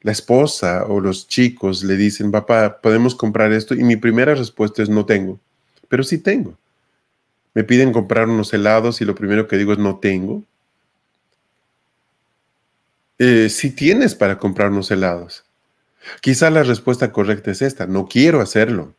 la 0.00 0.12
esposa 0.12 0.84
o 0.86 1.00
los 1.00 1.28
chicos 1.28 1.84
le 1.84 1.96
dicen, 1.96 2.30
papá, 2.30 2.80
podemos 2.80 3.14
comprar 3.14 3.52
esto, 3.52 3.74
y 3.74 3.84
mi 3.84 3.96
primera 3.96 4.34
respuesta 4.34 4.82
es 4.82 4.88
no 4.88 5.06
tengo 5.06 5.40
pero 5.88 6.02
sí 6.02 6.18
tengo. 6.18 6.58
Me 7.54 7.62
piden 7.62 7.92
comprar 7.92 8.28
unos 8.28 8.52
helados 8.52 9.00
y 9.00 9.04
lo 9.04 9.14
primero 9.14 9.46
que 9.46 9.56
digo 9.56 9.72
es 9.72 9.78
no 9.78 9.98
tengo. 9.98 10.42
Eh, 13.18 13.48
si 13.48 13.70
tienes 13.70 14.16
para 14.16 14.38
comprar 14.38 14.72
unos 14.72 14.90
helados. 14.90 15.44
Quizá 16.20 16.50
la 16.50 16.64
respuesta 16.64 17.12
correcta 17.12 17.52
es 17.52 17.62
esta, 17.62 17.86
no 17.86 18.08
quiero 18.08 18.40
hacerlo. 18.40 18.94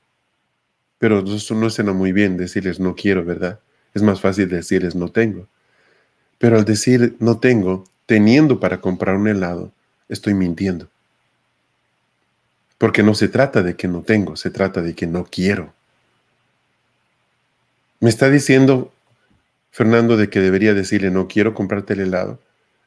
Pero 0.97 1.19
eso 1.19 1.53
no 1.53 1.69
suena 1.69 1.91
muy 1.91 2.13
bien 2.13 2.37
decirles 2.37 2.79
no 2.79 2.95
quiero, 2.95 3.25
¿verdad? 3.25 3.59
Es 3.93 4.01
más 4.01 4.21
fácil 4.21 4.47
decirles 4.47 4.95
no 4.95 5.09
tengo. 5.09 5.49
Pero 6.37 6.57
al 6.57 6.63
decir 6.63 7.17
no 7.19 7.39
tengo, 7.39 7.83
teniendo 8.05 8.59
para 8.59 8.81
comprar 8.81 9.15
un 9.15 9.27
helado, 9.27 9.71
estoy 10.09 10.33
mintiendo. 10.33 10.87
Porque 12.77 13.03
no 13.03 13.15
se 13.15 13.27
trata 13.27 13.63
de 13.63 13.75
que 13.75 13.87
no 13.87 14.01
tengo, 14.01 14.35
se 14.35 14.49
trata 14.49 14.81
de 14.81 14.93
que 14.93 15.07
no 15.07 15.25
quiero. 15.25 15.73
Me 17.99 18.09
está 18.09 18.29
diciendo 18.29 18.91
Fernando 19.71 20.15
de 20.15 20.29
que 20.29 20.39
debería 20.39 20.73
decirle, 20.73 21.11
no 21.11 21.27
quiero 21.27 21.53
comprarte 21.53 21.93
el 21.93 21.99
helado. 21.99 22.39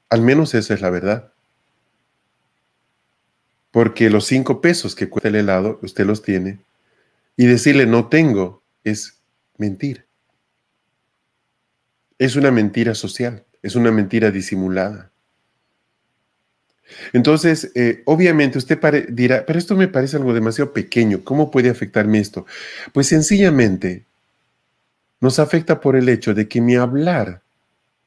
Al 0.09 0.23
menos 0.23 0.55
esa 0.55 0.73
es 0.73 0.81
la 0.81 0.89
verdad. 0.89 1.33
Porque 3.71 4.09
los 4.09 4.25
cinco 4.25 4.63
pesos 4.63 4.95
que 4.95 5.11
cuesta 5.11 5.29
el 5.29 5.35
helado, 5.35 5.79
usted 5.83 6.07
los 6.07 6.23
tiene. 6.23 6.61
Y 7.37 7.45
decirle 7.45 7.85
no 7.85 8.09
tengo 8.09 8.63
es 8.85 9.19
mentir. 9.59 10.07
Es 12.19 12.37
una 12.37 12.51
mentira 12.51 12.95
social, 12.95 13.45
es 13.63 13.75
una 13.77 13.91
mentira 13.91 14.31
disimulada. 14.31 15.11
Entonces, 17.13 17.71
eh, 17.75 18.03
obviamente 18.07 18.59
usted 18.59 18.79
dirá, 19.11 19.45
pero 19.47 19.59
esto 19.59 19.77
me 19.77 19.89
parece 19.89 20.17
algo 20.17 20.33
demasiado 20.33 20.73
pequeño, 20.73 21.23
¿cómo 21.23 21.51
puede 21.51 21.69
afectarme 21.69 22.19
esto? 22.19 22.47
Pues 22.93 23.07
sencillamente 23.09 24.07
nos 25.21 25.39
afecta 25.39 25.81
por 25.81 25.97
el 25.97 26.09
hecho 26.09 26.35
de 26.35 26.49
que 26.49 26.61
mi 26.61 26.77
hablar 26.77 27.43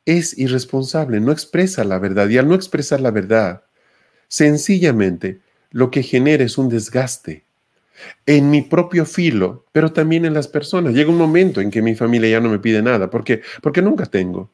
es 0.05 0.37
irresponsable, 0.37 1.19
no 1.19 1.31
expresa 1.31 1.83
la 1.83 1.99
verdad. 1.99 2.29
Y 2.29 2.37
al 2.37 2.47
no 2.47 2.55
expresar 2.55 3.01
la 3.01 3.11
verdad, 3.11 3.63
sencillamente 4.27 5.39
lo 5.71 5.91
que 5.91 6.03
genera 6.03 6.43
es 6.43 6.57
un 6.57 6.69
desgaste 6.69 7.43
en 8.25 8.49
mi 8.49 8.61
propio 8.63 9.05
filo, 9.05 9.65
pero 9.71 9.93
también 9.93 10.25
en 10.25 10.33
las 10.33 10.47
personas. 10.47 10.93
Llega 10.93 11.11
un 11.11 11.17
momento 11.17 11.61
en 11.61 11.69
que 11.69 11.81
mi 11.81 11.95
familia 11.95 12.29
ya 12.29 12.39
no 12.39 12.49
me 12.49 12.59
pide 12.59 12.81
nada. 12.81 13.09
¿Por 13.09 13.23
qué? 13.23 13.41
Porque 13.61 13.81
nunca 13.81 14.05
tengo. 14.05 14.49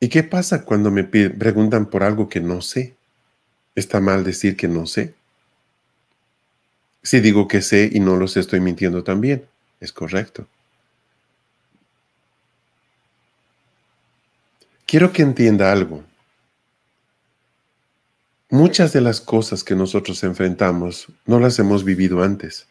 ¿Y 0.00 0.08
qué 0.08 0.22
pasa 0.22 0.64
cuando 0.64 0.90
me 0.90 1.04
preguntan 1.04 1.86
por 1.86 2.02
algo 2.02 2.28
que 2.28 2.40
no 2.40 2.62
sé? 2.62 2.96
¿Está 3.74 4.00
mal 4.00 4.24
decir 4.24 4.56
que 4.56 4.66
no 4.66 4.86
sé? 4.86 5.14
Si 7.02 7.20
digo 7.20 7.46
que 7.46 7.62
sé 7.62 7.90
y 7.92 8.00
no 8.00 8.16
los 8.16 8.36
estoy 8.36 8.60
mintiendo 8.60 9.04
también, 9.04 9.46
es 9.78 9.92
correcto. 9.92 10.46
Quiero 14.86 15.12
que 15.12 15.22
entienda 15.22 15.70
algo. 15.70 16.02
Muchas 18.50 18.92
de 18.92 19.00
las 19.00 19.20
cosas 19.20 19.62
que 19.62 19.76
nosotros 19.76 20.24
enfrentamos 20.24 21.06
no 21.26 21.38
las 21.38 21.58
hemos 21.60 21.84
vivido 21.84 22.22
antes. 22.22 22.66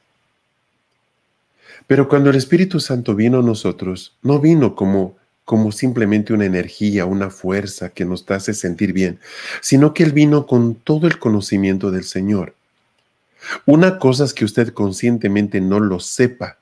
Pero 1.87 2.09
cuando 2.09 2.29
el 2.29 2.35
Espíritu 2.35 2.81
Santo 2.81 3.15
vino 3.15 3.39
a 3.39 3.43
nosotros, 3.43 4.17
no 4.21 4.39
vino 4.39 4.75
como, 4.75 5.15
como 5.49 5.71
simplemente 5.71 6.31
una 6.31 6.45
energía, 6.45 7.07
una 7.07 7.31
fuerza 7.31 7.89
que 7.89 8.05
nos 8.05 8.29
hace 8.29 8.53
sentir 8.53 8.93
bien, 8.93 9.19
sino 9.61 9.95
que 9.95 10.03
Él 10.03 10.11
vino 10.11 10.45
con 10.45 10.75
todo 10.75 11.07
el 11.07 11.17
conocimiento 11.17 11.89
del 11.89 12.03
Señor. 12.03 12.53
Una 13.65 13.97
cosa 13.97 14.25
es 14.25 14.35
que 14.35 14.45
usted 14.45 14.71
conscientemente 14.73 15.59
no 15.59 15.79
lo 15.79 15.99
sepa, 15.99 16.59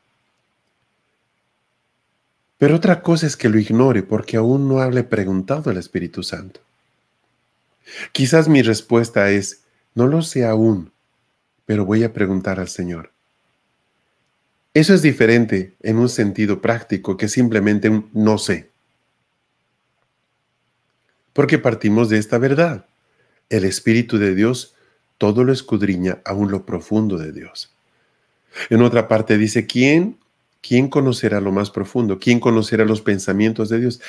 pero 2.58 2.78
otra 2.78 3.02
cosa 3.02 3.28
es 3.28 3.36
que 3.36 3.50
lo 3.50 3.60
ignore 3.60 4.04
porque 4.04 4.38
aún 4.38 4.70
no 4.70 4.80
hable 4.80 5.04
preguntado 5.04 5.70
al 5.70 5.76
Espíritu 5.76 6.24
Santo. 6.24 6.62
Quizás 8.14 8.48
mi 8.48 8.62
respuesta 8.62 9.30
es, 9.32 9.64
no 9.96 10.08
lo 10.08 10.22
sé 10.22 10.46
aún, 10.46 10.94
pero 11.66 11.84
voy 11.84 12.06
a 12.06 12.14
preguntar 12.14 12.58
al 12.58 12.70
Señor. 12.70 13.12
Eso 14.74 14.94
es 14.94 15.02
diferente 15.02 15.74
en 15.82 15.98
un 15.98 16.08
sentido 16.08 16.62
práctico 16.62 17.18
que 17.18 17.28
simplemente 17.28 17.90
un 17.90 18.10
no 18.14 18.38
sé. 18.38 18.77
Porque 21.38 21.60
partimos 21.60 22.10
de 22.10 22.18
esta 22.18 22.40
verdad. 22.40 22.88
El 23.52 23.64
Espíritu 23.64 24.18
de 24.18 24.34
Dios 24.34 24.74
todo 25.20 25.44
lo 25.44 25.54
escudriña 25.54 26.18
aún 26.26 26.50
lo 26.50 26.66
profundo 26.66 27.20
de 27.20 27.32
Dios. 27.32 27.76
En 28.72 28.82
otra 28.82 29.08
parte 29.08 29.38
dice, 29.38 29.68
¿quién 29.68 30.18
¿Quién 30.62 30.90
conocerá 30.90 31.40
lo 31.40 31.52
más 31.52 31.70
profundo? 31.70 32.18
¿Quién 32.18 32.40
conocerá 32.40 32.86
los 32.86 33.02
pensamientos 33.02 33.70
de 33.70 33.80
Dios? 33.80 34.02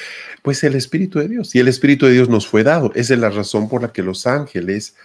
Pues 0.43 0.65
el 0.65 0.75
Espíritu 0.75 1.19
de 1.19 1.29
Dios. 1.29 1.55
Y 1.55 1.59
el 1.59 1.69
Espíritu 1.69 2.07
de 2.07 2.13
Dios 2.13 2.31
nos 2.31 2.49
fue 2.49 2.65
dado. 2.65 2.91
Esa 2.95 3.13
es 3.13 3.21
la 3.21 3.29
razón 3.29 3.69
por 3.69 3.83
la 3.83 3.93
que 3.93 4.03
los 4.03 4.27
ángeles 4.27 4.97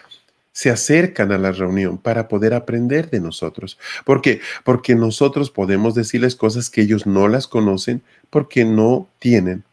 se 0.54 0.70
acercan 0.70 1.34
a 1.34 1.38
la 1.38 1.52
reunión 1.52 1.98
para 1.98 2.30
poder 2.30 2.54
aprender 2.54 3.10
de 3.10 3.20
nosotros. 3.20 3.78
¿Por 4.06 4.22
qué? 4.22 4.40
Porque 4.64 4.96
nosotros 4.96 5.52
podemos 5.52 5.94
decirles 5.94 6.38
cosas 6.38 6.70
que 6.70 6.84
ellos 6.84 7.06
no 7.06 7.28
las 7.28 7.48
conocen 7.48 8.02
porque 8.30 8.64
no 8.64 9.10
tienen 9.20 9.66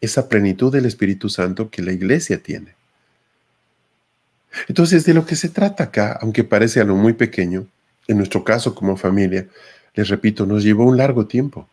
esa 0.00 0.28
plenitud 0.28 0.72
del 0.72 0.86
Espíritu 0.86 1.28
Santo 1.28 1.70
que 1.70 1.82
la 1.82 1.92
iglesia 1.92 2.42
tiene. 2.42 2.74
Entonces, 4.68 5.04
de 5.04 5.14
lo 5.14 5.26
que 5.26 5.36
se 5.36 5.48
trata 5.48 5.84
acá, 5.84 6.18
aunque 6.20 6.44
parece 6.44 6.80
algo 6.80 6.96
muy 6.96 7.12
pequeño, 7.12 7.66
en 8.08 8.18
nuestro 8.18 8.44
caso 8.44 8.74
como 8.74 8.96
familia, 8.96 9.46
les 9.94 10.08
repito, 10.08 10.46
nos 10.46 10.62
llevó 10.62 10.84
un 10.84 10.96
largo 10.96 11.26
tiempo. 11.26 11.68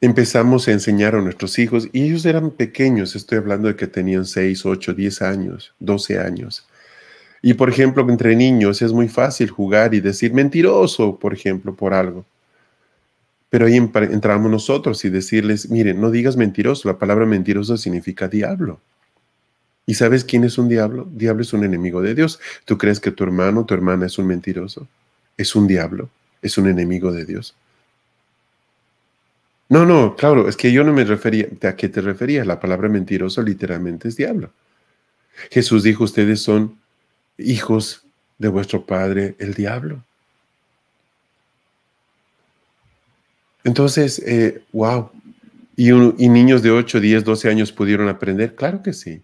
Empezamos 0.00 0.68
a 0.68 0.72
enseñar 0.72 1.14
a 1.14 1.22
nuestros 1.22 1.58
hijos 1.58 1.88
y 1.92 2.04
ellos 2.04 2.26
eran 2.26 2.50
pequeños, 2.50 3.16
estoy 3.16 3.38
hablando 3.38 3.68
de 3.68 3.76
que 3.76 3.86
tenían 3.86 4.26
6, 4.26 4.66
8, 4.66 4.92
10 4.92 5.22
años, 5.22 5.74
12 5.80 6.18
años. 6.18 6.66
Y 7.40 7.54
por 7.54 7.70
ejemplo, 7.70 8.06
entre 8.08 8.36
niños 8.36 8.82
es 8.82 8.92
muy 8.92 9.08
fácil 9.08 9.50
jugar 9.50 9.94
y 9.94 10.00
decir 10.00 10.32
mentiroso, 10.32 11.18
por 11.18 11.32
ejemplo, 11.32 11.74
por 11.74 11.94
algo. 11.94 12.24
Pero 13.50 13.66
ahí 13.66 13.76
entramos 13.76 14.50
nosotros 14.50 15.04
y 15.04 15.10
decirles, 15.10 15.70
miren, 15.70 16.00
no 16.00 16.10
digas 16.10 16.36
mentiroso, 16.36 16.88
la 16.88 16.98
palabra 16.98 17.26
mentiroso 17.26 17.76
significa 17.76 18.28
diablo. 18.28 18.80
¿Y 19.86 19.94
sabes 19.94 20.24
quién 20.24 20.44
es 20.44 20.58
un 20.58 20.68
diablo? 20.68 21.08
Diablo 21.12 21.42
es 21.42 21.52
un 21.52 21.62
enemigo 21.62 22.02
de 22.02 22.14
Dios. 22.14 22.40
¿Tú 22.64 22.78
crees 22.78 23.00
que 23.00 23.10
tu 23.10 23.22
hermano, 23.22 23.64
tu 23.64 23.74
hermana 23.74 24.06
es 24.06 24.18
un 24.18 24.26
mentiroso? 24.26 24.88
es 25.36 25.54
un 25.54 25.66
diablo, 25.66 26.10
es 26.42 26.58
un 26.58 26.68
enemigo 26.68 27.12
de 27.12 27.24
Dios. 27.24 27.54
No, 29.68 29.84
no, 29.86 30.14
claro, 30.14 30.48
es 30.48 30.56
que 30.56 30.72
yo 30.72 30.84
no 30.84 30.92
me 30.92 31.04
refería, 31.04 31.48
¿a 31.62 31.74
qué 31.74 31.88
te 31.88 32.00
referías? 32.00 32.46
La 32.46 32.60
palabra 32.60 32.88
mentiroso 32.88 33.42
literalmente 33.42 34.08
es 34.08 34.16
diablo. 34.16 34.50
Jesús 35.50 35.82
dijo, 35.82 36.04
ustedes 36.04 36.40
son 36.42 36.78
hijos 37.38 38.04
de 38.38 38.48
vuestro 38.48 38.84
padre, 38.84 39.34
el 39.38 39.54
diablo. 39.54 40.04
Entonces, 43.64 44.22
wow, 44.72 45.10
eh, 45.14 45.20
¿Y, 45.76 45.90
¿y 45.90 46.28
niños 46.28 46.62
de 46.62 46.70
8, 46.70 47.00
10, 47.00 47.24
12 47.24 47.48
años 47.48 47.72
pudieron 47.72 48.08
aprender? 48.08 48.54
Claro 48.54 48.82
que 48.82 48.92
sí. 48.92 49.22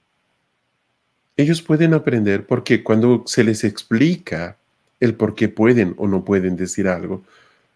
Ellos 1.36 1.62
pueden 1.62 1.95
aprender 1.95 2.47
porque 2.47 2.82
cuando 2.82 3.22
se 3.26 3.45
les 3.45 3.64
explica 3.64 4.59
el 4.99 5.14
por 5.14 5.34
qué 5.34 5.49
pueden 5.49 5.95
o 5.97 6.09
no 6.09 6.24
pueden 6.24 6.57
decir 6.57 6.88
algo, 6.88 7.22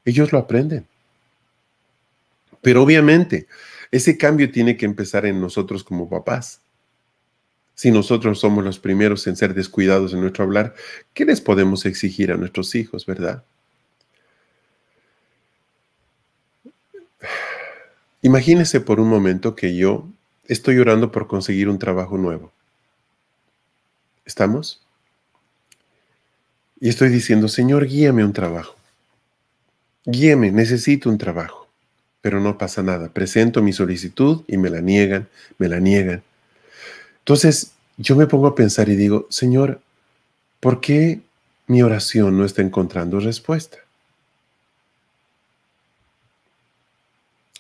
ellos 0.04 0.32
lo 0.32 0.38
aprenden. 0.38 0.86
Pero 2.60 2.82
obviamente, 2.82 3.46
ese 3.90 4.18
cambio 4.18 4.50
tiene 4.50 4.76
que 4.76 4.86
empezar 4.86 5.24
en 5.24 5.40
nosotros 5.40 5.84
como 5.84 6.08
papás. 6.08 6.60
Si 7.74 7.90
nosotros 7.90 8.40
somos 8.40 8.64
los 8.64 8.78
primeros 8.78 9.26
en 9.26 9.36
ser 9.36 9.54
descuidados 9.54 10.12
en 10.12 10.20
nuestro 10.20 10.44
hablar, 10.44 10.74
¿qué 11.12 11.24
les 11.24 11.40
podemos 11.40 11.86
exigir 11.86 12.32
a 12.32 12.36
nuestros 12.36 12.74
hijos, 12.74 13.06
verdad? 13.06 13.44
Imagínese 18.24 18.80
por 18.80 19.00
un 19.00 19.10
momento 19.10 19.54
que 19.54 19.76
yo 19.76 20.08
estoy 20.48 20.78
orando 20.78 21.12
por 21.12 21.26
conseguir 21.26 21.68
un 21.68 21.78
trabajo 21.78 22.16
nuevo. 22.16 22.50
¿Estamos? 24.24 24.80
Y 26.80 26.88
estoy 26.88 27.10
diciendo, 27.10 27.48
Señor, 27.48 27.86
guíame 27.86 28.24
un 28.24 28.32
trabajo. 28.32 28.76
Guíame, 30.06 30.52
necesito 30.52 31.10
un 31.10 31.18
trabajo. 31.18 31.68
Pero 32.22 32.40
no 32.40 32.56
pasa 32.56 32.82
nada. 32.82 33.10
Presento 33.10 33.62
mi 33.62 33.74
solicitud 33.74 34.42
y 34.48 34.56
me 34.56 34.70
la 34.70 34.80
niegan, 34.80 35.28
me 35.58 35.68
la 35.68 35.78
niegan. 35.78 36.22
Entonces 37.18 37.72
yo 37.98 38.16
me 38.16 38.26
pongo 38.26 38.46
a 38.46 38.54
pensar 38.54 38.88
y 38.88 38.96
digo, 38.96 39.26
Señor, 39.28 39.82
¿por 40.60 40.80
qué 40.80 41.20
mi 41.66 41.82
oración 41.82 42.38
no 42.38 42.46
está 42.46 42.62
encontrando 42.62 43.20
respuesta? 43.20 43.76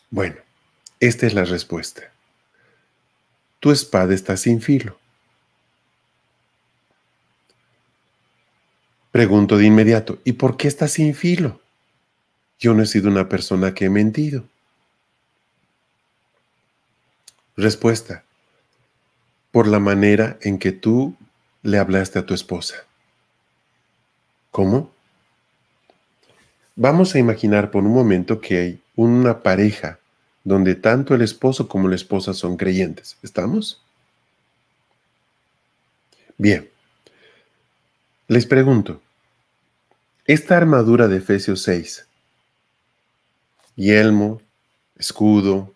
Bueno, 0.08 0.43
esta 1.00 1.26
es 1.26 1.34
la 1.34 1.44
respuesta. 1.44 2.02
Tu 3.60 3.70
espada 3.70 4.14
está 4.14 4.36
sin 4.36 4.60
filo. 4.60 4.98
Pregunto 9.10 9.56
de 9.56 9.66
inmediato, 9.66 10.18
¿y 10.24 10.32
por 10.32 10.56
qué 10.56 10.68
está 10.68 10.88
sin 10.88 11.14
filo? 11.14 11.60
Yo 12.58 12.74
no 12.74 12.82
he 12.82 12.86
sido 12.86 13.08
una 13.08 13.28
persona 13.28 13.72
que 13.72 13.86
he 13.86 13.90
mentido. 13.90 14.44
Respuesta, 17.56 18.24
por 19.52 19.68
la 19.68 19.78
manera 19.78 20.36
en 20.40 20.58
que 20.58 20.72
tú 20.72 21.16
le 21.62 21.78
hablaste 21.78 22.18
a 22.18 22.26
tu 22.26 22.34
esposa. 22.34 22.74
¿Cómo? 24.50 24.92
Vamos 26.76 27.14
a 27.14 27.20
imaginar 27.20 27.70
por 27.70 27.84
un 27.84 27.94
momento 27.94 28.40
que 28.40 28.58
hay 28.58 28.82
una 28.96 29.42
pareja 29.42 30.00
donde 30.44 30.74
tanto 30.74 31.14
el 31.14 31.22
esposo 31.22 31.66
como 31.66 31.88
la 31.88 31.96
esposa 31.96 32.34
son 32.34 32.56
creyentes. 32.56 33.16
¿Estamos? 33.22 33.82
Bien. 36.36 36.68
Les 38.28 38.46
pregunto, 38.46 39.00
esta 40.26 40.56
armadura 40.56 41.08
de 41.08 41.18
Efesios 41.18 41.62
6, 41.62 42.06
yelmo, 43.76 44.40
escudo, 44.96 45.74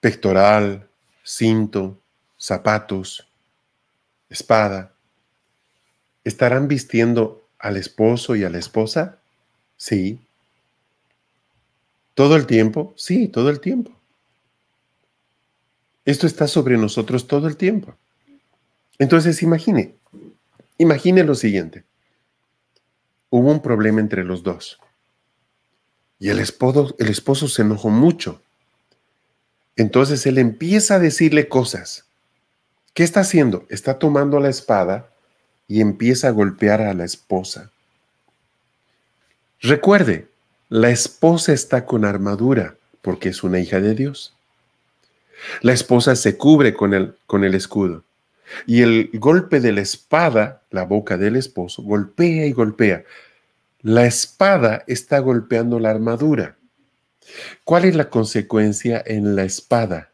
pectoral, 0.00 0.88
cinto, 1.22 2.00
zapatos, 2.36 3.28
espada, 4.28 4.92
¿estarán 6.24 6.68
vistiendo 6.68 7.44
al 7.58 7.76
esposo 7.76 8.36
y 8.36 8.44
a 8.44 8.50
la 8.50 8.58
esposa? 8.58 9.18
Sí. 9.76 10.20
¿Todo 12.18 12.34
el 12.34 12.46
tiempo? 12.46 12.92
Sí, 12.96 13.28
todo 13.28 13.48
el 13.48 13.60
tiempo. 13.60 13.92
Esto 16.04 16.26
está 16.26 16.48
sobre 16.48 16.76
nosotros 16.76 17.28
todo 17.28 17.46
el 17.46 17.56
tiempo. 17.56 17.94
Entonces 18.98 19.40
imagine, 19.40 19.94
imagine 20.78 21.22
lo 21.22 21.36
siguiente. 21.36 21.84
Hubo 23.30 23.52
un 23.52 23.62
problema 23.62 24.00
entre 24.00 24.24
los 24.24 24.42
dos. 24.42 24.80
Y 26.18 26.30
el 26.30 26.40
esposo, 26.40 26.96
el 26.98 27.08
esposo 27.08 27.46
se 27.46 27.62
enojó 27.62 27.88
mucho. 27.88 28.42
Entonces 29.76 30.26
él 30.26 30.38
empieza 30.38 30.96
a 30.96 30.98
decirle 30.98 31.48
cosas. 31.48 32.04
¿Qué 32.94 33.04
está 33.04 33.20
haciendo? 33.20 33.64
Está 33.68 34.00
tomando 34.00 34.40
la 34.40 34.48
espada 34.48 35.08
y 35.68 35.80
empieza 35.80 36.26
a 36.26 36.32
golpear 36.32 36.82
a 36.82 36.94
la 36.94 37.04
esposa. 37.04 37.70
Recuerde, 39.60 40.26
la 40.68 40.90
esposa 40.90 41.52
está 41.52 41.86
con 41.86 42.04
armadura 42.04 42.76
porque 43.00 43.30
es 43.30 43.42
una 43.42 43.58
hija 43.58 43.80
de 43.80 43.94
Dios. 43.94 44.36
La 45.62 45.72
esposa 45.72 46.14
se 46.14 46.36
cubre 46.36 46.74
con 46.74 46.92
el, 46.92 47.14
con 47.26 47.44
el 47.44 47.54
escudo. 47.54 48.04
Y 48.66 48.82
el 48.82 49.10
golpe 49.14 49.60
de 49.60 49.72
la 49.72 49.80
espada, 49.80 50.62
la 50.70 50.84
boca 50.84 51.16
del 51.16 51.36
esposo, 51.36 51.82
golpea 51.82 52.46
y 52.46 52.52
golpea. 52.52 53.04
La 53.80 54.04
espada 54.04 54.84
está 54.86 55.20
golpeando 55.20 55.78
la 55.78 55.90
armadura. 55.90 56.56
¿Cuál 57.64 57.84
es 57.84 57.94
la 57.94 58.10
consecuencia 58.10 59.02
en 59.06 59.36
la 59.36 59.44
espada? 59.44 60.12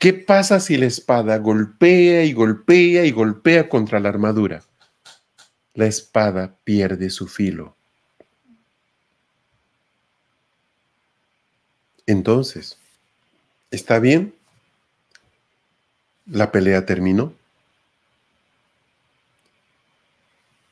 ¿Qué 0.00 0.12
pasa 0.12 0.58
si 0.58 0.76
la 0.76 0.86
espada 0.86 1.36
golpea 1.38 2.24
y 2.24 2.32
golpea 2.32 3.04
y 3.04 3.12
golpea 3.12 3.68
contra 3.68 4.00
la 4.00 4.08
armadura? 4.08 4.62
La 5.74 5.86
espada 5.86 6.56
pierde 6.64 7.10
su 7.10 7.28
filo. 7.28 7.75
Entonces, 12.06 12.78
¿está 13.70 13.98
bien? 13.98 14.32
La 16.26 16.52
pelea 16.52 16.86
terminó. 16.86 17.32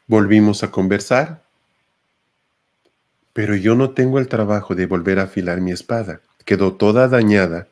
Volvimos 0.06 0.62
a 0.62 0.70
conversar, 0.70 1.42
pero 3.32 3.56
yo 3.56 3.74
no 3.74 3.90
tengo 3.90 4.18
el 4.18 4.28
trabajo 4.28 4.74
de 4.74 4.86
volver 4.86 5.18
a 5.18 5.24
afilar 5.24 5.60
mi 5.60 5.72
espada. 5.72 6.20
Quedó 6.44 6.74
toda 6.74 7.08
dañada 7.08 7.68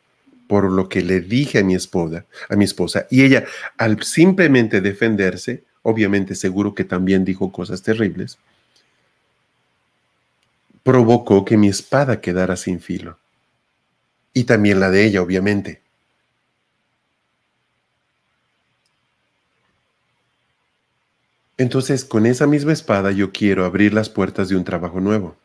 por 0.48 0.70
lo 0.70 0.88
que 0.88 1.02
le 1.02 1.20
dije 1.20 1.60
a 1.60 1.64
mi 1.64 1.74
esposa, 1.74 2.26
a 2.48 2.56
mi 2.56 2.64
esposa, 2.64 3.06
y 3.10 3.22
ella 3.22 3.44
al 3.78 4.02
simplemente 4.02 4.80
defenderse, 4.80 5.64
obviamente 5.82 6.34
seguro 6.34 6.74
que 6.74 6.84
también 6.84 7.24
dijo 7.24 7.52
cosas 7.52 7.82
terribles, 7.82 8.38
provocó 10.82 11.44
que 11.44 11.56
mi 11.56 11.68
espada 11.68 12.20
quedara 12.20 12.56
sin 12.56 12.80
filo. 12.80 13.18
Y 14.34 14.44
también 14.44 14.80
la 14.80 14.90
de 14.90 15.04
ella, 15.04 15.22
obviamente. 15.22 15.82
Entonces, 21.58 22.04
con 22.04 22.26
esa 22.26 22.46
misma 22.46 22.72
espada 22.72 23.12
yo 23.12 23.30
quiero 23.30 23.64
abrir 23.64 23.94
las 23.94 24.08
puertas 24.08 24.48
de 24.48 24.56
un 24.56 24.64
trabajo 24.64 25.00
nuevo. 25.00 25.36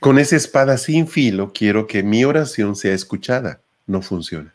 Con 0.00 0.18
esa 0.18 0.36
espada 0.36 0.76
sin 0.76 1.06
filo 1.08 1.52
quiero 1.54 1.86
que 1.86 2.02
mi 2.02 2.24
oración 2.24 2.76
sea 2.76 2.94
escuchada. 2.94 3.60
No 3.86 4.02
funciona. 4.02 4.52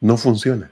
No 0.00 0.16
funciona. 0.16 0.70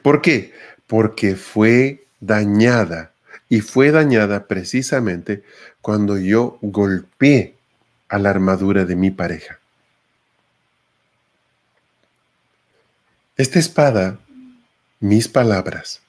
¿Por 0.00 0.22
qué? 0.22 0.54
Porque 0.86 1.36
fue 1.36 2.04
dañada 2.20 3.12
y 3.48 3.60
fue 3.60 3.90
dañada 3.90 4.46
precisamente 4.46 5.42
cuando 5.80 6.16
yo 6.16 6.58
golpeé 6.62 7.56
a 8.12 8.18
la 8.18 8.28
armadura 8.28 8.84
de 8.84 8.94
mi 8.94 9.10
pareja. 9.10 9.58
Esta 13.38 13.58
espada, 13.58 14.18
mis 15.00 15.28
palabras, 15.28 16.02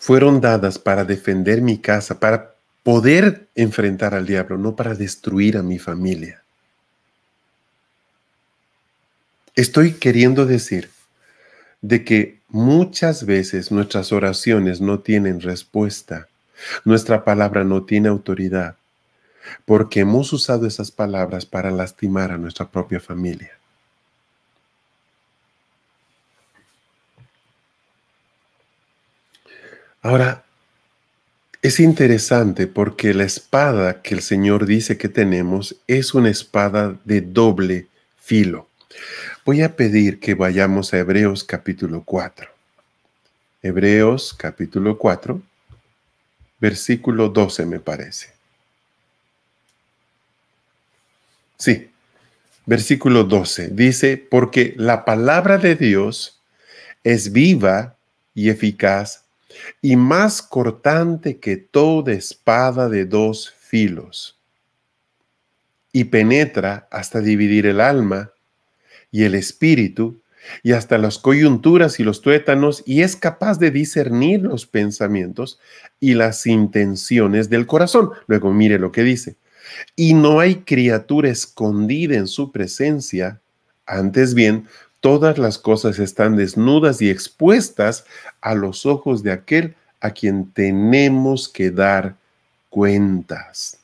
fueron 0.00 0.40
dadas 0.40 0.76
para 0.76 1.04
defender 1.04 1.62
mi 1.62 1.78
casa, 1.78 2.18
para 2.18 2.56
poder 2.82 3.46
enfrentar 3.54 4.14
al 4.14 4.26
diablo, 4.26 4.58
no 4.58 4.74
para 4.74 4.96
destruir 4.96 5.56
a 5.56 5.62
mi 5.62 5.78
familia. 5.78 6.42
Estoy 9.54 9.92
queriendo 9.92 10.44
decir 10.44 10.90
de 11.82 12.04
que 12.04 12.40
muchas 12.48 13.24
veces 13.24 13.70
nuestras 13.70 14.10
oraciones 14.10 14.80
no 14.80 14.98
tienen 14.98 15.40
respuesta, 15.40 16.26
nuestra 16.84 17.22
palabra 17.22 17.62
no 17.62 17.84
tiene 17.84 18.08
autoridad, 18.08 18.77
porque 19.64 20.00
hemos 20.00 20.32
usado 20.32 20.66
esas 20.66 20.90
palabras 20.90 21.46
para 21.46 21.70
lastimar 21.70 22.32
a 22.32 22.38
nuestra 22.38 22.68
propia 22.68 23.00
familia. 23.00 23.52
Ahora, 30.00 30.44
es 31.60 31.80
interesante 31.80 32.68
porque 32.68 33.12
la 33.14 33.24
espada 33.24 34.00
que 34.00 34.14
el 34.14 34.22
Señor 34.22 34.64
dice 34.64 34.96
que 34.96 35.08
tenemos 35.08 35.76
es 35.88 36.14
una 36.14 36.30
espada 36.30 36.96
de 37.04 37.20
doble 37.20 37.88
filo. 38.20 38.68
Voy 39.44 39.62
a 39.62 39.74
pedir 39.74 40.20
que 40.20 40.34
vayamos 40.34 40.94
a 40.94 40.98
Hebreos 40.98 41.42
capítulo 41.42 42.04
4. 42.04 42.48
Hebreos 43.60 44.34
capítulo 44.38 44.98
4, 44.98 45.42
versículo 46.60 47.28
12 47.28 47.66
me 47.66 47.80
parece. 47.80 48.37
Sí, 51.58 51.90
versículo 52.66 53.24
12 53.24 53.70
dice, 53.72 54.16
porque 54.16 54.74
la 54.76 55.04
palabra 55.04 55.58
de 55.58 55.74
Dios 55.74 56.40
es 57.02 57.32
viva 57.32 57.96
y 58.32 58.48
eficaz 58.48 59.24
y 59.82 59.96
más 59.96 60.40
cortante 60.40 61.38
que 61.40 61.56
toda 61.56 62.12
espada 62.12 62.88
de 62.88 63.06
dos 63.06 63.52
filos, 63.58 64.38
y 65.90 66.04
penetra 66.04 66.86
hasta 66.92 67.20
dividir 67.20 67.66
el 67.66 67.80
alma 67.80 68.30
y 69.10 69.24
el 69.24 69.34
espíritu, 69.34 70.20
y 70.62 70.72
hasta 70.72 70.96
las 70.96 71.18
coyunturas 71.18 71.98
y 71.98 72.04
los 72.04 72.22
tuétanos, 72.22 72.84
y 72.86 73.02
es 73.02 73.16
capaz 73.16 73.58
de 73.58 73.72
discernir 73.72 74.42
los 74.42 74.64
pensamientos 74.64 75.58
y 75.98 76.14
las 76.14 76.46
intenciones 76.46 77.50
del 77.50 77.66
corazón. 77.66 78.10
Luego 78.28 78.52
mire 78.52 78.78
lo 78.78 78.92
que 78.92 79.02
dice 79.02 79.36
y 79.96 80.14
no 80.14 80.40
hay 80.40 80.56
criatura 80.56 81.28
escondida 81.28 82.16
en 82.16 82.26
su 82.26 82.52
presencia, 82.52 83.40
antes 83.86 84.34
bien, 84.34 84.66
todas 85.00 85.38
las 85.38 85.58
cosas 85.58 85.98
están 85.98 86.36
desnudas 86.36 87.00
y 87.00 87.10
expuestas 87.10 88.04
a 88.40 88.54
los 88.54 88.86
ojos 88.86 89.22
de 89.22 89.32
aquel 89.32 89.74
a 90.00 90.10
quien 90.10 90.50
tenemos 90.52 91.48
que 91.48 91.70
dar 91.70 92.16
cuentas. 92.68 93.78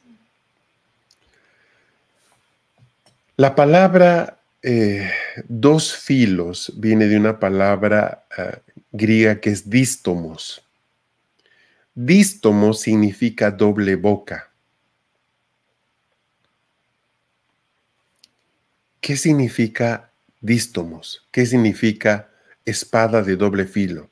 La 3.36 3.54
palabra 3.54 4.38
eh, 4.62 5.10
dos 5.48 5.94
filos 5.94 6.72
viene 6.76 7.06
de 7.06 7.16
una 7.16 7.38
palabra 7.38 8.24
eh, 8.38 8.58
griega 8.92 9.40
que 9.40 9.50
es 9.50 9.68
dístomos. 9.68 10.62
Dístomos 11.94 12.80
significa 12.80 13.50
doble 13.50 13.96
boca. 13.96 14.50
¿Qué 19.04 19.18
significa 19.18 20.12
dístomos? 20.40 21.26
¿Qué 21.30 21.44
significa 21.44 22.30
espada 22.64 23.20
de 23.20 23.36
doble 23.36 23.66
filo? 23.66 24.08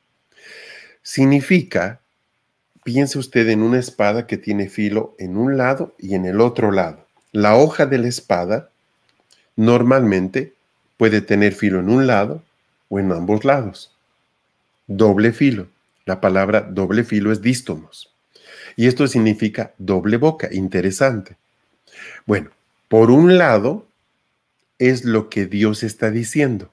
Significa, 1.02 2.02
piense 2.84 3.18
usted 3.18 3.48
en 3.48 3.62
una 3.62 3.78
espada 3.78 4.26
que 4.26 4.36
tiene 4.36 4.68
filo 4.68 5.16
en 5.18 5.38
un 5.38 5.56
lado 5.56 5.94
y 5.98 6.14
en 6.14 6.26
el 6.26 6.42
otro 6.42 6.72
lado. 6.72 7.06
La 7.32 7.56
hoja 7.56 7.86
de 7.86 7.96
la 7.96 8.08
espada 8.08 8.68
normalmente 9.56 10.52
puede 10.98 11.22
tener 11.22 11.54
filo 11.54 11.80
en 11.80 11.88
un 11.88 12.06
lado 12.06 12.42
o 12.90 12.98
en 12.98 13.12
ambos 13.12 13.46
lados. 13.46 13.96
Doble 14.88 15.32
filo. 15.32 15.68
La 16.04 16.20
palabra 16.20 16.60
doble 16.60 17.04
filo 17.04 17.32
es 17.32 17.40
dístomos. 17.40 18.12
Y 18.76 18.88
esto 18.88 19.06
significa 19.06 19.72
doble 19.78 20.18
boca. 20.18 20.50
Interesante. 20.52 21.38
Bueno, 22.26 22.50
por 22.88 23.10
un 23.10 23.38
lado 23.38 23.86
es 24.78 25.04
lo 25.04 25.28
que 25.28 25.46
Dios 25.46 25.82
está 25.82 26.10
diciendo. 26.10 26.72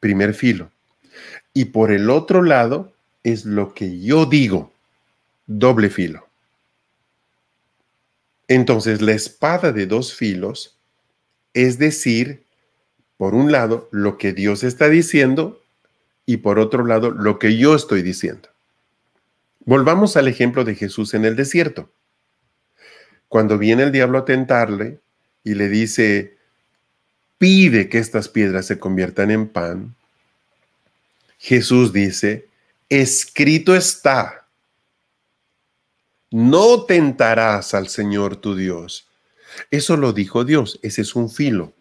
Primer 0.00 0.34
filo. 0.34 0.70
Y 1.52 1.66
por 1.66 1.92
el 1.92 2.10
otro 2.10 2.42
lado 2.42 2.92
es 3.22 3.44
lo 3.44 3.74
que 3.74 4.00
yo 4.00 4.26
digo. 4.26 4.72
Doble 5.46 5.90
filo. 5.90 6.26
Entonces, 8.48 9.00
la 9.00 9.12
espada 9.12 9.72
de 9.72 9.86
dos 9.86 10.14
filos 10.14 10.74
es 11.54 11.78
decir, 11.78 12.44
por 13.16 13.34
un 13.34 13.52
lado, 13.52 13.88
lo 13.92 14.18
que 14.18 14.32
Dios 14.32 14.64
está 14.64 14.88
diciendo 14.88 15.62
y 16.26 16.38
por 16.38 16.58
otro 16.58 16.84
lado, 16.84 17.10
lo 17.10 17.38
que 17.38 17.56
yo 17.56 17.74
estoy 17.74 18.02
diciendo. 18.02 18.48
Volvamos 19.64 20.16
al 20.16 20.28
ejemplo 20.28 20.64
de 20.64 20.74
Jesús 20.74 21.14
en 21.14 21.24
el 21.24 21.36
desierto. 21.36 21.90
Cuando 23.28 23.56
viene 23.56 23.84
el 23.84 23.92
diablo 23.92 24.18
a 24.18 24.24
tentarle 24.24 25.00
y 25.42 25.54
le 25.54 25.68
dice, 25.68 26.33
pide 27.38 27.88
que 27.88 27.98
estas 27.98 28.28
piedras 28.28 28.66
se 28.66 28.78
conviertan 28.78 29.30
en 29.30 29.48
pan, 29.48 29.94
Jesús 31.38 31.92
dice, 31.92 32.48
escrito 32.88 33.76
está, 33.76 34.46
no 36.30 36.84
tentarás 36.84 37.74
al 37.74 37.88
Señor 37.88 38.36
tu 38.36 38.56
Dios. 38.56 39.06
Eso 39.70 39.96
lo 39.96 40.12
dijo 40.12 40.44
Dios, 40.44 40.80
ese 40.82 41.02
es 41.02 41.14
un 41.14 41.30
filo. 41.30 41.74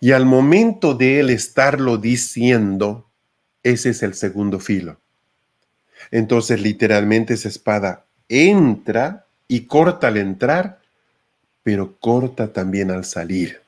Y 0.00 0.12
al 0.12 0.26
momento 0.26 0.94
de 0.94 1.20
él 1.20 1.30
estarlo 1.30 1.96
diciendo, 1.96 3.08
ese 3.62 3.90
es 3.90 4.02
el 4.02 4.14
segundo 4.14 4.58
filo. 4.58 4.98
Entonces 6.10 6.60
literalmente 6.60 7.34
esa 7.34 7.48
espada 7.48 8.06
entra 8.28 9.26
y 9.46 9.66
corta 9.66 10.08
al 10.08 10.16
entrar 10.16 10.80
pero 11.68 11.94
corta 12.00 12.50
también 12.50 12.90
al 12.90 13.04
salir, 13.04 13.60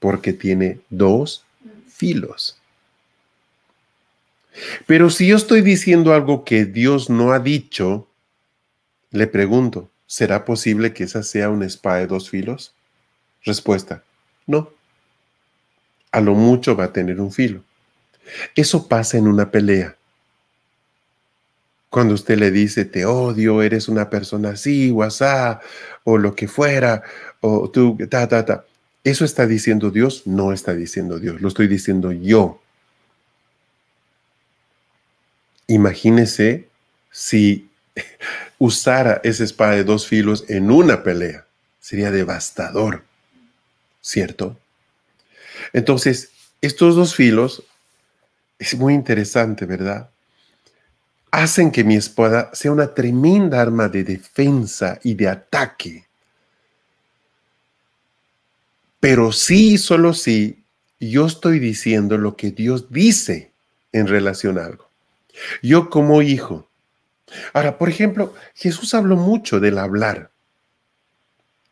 porque 0.00 0.34
tiene 0.34 0.80
dos 0.90 1.46
filos. 1.88 2.58
Pero 4.86 5.08
si 5.08 5.28
yo 5.28 5.36
estoy 5.36 5.62
diciendo 5.62 6.12
algo 6.12 6.44
que 6.44 6.66
Dios 6.66 7.08
no 7.08 7.32
ha 7.32 7.38
dicho, 7.38 8.06
le 9.12 9.26
pregunto, 9.26 9.88
¿será 10.06 10.44
posible 10.44 10.92
que 10.92 11.04
esa 11.04 11.22
sea 11.22 11.48
una 11.48 11.64
espada 11.64 12.00
de 12.00 12.06
dos 12.06 12.28
filos? 12.28 12.74
Respuesta, 13.44 14.04
no. 14.46 14.68
A 16.10 16.20
lo 16.20 16.34
mucho 16.34 16.76
va 16.76 16.84
a 16.84 16.92
tener 16.92 17.18
un 17.18 17.32
filo. 17.32 17.64
Eso 18.54 18.88
pasa 18.88 19.16
en 19.16 19.26
una 19.26 19.50
pelea. 19.50 19.96
Cuando 21.92 22.14
usted 22.14 22.38
le 22.38 22.50
dice, 22.50 22.86
te 22.86 23.04
odio, 23.04 23.60
eres 23.60 23.86
una 23.86 24.08
persona 24.08 24.52
así, 24.52 24.90
WhatsApp, 24.90 25.62
o 26.04 26.16
lo 26.16 26.34
que 26.34 26.48
fuera, 26.48 27.02
o 27.42 27.68
tú, 27.68 27.98
ta, 28.08 28.26
ta, 28.26 28.46
ta. 28.46 28.64
¿Eso 29.04 29.26
está 29.26 29.46
diciendo 29.46 29.90
Dios? 29.90 30.26
No 30.26 30.54
está 30.54 30.72
diciendo 30.72 31.18
Dios, 31.18 31.42
lo 31.42 31.48
estoy 31.48 31.68
diciendo 31.68 32.10
yo. 32.10 32.62
Imagínese 35.66 36.66
si 37.10 37.68
usara 38.58 39.20
esa 39.22 39.44
espada 39.44 39.72
de 39.72 39.84
dos 39.84 40.06
filos 40.06 40.46
en 40.48 40.70
una 40.70 41.02
pelea. 41.02 41.44
Sería 41.78 42.10
devastador, 42.10 43.04
¿cierto? 44.00 44.58
Entonces, 45.74 46.30
estos 46.62 46.96
dos 46.96 47.14
filos, 47.14 47.64
es 48.58 48.74
muy 48.76 48.94
interesante, 48.94 49.66
¿verdad? 49.66 50.08
Hacen 51.32 51.72
que 51.72 51.82
mi 51.82 51.96
espada 51.96 52.50
sea 52.52 52.70
una 52.70 52.94
tremenda 52.94 53.60
arma 53.60 53.88
de 53.88 54.04
defensa 54.04 55.00
y 55.02 55.14
de 55.14 55.28
ataque. 55.28 56.06
Pero 59.00 59.32
sí, 59.32 59.78
solo 59.78 60.12
sí, 60.12 60.62
yo 61.00 61.26
estoy 61.26 61.58
diciendo 61.58 62.18
lo 62.18 62.36
que 62.36 62.50
Dios 62.50 62.92
dice 62.92 63.50
en 63.92 64.06
relación 64.06 64.58
a 64.58 64.66
algo. 64.66 64.88
Yo 65.62 65.88
como 65.88 66.22
hijo. 66.22 66.68
Ahora, 67.54 67.78
por 67.78 67.88
ejemplo, 67.88 68.34
Jesús 68.54 68.92
habló 68.92 69.16
mucho 69.16 69.58
del 69.58 69.78
hablar. 69.78 70.30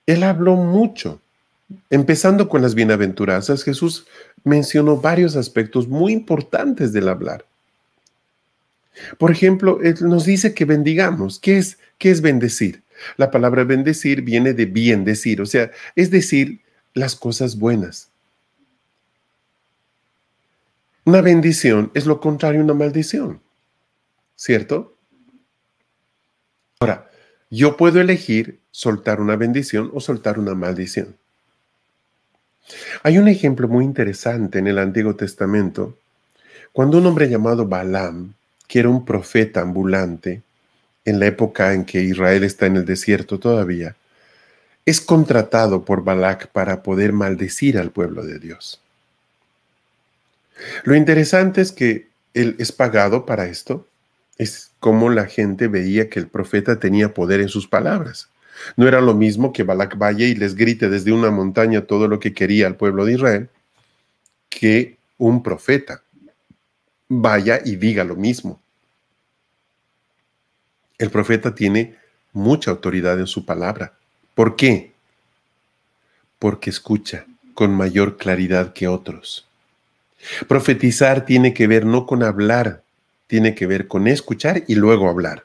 Él 0.06 0.22
habló 0.22 0.56
mucho. 0.56 1.20
Empezando 1.90 2.48
con 2.48 2.62
las 2.62 2.74
bienaventuranzas, 2.74 3.62
Jesús 3.62 4.06
mencionó 4.42 4.96
varios 4.96 5.36
aspectos 5.36 5.86
muy 5.86 6.12
importantes 6.12 6.92
del 6.92 7.08
hablar. 7.08 7.44
Por 9.18 9.30
ejemplo, 9.30 9.78
nos 10.00 10.24
dice 10.24 10.54
que 10.54 10.64
bendigamos. 10.64 11.38
¿Qué 11.38 11.58
es, 11.58 11.78
qué 11.98 12.10
es 12.10 12.20
bendecir? 12.20 12.82
La 13.16 13.30
palabra 13.30 13.64
bendecir 13.64 14.22
viene 14.22 14.52
de 14.52 14.66
bien 14.66 15.04
decir, 15.04 15.40
o 15.40 15.46
sea, 15.46 15.70
es 15.96 16.10
decir, 16.10 16.60
las 16.92 17.16
cosas 17.16 17.58
buenas. 17.58 18.10
Una 21.04 21.22
bendición 21.22 21.90
es 21.94 22.06
lo 22.06 22.20
contrario 22.20 22.60
a 22.60 22.64
una 22.64 22.74
maldición. 22.74 23.40
¿cierto? 24.40 24.96
Ahora, 26.80 27.10
yo 27.50 27.76
puedo 27.76 28.00
elegir 28.00 28.58
soltar 28.70 29.20
una 29.20 29.36
bendición 29.36 29.90
o 29.92 30.00
soltar 30.00 30.38
una 30.38 30.54
maldición. 30.54 31.14
Hay 33.02 33.18
un 33.18 33.28
ejemplo 33.28 33.68
muy 33.68 33.84
interesante 33.84 34.58
en 34.58 34.66
el 34.66 34.78
Antiguo 34.78 35.14
Testamento, 35.14 35.98
cuando 36.72 36.96
un 36.96 37.06
hombre 37.06 37.28
llamado 37.28 37.66
Balaam, 37.66 38.32
que 38.70 38.78
era 38.78 38.88
un 38.88 39.04
profeta 39.04 39.62
ambulante, 39.62 40.42
en 41.04 41.18
la 41.18 41.26
época 41.26 41.74
en 41.74 41.84
que 41.84 42.02
Israel 42.02 42.44
está 42.44 42.66
en 42.66 42.76
el 42.76 42.84
desierto 42.84 43.40
todavía, 43.40 43.96
es 44.86 45.00
contratado 45.00 45.84
por 45.84 46.04
Balac 46.04 46.46
para 46.46 46.84
poder 46.84 47.12
maldecir 47.12 47.78
al 47.78 47.90
pueblo 47.90 48.24
de 48.24 48.38
Dios. 48.38 48.80
Lo 50.84 50.94
interesante 50.94 51.60
es 51.62 51.72
que 51.72 52.06
él 52.32 52.54
es 52.60 52.70
pagado 52.70 53.26
para 53.26 53.46
esto 53.46 53.88
es 54.38 54.70
como 54.78 55.10
la 55.10 55.26
gente 55.26 55.66
veía 55.66 56.08
que 56.08 56.20
el 56.20 56.28
profeta 56.28 56.78
tenía 56.78 57.12
poder 57.12 57.40
en 57.40 57.48
sus 57.48 57.66
palabras. 57.66 58.28
No 58.76 58.86
era 58.86 59.00
lo 59.00 59.14
mismo 59.14 59.52
que 59.52 59.64
Balak 59.64 59.98
vaya 59.98 60.26
y 60.26 60.36
les 60.36 60.54
grite 60.54 60.88
desde 60.88 61.10
una 61.10 61.32
montaña 61.32 61.86
todo 61.86 62.06
lo 62.06 62.20
que 62.20 62.32
quería 62.32 62.68
al 62.68 62.76
pueblo 62.76 63.04
de 63.04 63.14
Israel, 63.14 63.48
que 64.48 64.96
un 65.18 65.42
profeta 65.42 66.04
vaya 67.10 67.60
y 67.62 67.76
diga 67.76 68.04
lo 68.04 68.16
mismo. 68.16 68.60
El 70.96 71.10
profeta 71.10 71.54
tiene 71.54 71.96
mucha 72.32 72.70
autoridad 72.70 73.18
en 73.18 73.26
su 73.26 73.44
palabra. 73.44 73.94
¿Por 74.34 74.54
qué? 74.56 74.92
Porque 76.38 76.70
escucha 76.70 77.26
con 77.54 77.74
mayor 77.74 78.16
claridad 78.16 78.72
que 78.72 78.86
otros. 78.86 79.46
Profetizar 80.46 81.24
tiene 81.26 81.52
que 81.52 81.66
ver 81.66 81.84
no 81.84 82.06
con 82.06 82.22
hablar, 82.22 82.84
tiene 83.26 83.54
que 83.54 83.66
ver 83.66 83.88
con 83.88 84.06
escuchar 84.06 84.62
y 84.68 84.76
luego 84.76 85.08
hablar. 85.08 85.44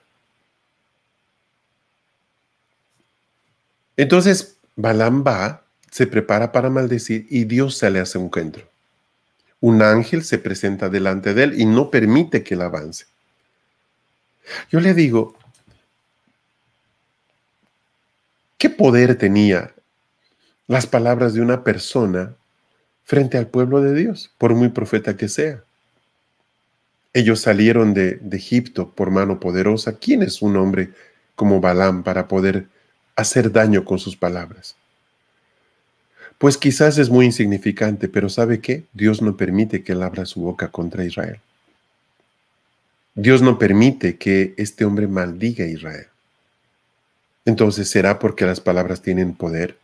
Entonces, 3.97 4.57
Balaam 4.75 5.23
va, 5.25 5.63
se 5.89 6.05
prepara 6.05 6.51
para 6.51 6.69
maldecir 6.69 7.25
y 7.29 7.45
Dios 7.45 7.77
se 7.77 7.89
le 7.89 8.01
hace 8.01 8.17
un 8.17 8.25
encuentro. 8.25 8.74
Un 9.65 9.81
ángel 9.81 10.23
se 10.23 10.37
presenta 10.37 10.89
delante 10.89 11.33
de 11.33 11.45
él 11.45 11.59
y 11.59 11.65
no 11.65 11.89
permite 11.89 12.43
que 12.43 12.53
él 12.53 12.61
avance. 12.61 13.05
Yo 14.69 14.79
le 14.79 14.93
digo, 14.93 15.35
¿qué 18.59 18.69
poder 18.69 19.17
tenía 19.17 19.73
las 20.67 20.85
palabras 20.85 21.33
de 21.33 21.41
una 21.41 21.63
persona 21.63 22.35
frente 23.05 23.39
al 23.39 23.47
pueblo 23.47 23.81
de 23.81 23.95
Dios, 23.95 24.31
por 24.37 24.53
muy 24.53 24.69
profeta 24.69 25.17
que 25.17 25.29
sea? 25.29 25.63
Ellos 27.11 27.41
salieron 27.41 27.95
de, 27.95 28.19
Egipto 28.33 28.91
por 28.91 29.09
mano 29.09 29.39
poderosa. 29.39 29.97
¿Quién 29.97 30.21
es 30.21 30.43
un 30.43 30.57
hombre 30.57 30.91
como 31.35 31.59
Balaam 31.59 32.03
para 32.03 32.27
poder 32.27 32.67
hacer 33.15 33.51
daño 33.51 33.83
con 33.83 33.97
sus 33.97 34.15
palabras? 34.15 34.75
Pues 36.45 36.59
quizás 36.59 36.99
es 36.99 37.09
muy 37.09 37.25
insignificante, 37.25 38.07
pero 38.07 38.29
¿sabe 38.29 38.59
qué? 38.59 38.83
Dios 38.93 39.19
no 39.19 39.35
permite 39.35 39.83
que 39.83 39.93
él 39.93 40.03
abra 40.03 40.27
su 40.27 40.41
boca 40.41 40.67
contra 40.67 41.03
Israel. 41.03 41.39
Dios 43.15 43.41
no 43.41 43.57
permite 43.57 44.17
que 44.17 44.53
este 44.55 44.85
hombre 44.85 45.07
maldiga 45.07 45.65
a 45.65 45.67
Israel. 45.67 46.05
Entonces, 47.45 47.89
¿será 47.89 48.19
porque 48.19 48.45
las 48.45 48.61
palabras 48.61 49.01
tienen 49.01 49.33
poder? 49.33 49.79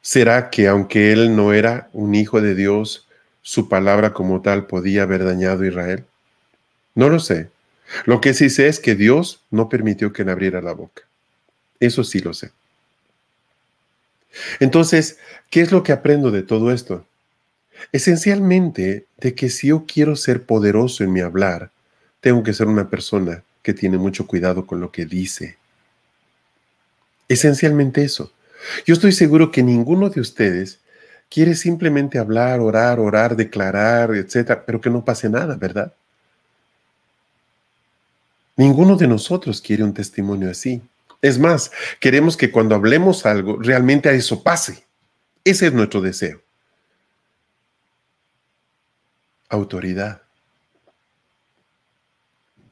¿Será 0.00 0.50
que 0.50 0.66
aunque 0.66 1.12
él 1.12 1.36
no 1.36 1.52
era 1.52 1.88
un 1.92 2.16
hijo 2.16 2.40
de 2.40 2.56
Dios, 2.56 3.06
su 3.42 3.68
palabra 3.68 4.12
como 4.12 4.42
tal 4.42 4.66
podía 4.66 5.04
haber 5.04 5.24
dañado 5.24 5.62
a 5.62 5.68
Israel? 5.68 6.04
No 6.96 7.08
lo 7.08 7.20
sé. 7.20 7.48
Lo 8.06 8.20
que 8.20 8.34
sí 8.34 8.50
sé 8.50 8.66
es 8.66 8.80
que 8.80 8.96
Dios 8.96 9.40
no 9.52 9.68
permitió 9.68 10.12
que 10.12 10.24
le 10.24 10.32
abriera 10.32 10.60
la 10.60 10.72
boca. 10.72 11.02
Eso 11.78 12.02
sí 12.02 12.18
lo 12.18 12.34
sé. 12.34 12.50
Entonces, 14.60 15.18
¿qué 15.50 15.60
es 15.60 15.72
lo 15.72 15.82
que 15.82 15.92
aprendo 15.92 16.30
de 16.30 16.42
todo 16.42 16.72
esto? 16.72 17.06
Esencialmente 17.92 19.06
de 19.18 19.34
que 19.34 19.50
si 19.50 19.68
yo 19.68 19.84
quiero 19.86 20.16
ser 20.16 20.44
poderoso 20.44 21.04
en 21.04 21.12
mi 21.12 21.20
hablar, 21.20 21.70
tengo 22.20 22.42
que 22.42 22.52
ser 22.52 22.68
una 22.68 22.88
persona 22.88 23.42
que 23.62 23.74
tiene 23.74 23.98
mucho 23.98 24.26
cuidado 24.26 24.66
con 24.66 24.80
lo 24.80 24.90
que 24.90 25.06
dice. 25.06 25.56
Esencialmente 27.28 28.04
eso. 28.04 28.32
Yo 28.86 28.94
estoy 28.94 29.12
seguro 29.12 29.50
que 29.50 29.62
ninguno 29.62 30.10
de 30.10 30.20
ustedes 30.20 30.78
quiere 31.28 31.54
simplemente 31.54 32.18
hablar, 32.18 32.60
orar, 32.60 33.00
orar, 33.00 33.36
declarar, 33.36 34.14
etcétera, 34.14 34.64
pero 34.64 34.80
que 34.80 34.90
no 34.90 35.04
pase 35.04 35.28
nada, 35.28 35.56
¿verdad? 35.56 35.92
Ninguno 38.56 38.96
de 38.96 39.08
nosotros 39.08 39.60
quiere 39.60 39.82
un 39.82 39.94
testimonio 39.94 40.50
así. 40.50 40.82
Es 41.22 41.38
más, 41.38 41.70
queremos 42.00 42.36
que 42.36 42.50
cuando 42.50 42.74
hablemos 42.74 43.24
algo, 43.24 43.56
realmente 43.60 44.08
a 44.08 44.12
eso 44.12 44.42
pase. 44.42 44.84
Ese 45.44 45.68
es 45.68 45.72
nuestro 45.72 46.00
deseo. 46.00 46.42
Autoridad. 49.48 50.22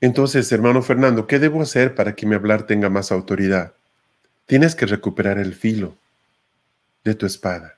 Entonces, 0.01 0.51
hermano 0.51 0.83
Fernando, 0.83 1.27
¿qué 1.27 1.39
debo 1.39 1.63
hacer 1.63 1.95
para 1.95 2.15
que 2.15 2.27
mi 2.27 2.35
hablar 2.35 2.67
tenga 2.67 2.89
más 2.89 3.13
autoridad? 3.13 3.75
Tienes 4.47 4.75
que 4.75 4.87
recuperar 4.87 5.39
el 5.39 5.55
filo 5.55 5.97
de 7.05 7.15
tu 7.15 7.27
espada. 7.27 7.77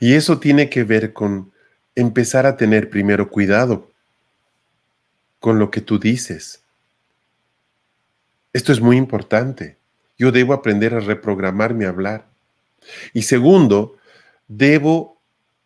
Y 0.00 0.14
eso 0.14 0.38
tiene 0.40 0.68
que 0.68 0.84
ver 0.84 1.12
con 1.12 1.52
empezar 1.94 2.46
a 2.46 2.56
tener 2.56 2.90
primero 2.90 3.30
cuidado 3.30 3.90
con 5.40 5.58
lo 5.58 5.70
que 5.70 5.80
tú 5.80 5.98
dices. 5.98 6.62
Esto 8.52 8.72
es 8.72 8.80
muy 8.80 8.96
importante. 8.96 9.76
Yo 10.18 10.32
debo 10.32 10.52
aprender 10.52 10.94
a 10.94 11.00
reprogramar 11.00 11.74
mi 11.74 11.84
hablar. 11.84 12.26
Y 13.12 13.22
segundo, 13.22 13.96
debo 14.48 15.18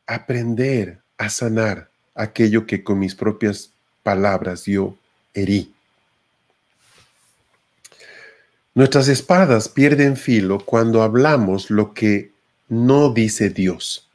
aprender 0.07 0.99
a 1.19 1.29
sanar 1.29 1.89
aquello 2.15 2.67
que 2.67 2.83
con 2.83 2.99
mis 2.99 3.15
propias 3.15 3.73
palabras 4.03 4.67
yo 4.67 4.97
herí. 5.35 5.73
Nuestras 8.75 9.09
espadas 9.09 9.69
pierden 9.69 10.17
filo 10.17 10.59
cuando 10.65 11.03
hablamos 11.03 11.71
lo 11.71 11.93
que 11.93 12.33
no 12.69 13.13
dice 13.13 13.51
Dios. 13.51 14.09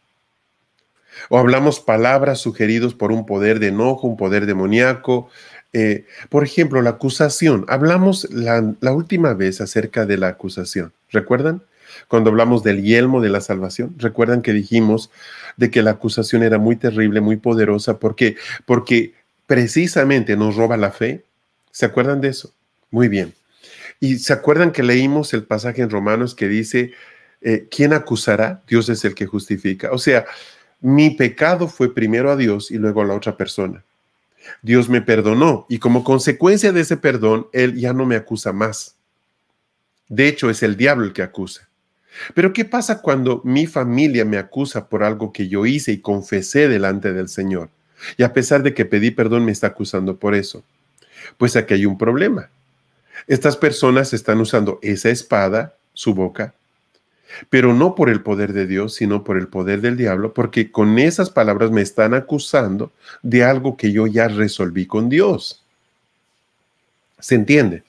O 1.29 1.37
hablamos 1.37 1.79
palabras 1.79 2.39
sugeridos 2.39 2.93
por 2.93 3.11
un 3.11 3.25
poder 3.25 3.59
de 3.59 3.67
enojo, 3.67 4.07
un 4.07 4.17
poder 4.17 4.45
demoníaco. 4.45 5.29
Eh, 5.73 6.05
por 6.29 6.43
ejemplo, 6.43 6.81
la 6.81 6.91
acusación. 6.91 7.65
Hablamos 7.67 8.27
la, 8.31 8.91
última 8.91 9.33
vez 9.33 9.61
acerca 9.61 10.05
de 10.05 10.17
la 10.17 10.29
acusación. 10.29 10.93
¿Recuerdan? 11.11 11.61
Cuando 12.07 12.29
hablamos 12.29 12.63
del 12.63 12.83
yelmo 12.83 13.21
de 13.21 13.29
la 13.29 13.41
salvación, 13.41 13.95
recuerdan 13.97 14.41
que 14.41 14.53
dijimos 14.53 15.09
de 15.57 15.71
que 15.71 15.81
la 15.81 15.91
acusación 15.91 16.43
era 16.43 16.57
muy 16.57 16.75
terrible, 16.75 17.21
muy 17.21 17.37
poderosa, 17.37 17.99
porque 17.99 18.35
porque 18.65 19.13
precisamente 19.45 20.37
nos 20.37 20.55
roba 20.55 20.77
la 20.77 20.91
fe. 20.91 21.23
¿Se 21.71 21.85
acuerdan 21.85 22.21
de 22.21 22.29
eso? 22.29 22.53
Muy 22.91 23.07
bien. 23.07 23.33
Y 23.99 24.17
se 24.19 24.33
acuerdan 24.33 24.71
que 24.71 24.83
leímos 24.83 25.33
el 25.33 25.43
pasaje 25.43 25.81
en 25.81 25.89
Romanos 25.89 26.35
que 26.35 26.47
dice, 26.47 26.91
eh, 27.41 27.67
¿quién 27.69 27.93
acusará? 27.93 28.61
Dios 28.67 28.89
es 28.89 29.03
el 29.05 29.15
que 29.15 29.25
justifica. 29.25 29.91
O 29.91 29.97
sea, 29.97 30.25
mi 30.81 31.11
pecado 31.11 31.67
fue 31.67 31.93
primero 31.93 32.31
a 32.31 32.35
Dios 32.35 32.69
y 32.71 32.77
luego 32.77 33.01
a 33.01 33.05
la 33.05 33.15
otra 33.15 33.35
persona. 33.35 33.83
Dios 34.61 34.89
me 34.89 35.01
perdonó 35.01 35.65
y 35.69 35.79
como 35.79 36.03
consecuencia 36.03 36.71
de 36.71 36.81
ese 36.81 36.97
perdón, 36.97 37.47
Él 37.53 37.75
ya 37.75 37.93
no 37.93 38.05
me 38.05 38.15
acusa 38.15 38.53
más. 38.53 38.95
De 40.09 40.27
hecho, 40.27 40.49
es 40.49 40.63
el 40.63 40.77
diablo 40.77 41.05
el 41.05 41.13
que 41.13 41.21
acusa. 41.21 41.67
Pero 42.33 42.53
¿qué 42.53 42.65
pasa 42.65 43.01
cuando 43.01 43.41
mi 43.43 43.67
familia 43.67 44.25
me 44.25 44.37
acusa 44.37 44.87
por 44.87 45.03
algo 45.03 45.31
que 45.31 45.47
yo 45.47 45.65
hice 45.65 45.91
y 45.91 45.99
confesé 45.99 46.67
delante 46.67 47.13
del 47.13 47.29
Señor? 47.29 47.69
Y 48.15 48.23
a 48.23 48.33
pesar 48.33 48.63
de 48.63 48.73
que 48.73 48.85
pedí 48.85 49.11
perdón, 49.11 49.45
me 49.45 49.51
está 49.51 49.67
acusando 49.67 50.17
por 50.17 50.35
eso. 50.35 50.63
Pues 51.37 51.55
aquí 51.55 51.73
hay 51.73 51.85
un 51.85 51.97
problema. 51.97 52.49
Estas 53.27 53.57
personas 53.57 54.13
están 54.13 54.39
usando 54.39 54.79
esa 54.81 55.09
espada, 55.09 55.75
su 55.93 56.13
boca, 56.13 56.53
pero 57.49 57.73
no 57.73 57.95
por 57.95 58.09
el 58.09 58.21
poder 58.21 58.53
de 58.53 58.67
Dios, 58.67 58.95
sino 58.95 59.23
por 59.23 59.37
el 59.37 59.47
poder 59.47 59.81
del 59.81 59.97
diablo, 59.97 60.33
porque 60.33 60.71
con 60.71 60.99
esas 60.99 61.29
palabras 61.29 61.71
me 61.71 61.81
están 61.81 62.13
acusando 62.13 62.91
de 63.21 63.43
algo 63.43 63.77
que 63.77 63.91
yo 63.91 64.07
ya 64.07 64.27
resolví 64.27 64.85
con 64.85 65.09
Dios. 65.09 65.63
¿Se 67.19 67.35
entiende? 67.35 67.83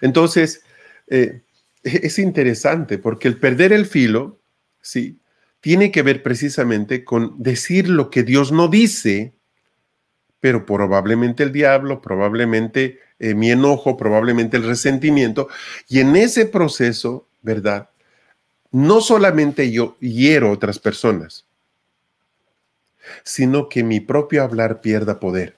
Entonces, 0.00 0.62
eh, 1.08 1.40
es 1.82 2.18
interesante 2.18 2.98
porque 2.98 3.28
el 3.28 3.36
perder 3.36 3.72
el 3.72 3.86
filo, 3.86 4.38
sí, 4.80 5.18
tiene 5.60 5.90
que 5.90 6.02
ver 6.02 6.22
precisamente 6.22 7.04
con 7.04 7.34
decir 7.42 7.88
lo 7.88 8.10
que 8.10 8.22
Dios 8.22 8.50
no 8.50 8.68
dice, 8.68 9.32
pero 10.40 10.64
probablemente 10.64 11.42
el 11.42 11.52
diablo, 11.52 12.00
probablemente 12.00 12.98
eh, 13.18 13.34
mi 13.34 13.50
enojo, 13.50 13.96
probablemente 13.96 14.56
el 14.56 14.64
resentimiento, 14.64 15.48
y 15.86 16.00
en 16.00 16.16
ese 16.16 16.46
proceso, 16.46 17.28
¿verdad? 17.42 17.90
No 18.72 19.00
solamente 19.00 19.70
yo 19.70 19.96
hiero 20.00 20.48
a 20.48 20.52
otras 20.52 20.78
personas, 20.78 21.44
sino 23.24 23.68
que 23.68 23.82
mi 23.82 24.00
propio 24.00 24.42
hablar 24.42 24.80
pierda 24.80 25.18
poder. 25.18 25.56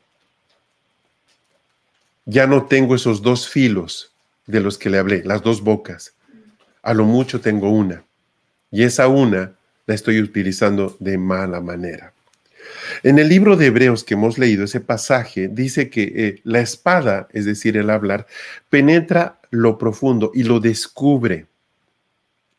Ya 2.25 2.47
no 2.47 2.67
tengo 2.67 2.95
esos 2.95 3.23
dos 3.23 3.49
filos 3.49 4.13
de 4.47 4.61
los 4.61 4.79
que 4.79 4.91
le 4.91 4.99
hablé, 4.99 5.23
las 5.25 5.43
dos 5.43 5.61
bocas. 5.61 6.15
A 6.83 6.95
lo 6.95 7.05
mucho 7.05 7.41
tengo 7.41 7.71
una. 7.71 8.05
Y 8.71 8.85
esa 8.85 9.09
una 9.09 9.55
la 9.87 9.95
estoy 9.95 10.21
utilizando 10.21 10.97
de 11.01 11.19
mala 11.19 11.61
manera. 11.61 12.13
En 13.03 13.19
el 13.19 13.29
libro 13.29 13.57
de 13.57 13.67
Hebreos 13.67 14.05
que 14.05 14.15
hemos 14.15 14.39
leído, 14.39 14.65
ese 14.65 14.81
pasaje 14.81 15.49
dice 15.49 15.91
que 15.91 16.13
eh, 16.15 16.41
la 16.45 16.61
espada, 16.61 17.29
es 17.33 17.45
decir, 17.45 17.77
el 17.77 17.91
hablar, 17.91 18.27
penetra 18.71 19.41
lo 19.51 19.79
profundo 19.79 20.31
y 20.35 20.45
lo 20.45 20.61
descubre. 20.61 21.47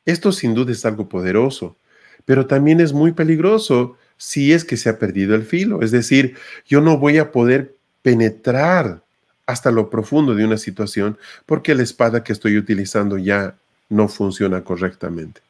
Esto 0.06 0.32
sin 0.32 0.54
duda 0.54 0.72
es 0.72 0.86
algo 0.86 1.08
poderoso, 1.08 1.78
pero 2.26 2.45
también 2.45 2.80
es 2.82 2.93
muy 2.93 3.14
peligroso 3.14 3.97
si 4.18 4.54
es 4.54 4.66
que 4.66 4.78
se 4.78 4.89
ha 4.89 4.99
perdido 4.99 5.36
el 5.36 5.43
filo. 5.43 5.82
Es 5.82 5.91
decir, 5.91 6.38
yo 6.66 6.82
no 6.82 6.97
voy 6.97 7.18
a 7.18 7.32
poder 7.32 7.76
penetrar 8.01 9.01
hasta 9.45 9.72
lo 9.72 9.89
profundo 9.89 10.36
de 10.36 10.45
una 10.45 10.58
situación 10.58 11.18
porque 11.45 11.76
la 11.76 11.84
espada 11.84 12.24
que 12.24 12.34
estoy 12.34 12.58
utilizando 12.58 13.18
ya 13.18 13.56
no 13.89 14.08
funciona 14.08 14.64
correctamente. 14.64 15.41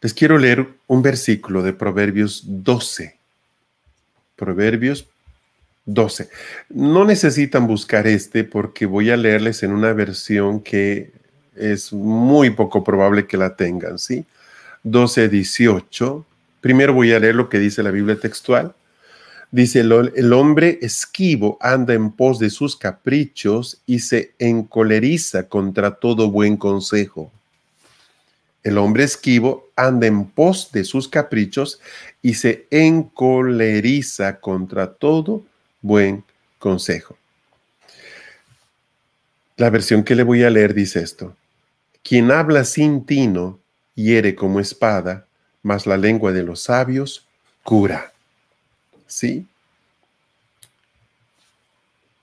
Les 0.00 0.14
quiero 0.14 0.38
leer 0.38 0.66
un 0.86 1.02
versículo 1.02 1.62
de 1.62 1.74
Proverbios 1.74 2.42
12. 2.46 3.18
Proverbios 4.36 5.06
12. 5.94 6.28
No 6.70 7.04
necesitan 7.04 7.66
buscar 7.66 8.06
este 8.06 8.44
porque 8.44 8.86
voy 8.86 9.10
a 9.10 9.16
leerles 9.16 9.62
en 9.62 9.72
una 9.72 9.92
versión 9.92 10.60
que 10.60 11.10
es 11.56 11.92
muy 11.92 12.50
poco 12.50 12.84
probable 12.84 13.26
que 13.26 13.36
la 13.36 13.56
tengan, 13.56 13.98
¿sí? 13.98 14.24
12, 14.84 15.28
18. 15.28 16.24
Primero 16.60 16.94
voy 16.94 17.12
a 17.12 17.18
leer 17.18 17.34
lo 17.34 17.48
que 17.48 17.58
dice 17.58 17.82
la 17.82 17.90
Biblia 17.90 18.18
textual. 18.18 18.74
Dice, 19.50 19.80
el 19.80 20.32
hombre 20.32 20.78
esquivo 20.80 21.58
anda 21.60 21.92
en 21.92 22.12
pos 22.12 22.38
de 22.38 22.50
sus 22.50 22.76
caprichos 22.76 23.82
y 23.84 23.98
se 23.98 24.32
encoleriza 24.38 25.48
contra 25.48 25.96
todo 25.96 26.30
buen 26.30 26.56
consejo. 26.56 27.32
El 28.62 28.78
hombre 28.78 29.04
esquivo 29.04 29.70
anda 29.74 30.06
en 30.06 30.26
pos 30.26 30.70
de 30.70 30.84
sus 30.84 31.08
caprichos 31.08 31.80
y 32.22 32.34
se 32.34 32.66
encoleriza 32.70 34.38
contra 34.38 34.92
todo 34.92 35.42
buen 35.82 36.24
consejo. 36.58 37.16
La 39.56 39.70
versión 39.70 40.04
que 40.04 40.14
le 40.14 40.22
voy 40.22 40.42
a 40.42 40.50
leer 40.50 40.74
dice 40.74 41.00
esto. 41.00 41.36
Quien 42.02 42.30
habla 42.30 42.64
sin 42.64 43.04
tino 43.04 43.58
hiere 43.94 44.34
como 44.34 44.60
espada, 44.60 45.26
mas 45.62 45.86
la 45.86 45.96
lengua 45.96 46.32
de 46.32 46.42
los 46.42 46.62
sabios 46.62 47.26
cura. 47.62 48.12
¿Sí? 49.06 49.46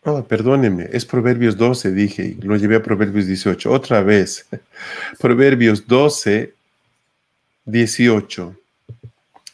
Oh, 0.03 0.23
perdóneme, 0.23 0.87
es 0.93 1.05
Proverbios 1.05 1.57
12, 1.57 1.91
dije, 1.91 2.37
lo 2.41 2.55
llevé 2.55 2.77
a 2.77 2.81
Proverbios 2.81 3.27
18. 3.27 3.69
Otra 3.69 4.01
vez, 4.01 4.47
Proverbios 5.19 5.85
12, 5.85 6.53
18. 7.65 8.55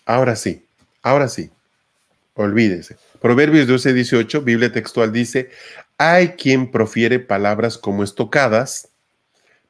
Ahora 0.06 0.36
sí, 0.36 0.64
ahora 1.02 1.28
sí, 1.28 1.50
olvídese. 2.36 2.98
Proverbios 3.24 3.68
12, 3.68 3.94
18, 3.94 4.42
Biblia 4.42 4.70
textual 4.74 5.14
dice, 5.14 5.50
hay 5.98 6.32
quien 6.32 6.70
profiere 6.70 7.20
palabras 7.20 7.78
como 7.78 8.04
estocadas, 8.04 8.90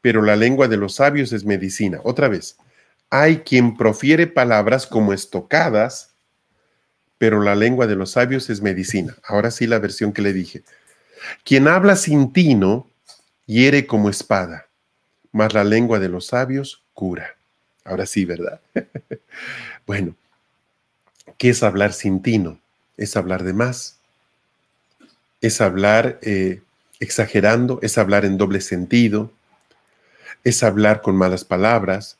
pero 0.01 0.23
la 0.23 0.35
lengua 0.35 0.67
de 0.67 0.77
los 0.77 0.95
sabios 0.95 1.31
es 1.33 1.45
medicina. 1.45 1.99
Otra 2.03 2.29
vez, 2.29 2.57
hay 3.11 3.41
quien 3.41 3.77
profiere 3.77 4.25
palabras 4.25 4.87
como 4.87 5.13
estocadas, 5.13 6.15
pero 7.19 7.43
la 7.43 7.53
lengua 7.53 7.85
de 7.85 7.95
los 7.95 8.09
sabios 8.09 8.49
es 8.49 8.63
medicina. 8.63 9.15
Ahora 9.23 9.51
sí 9.51 9.67
la 9.67 9.77
versión 9.77 10.13
que 10.13 10.23
le 10.23 10.33
dije. 10.33 10.63
Quien 11.43 11.67
habla 11.67 11.95
sin 11.95 12.33
tino 12.33 12.89
hiere 13.45 13.85
como 13.85 14.09
espada, 14.09 14.65
mas 15.31 15.53
la 15.53 15.63
lengua 15.63 15.99
de 15.99 16.09
los 16.09 16.25
sabios 16.25 16.81
cura. 16.95 17.35
Ahora 17.85 18.07
sí, 18.07 18.25
¿verdad? 18.25 18.61
bueno, 19.85 20.15
¿qué 21.37 21.49
es 21.51 21.61
hablar 21.61 21.93
sin 21.93 22.19
tino? 22.23 22.62
Es 22.97 23.15
hablar 23.15 23.43
de 23.43 23.53
más. 23.53 23.97
Es 25.41 25.61
hablar 25.61 26.19
eh, 26.21 26.61
exagerando, 26.99 27.79
es 27.81 27.97
hablar 27.97 28.25
en 28.25 28.37
doble 28.37 28.61
sentido, 28.61 29.31
es 30.43 30.63
hablar 30.63 31.01
con 31.01 31.15
malas 31.15 31.43
palabras, 31.43 32.17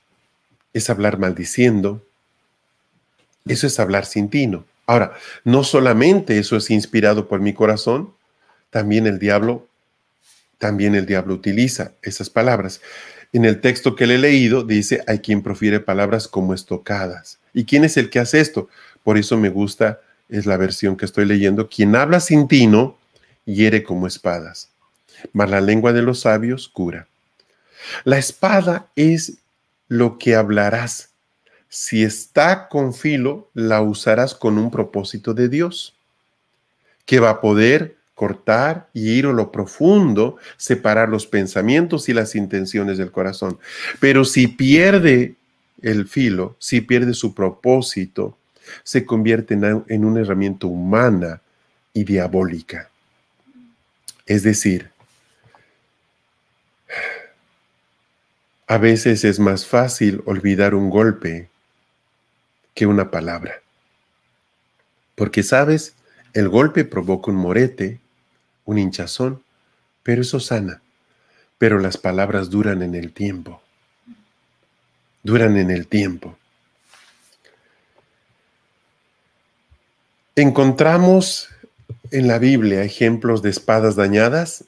es 0.74 0.90
hablar 0.90 1.20
maldiciendo. 1.20 2.06
Eso 3.46 3.68
es 3.68 3.80
hablar 3.80 4.06
sin 4.06 4.30
tino. 4.30 4.66
Ahora, 4.86 5.14
no 5.44 5.64
solamente 5.64 6.38
eso 6.38 6.58
es 6.58 6.70
inspirado 6.70 7.28
por 7.28 7.40
mi 7.40 7.54
corazón, 7.54 8.14
también 8.70 9.08
el 9.08 9.20
diablo, 9.20 9.68
también 10.58 10.96
el 10.96 11.06
diablo 11.06 11.36
utiliza 11.36 11.94
esas 12.02 12.30
palabras. 12.30 12.82
En 13.32 13.46
el 13.46 13.62
texto 13.62 13.96
que 13.96 14.06
le 14.08 14.16
he 14.16 14.20
leído 14.20 14.64
dice, 14.64 15.02
hay 15.08 15.20
quien 15.20 15.42
profiere 15.42 15.80
palabras 15.80 16.28
como 16.28 16.54
estocadas. 16.54 17.40
¿Y 17.54 17.66
quién 17.66 17.84
es 17.84 17.98
el 17.98 18.10
que 18.10 18.20
hace 18.20 18.40
esto? 18.40 18.70
Por 19.04 19.18
eso 19.18 19.38
me 19.38 19.50
gusta, 19.50 20.02
es 20.34 20.46
la 20.46 20.58
versión 20.58 20.98
que 20.98 21.06
estoy 21.06 21.26
leyendo, 21.26 21.70
quien 21.70 21.96
habla 21.96 22.20
sin 22.20 22.48
tino, 22.48 22.98
hiere 23.46 23.84
como 23.84 24.08
espadas, 24.08 24.70
mas 25.32 25.50
la 25.50 25.62
lengua 25.62 25.94
de 25.94 26.02
los 26.02 26.22
sabios 26.22 26.68
cura. 26.68 27.08
La 28.04 28.18
espada 28.18 28.88
es 28.96 29.38
lo 29.88 30.18
que 30.18 30.36
hablarás 30.36 31.10
si 31.74 32.04
está 32.04 32.68
con 32.68 32.94
filo, 32.94 33.50
la 33.56 33.82
usarás 33.82 34.36
con 34.36 34.60
un 34.60 34.70
propósito 34.70 35.34
de 35.34 35.50
Dios, 35.50 35.96
que 37.08 37.20
va 37.20 37.32
a 37.32 37.42
poder 37.42 37.96
cortar 38.14 38.90
y 38.94 39.14
ir 39.14 39.26
a 39.26 39.32
lo 39.32 39.52
profundo, 39.52 40.38
separar 40.56 41.10
los 41.10 41.26
pensamientos 41.26 42.10
y 42.10 42.14
las 42.14 42.36
intenciones 42.36 43.00
del 43.00 43.12
corazón. 43.12 43.58
Pero 44.00 44.24
si 44.24 44.46
pierde 44.46 45.34
el 45.82 46.08
filo, 46.08 46.56
si 46.60 46.82
pierde 46.82 47.16
su 47.16 47.34
propósito, 47.34 48.38
se 48.84 49.06
convierte 49.06 49.54
en, 49.54 50.06
una 50.06 50.22
herramienta 50.22 50.68
humana 50.68 51.42
y 51.94 52.04
diabólica. 52.04 52.90
Es 54.26 54.44
decir, 54.44 54.90
a 58.68 58.78
veces 58.78 59.24
es 59.24 59.40
más 59.40 59.66
fácil 59.66 60.22
olvidar 60.26 60.76
un 60.76 60.90
golpe 60.90 61.50
que 62.74 62.88
una 62.88 63.12
palabra. 63.12 63.62
Porque 65.16 65.44
sabes, 65.44 65.96
el 66.34 66.50
golpe 66.50 66.86
provoca 66.86 67.30
un 67.30 67.38
morete, 67.38 68.00
un 68.66 68.78
hinchazón, 68.80 69.44
pero 70.02 70.22
eso 70.22 70.40
sana. 70.40 70.82
Pero 71.58 71.80
las 71.80 71.98
palabras 71.98 72.50
duran 72.50 72.82
en 72.82 72.96
el 72.96 73.14
tiempo. 73.14 73.62
Duran 75.22 75.58
en 75.58 75.70
el 75.70 75.88
tiempo. 75.88 76.38
Encontramos 80.36 81.50
en 82.10 82.28
la 82.28 82.40
Biblia 82.40 82.84
ejemplos 82.84 83.44
de 83.44 83.52
espadas 83.52 83.96
dañadas. 83.96 84.64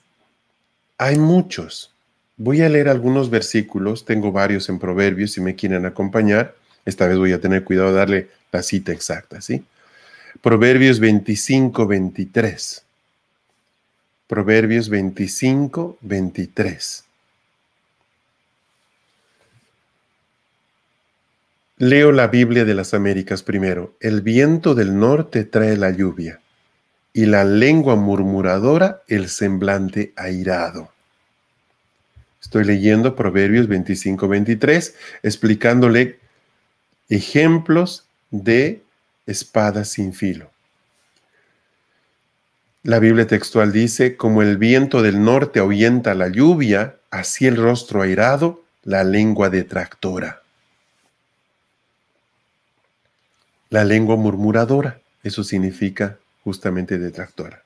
Hay 1.00 1.18
muchos. 1.18 1.92
Voy 2.38 2.62
a 2.62 2.70
leer 2.70 2.88
algunos 2.88 3.32
versículos, 3.32 4.06
tengo 4.06 4.32
varios 4.32 4.70
en 4.70 4.78
Proverbios 4.78 5.32
si 5.32 5.42
me 5.42 5.56
quieren 5.56 5.88
acompañar. 5.88 6.56
Esta 6.86 7.08
vez 7.08 7.18
voy 7.18 7.34
a 7.34 7.42
tener 7.42 7.64
cuidado 7.64 7.90
de 7.90 7.98
darle 7.98 8.30
la 8.52 8.62
cita 8.62 8.92
exacta, 8.92 9.42
¿sí? 9.42 9.64
Proverbios 10.42 11.00
25, 11.00 11.88
23. 11.88 12.84
Proverbios 14.28 14.90
25, 14.90 15.98
23. 16.02 17.05
Leo 21.78 22.14
la 22.14 22.28
Biblia 22.28 22.64
de 22.64 22.74
las 22.74 22.94
Américas 22.94 23.44
primero. 23.44 23.98
El 24.00 24.22
viento 24.22 24.76
del 24.76 24.98
norte 24.98 25.44
trae 25.44 25.76
la 25.76 25.92
lluvia 25.92 26.40
y 27.12 27.26
la 27.26 27.44
lengua 27.44 27.98
murmuradora 27.98 29.02
el 29.10 29.28
semblante 29.28 30.14
airado. 30.16 30.90
Estoy 32.42 32.64
leyendo 32.64 33.18
Proverbios 33.18 33.68
25, 33.68 34.26
23, 34.26 34.96
explicándole 35.22 36.18
ejemplos 37.10 38.06
de 38.32 38.82
espadas 39.26 39.90
sin 39.90 40.14
filo. 40.14 40.50
La 42.84 43.00
Biblia 43.00 43.28
textual 43.28 43.74
dice, 43.74 44.16
como 44.16 44.42
el 44.42 44.56
viento 44.58 45.02
del 45.02 45.22
norte 45.22 45.60
ahuyenta 45.60 46.14
la 46.14 46.30
lluvia, 46.30 46.96
así 47.12 47.48
el 47.48 47.58
rostro 47.58 48.02
airado, 48.02 48.64
la 48.84 49.04
lengua 49.04 49.50
detractora. 49.50 50.45
La 53.70 53.84
lengua 53.84 54.16
murmuradora, 54.16 55.02
eso 55.24 55.44
significa 55.44 56.18
justamente 56.44 56.98
detractora. 56.98 57.64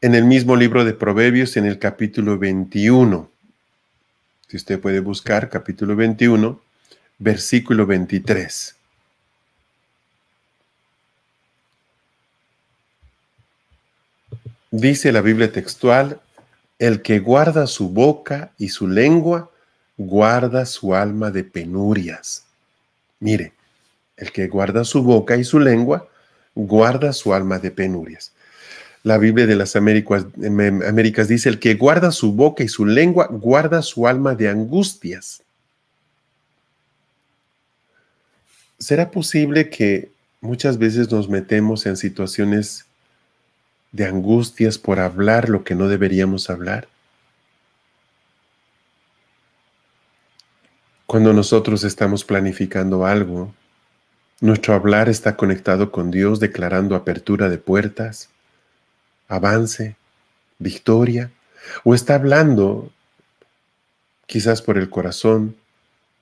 En 0.00 0.14
el 0.14 0.24
mismo 0.24 0.56
libro 0.56 0.84
de 0.84 0.94
Proverbios, 0.94 1.56
en 1.56 1.66
el 1.66 1.78
capítulo 1.78 2.38
21, 2.38 3.30
si 4.48 4.56
usted 4.56 4.80
puede 4.80 5.00
buscar 5.00 5.50
capítulo 5.50 5.94
21, 5.96 6.60
versículo 7.18 7.84
23. 7.84 8.74
Dice 14.70 15.12
la 15.12 15.20
Biblia 15.20 15.52
textual, 15.52 16.20
el 16.78 17.02
que 17.02 17.18
guarda 17.18 17.66
su 17.66 17.88
boca 17.88 18.52
y 18.56 18.68
su 18.68 18.86
lengua, 18.86 19.50
guarda 19.96 20.64
su 20.64 20.94
alma 20.94 21.30
de 21.30 21.44
penurias. 21.44 22.44
Mire, 23.18 23.52
el 24.18 24.32
que 24.32 24.48
guarda 24.48 24.84
su 24.84 25.02
boca 25.02 25.36
y 25.36 25.44
su 25.44 25.60
lengua, 25.60 26.08
guarda 26.54 27.12
su 27.12 27.32
alma 27.32 27.58
de 27.58 27.70
penurias. 27.70 28.32
La 29.04 29.16
Biblia 29.16 29.46
de 29.46 29.54
las 29.54 29.76
Américas, 29.76 30.26
Américas 30.44 31.28
dice, 31.28 31.48
el 31.48 31.60
que 31.60 31.74
guarda 31.74 32.10
su 32.10 32.32
boca 32.32 32.64
y 32.64 32.68
su 32.68 32.84
lengua, 32.84 33.28
guarda 33.30 33.80
su 33.80 34.06
alma 34.06 34.34
de 34.34 34.48
angustias. 34.48 35.42
¿Será 38.78 39.10
posible 39.10 39.70
que 39.70 40.10
muchas 40.40 40.78
veces 40.78 41.10
nos 41.10 41.28
metemos 41.28 41.86
en 41.86 41.96
situaciones 41.96 42.86
de 43.92 44.04
angustias 44.04 44.78
por 44.78 45.00
hablar 45.00 45.48
lo 45.48 45.64
que 45.64 45.74
no 45.74 45.88
deberíamos 45.88 46.50
hablar? 46.50 46.88
Cuando 51.06 51.32
nosotros 51.32 51.84
estamos 51.84 52.24
planificando 52.24 53.06
algo, 53.06 53.54
nuestro 54.40 54.74
hablar 54.74 55.08
está 55.08 55.36
conectado 55.36 55.90
con 55.90 56.10
Dios 56.10 56.40
declarando 56.40 56.94
apertura 56.94 57.48
de 57.48 57.58
puertas, 57.58 58.28
avance, 59.28 59.96
victoria, 60.58 61.30
o 61.84 61.94
está 61.94 62.14
hablando 62.14 62.90
quizás 64.26 64.62
por 64.62 64.78
el 64.78 64.90
corazón, 64.90 65.56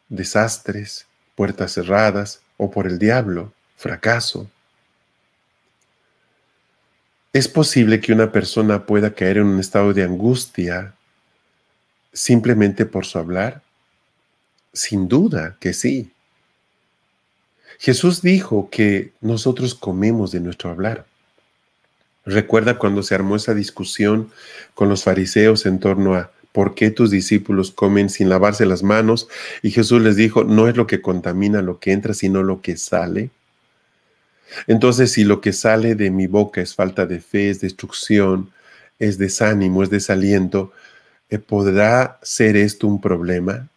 desastres, 0.09 1.07
puertas 1.35 1.73
cerradas, 1.73 2.41
o 2.57 2.71
por 2.71 2.87
el 2.87 2.99
diablo, 2.99 3.53
fracaso, 3.77 4.49
¿Es 7.37 7.49
posible 7.49 8.01
que 8.01 8.15
una 8.15 8.33
persona 8.33 8.87
pueda 8.87 9.13
caer 9.13 9.37
en 9.37 9.45
un 9.45 9.61
estado 9.61 9.93
de 9.93 10.03
angustia 10.03 10.95
simplemente 12.11 12.87
por 12.87 13.05
su 13.05 13.19
hablar? 13.19 13.61
Sin 14.73 15.07
duda 15.07 15.59
que 15.61 15.75
sí. 15.75 16.11
Jesús 17.79 18.23
dijo 18.23 18.69
que 18.71 19.13
nosotros 19.21 19.75
comemos 19.75 20.33
de 20.33 20.41
nuestro 20.41 20.71
hablar. 20.71 21.07
Recuerda 22.25 22.79
cuando 22.79 23.03
se 23.03 23.15
armó 23.15 23.37
esa 23.37 23.55
discusión 23.55 24.31
con 24.75 24.89
los 24.89 25.05
fariseos 25.05 25.65
en 25.67 25.79
torno 25.79 26.15
a 26.15 26.31
por 26.53 26.75
qué 26.75 26.91
tus 26.91 27.11
discípulos 27.11 27.71
comen 27.71 28.09
sin 28.09 28.29
lavarse 28.29 28.65
las 28.67 28.83
manos 28.83 29.29
y 29.63 29.71
Jesús 29.71 30.01
les 30.03 30.17
dijo, 30.17 30.43
no 30.43 30.69
es 30.69 30.77
lo 30.77 30.87
que 30.87 31.03
contamina 31.03 31.63
lo 31.63 31.79
que 31.79 31.93
entra, 31.93 32.15
sino 32.15 32.43
lo 32.43 32.63
que 32.63 32.77
sale. 32.77 33.31
Entonces, 34.67 35.13
si 35.13 35.25
lo 35.25 35.41
que 35.41 35.53
sale 35.53 35.95
de 35.95 36.11
mi 36.11 36.27
boca 36.27 36.61
es 36.61 36.75
falta 36.75 37.05
de 37.07 37.21
fe, 37.21 37.51
es 37.51 37.61
destrucción, 37.61 38.51
es 38.99 39.19
desánimo, 39.19 39.83
es 39.83 39.91
desaliento, 39.91 40.73
eh, 41.29 41.39
¿podrá 41.39 42.19
ser 42.23 42.57
esto 42.57 42.87
un 42.87 43.01
problema? 43.01 43.69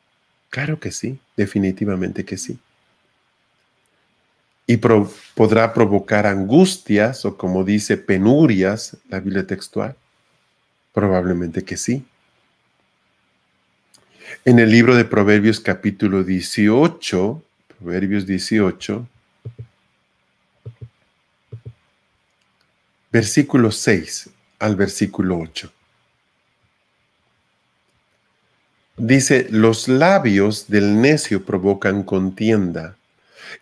Claro 0.50 0.80
que 0.80 0.92
sí, 0.92 1.20
definitivamente 1.36 2.24
que 2.24 2.38
sí. 2.38 2.60
¿Y 4.70 4.78
podrá 4.78 5.74
provocar 5.74 6.28
angustias 6.28 7.26
o 7.26 7.36
como 7.36 7.64
dice 7.64 7.98
penurias 7.98 8.98
la 9.10 9.20
Biblia 9.20 9.48
textual? 9.48 9.96
Probablemente 10.94 11.64
que 11.64 11.76
sí. 11.76 12.06
En 14.46 14.60
el 14.60 14.70
libro 14.70 14.94
de 14.94 15.06
Proverbios 15.06 15.60
capítulo 15.60 16.24
18, 16.24 17.44
Proverbios 17.80 18.28
18, 18.28 19.08
versículo 23.12 23.72
6 23.72 24.30
al 24.60 24.76
versículo 24.76 25.40
8. 25.40 25.72
Dice, 28.98 29.48
los 29.50 29.88
labios 29.88 30.68
del 30.68 31.02
necio 31.02 31.44
provocan 31.44 32.04
contienda 32.04 32.99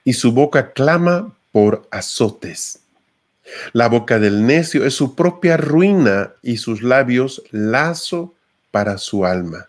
y 0.04 0.14
su 0.14 0.32
boca 0.32 0.72
clama 0.74 1.36
por 1.52 1.88
azotes. 1.92 2.80
La 3.74 3.88
boca 3.88 4.20
del 4.20 4.46
necio 4.46 4.86
es 4.86 4.94
su 4.94 5.16
propia 5.16 5.58
ruina 5.58 6.34
y 6.42 6.58
sus 6.58 6.82
labios 6.82 7.42
lazo 7.52 8.34
para 8.72 8.98
su 8.98 9.26
alma. 9.26 9.68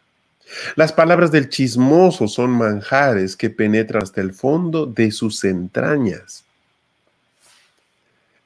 Las 0.76 0.92
palabras 0.92 1.30
del 1.30 1.48
chismoso 1.48 2.26
son 2.26 2.50
manjares 2.50 3.36
que 3.36 3.50
penetran 3.50 4.02
hasta 4.02 4.20
el 4.20 4.32
fondo 4.32 4.86
de 4.86 5.10
sus 5.10 5.44
entrañas. 5.44 6.44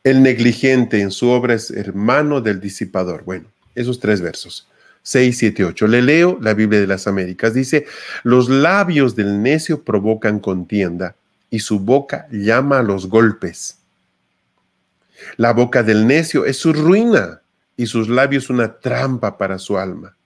El 0.05 0.23
negligente 0.23 1.01
en 1.01 1.13
su 1.13 1.29
obra 1.29 1.55
es 1.55 1.71
hermano 1.71 2.41
del 2.41 2.61
disipador. 2.61 3.23
Bueno, 3.25 3.47
esos 3.75 4.01
tres 4.01 4.21
versos. 4.21 4.69
6, 5.05 5.37
7, 5.39 5.65
8. 5.65 5.87
Le 5.87 6.03
leo 6.03 6.39
la 6.41 6.55
Biblia 6.55 6.81
de 6.81 6.87
las 6.87 7.07
Américas. 7.07 7.55
Dice, 7.55 7.87
los 8.23 8.49
labios 8.49 9.17
del 9.17 9.43
necio 9.43 9.83
provocan 9.83 10.39
contienda 10.39 11.17
y 11.53 11.59
su 11.59 11.79
boca 11.79 12.27
llama 12.31 12.79
a 12.79 12.83
los 12.83 13.07
golpes. 13.07 13.77
La 15.37 15.53
boca 15.53 15.83
del 15.83 16.07
necio 16.07 16.47
es 16.47 16.57
su 16.57 16.73
ruina 16.73 17.43
y 17.77 17.85
sus 17.85 18.09
labios 18.09 18.49
una 18.49 18.81
trampa 18.81 19.37
para 19.37 19.59
su 19.59 19.77
alma. 19.77 20.17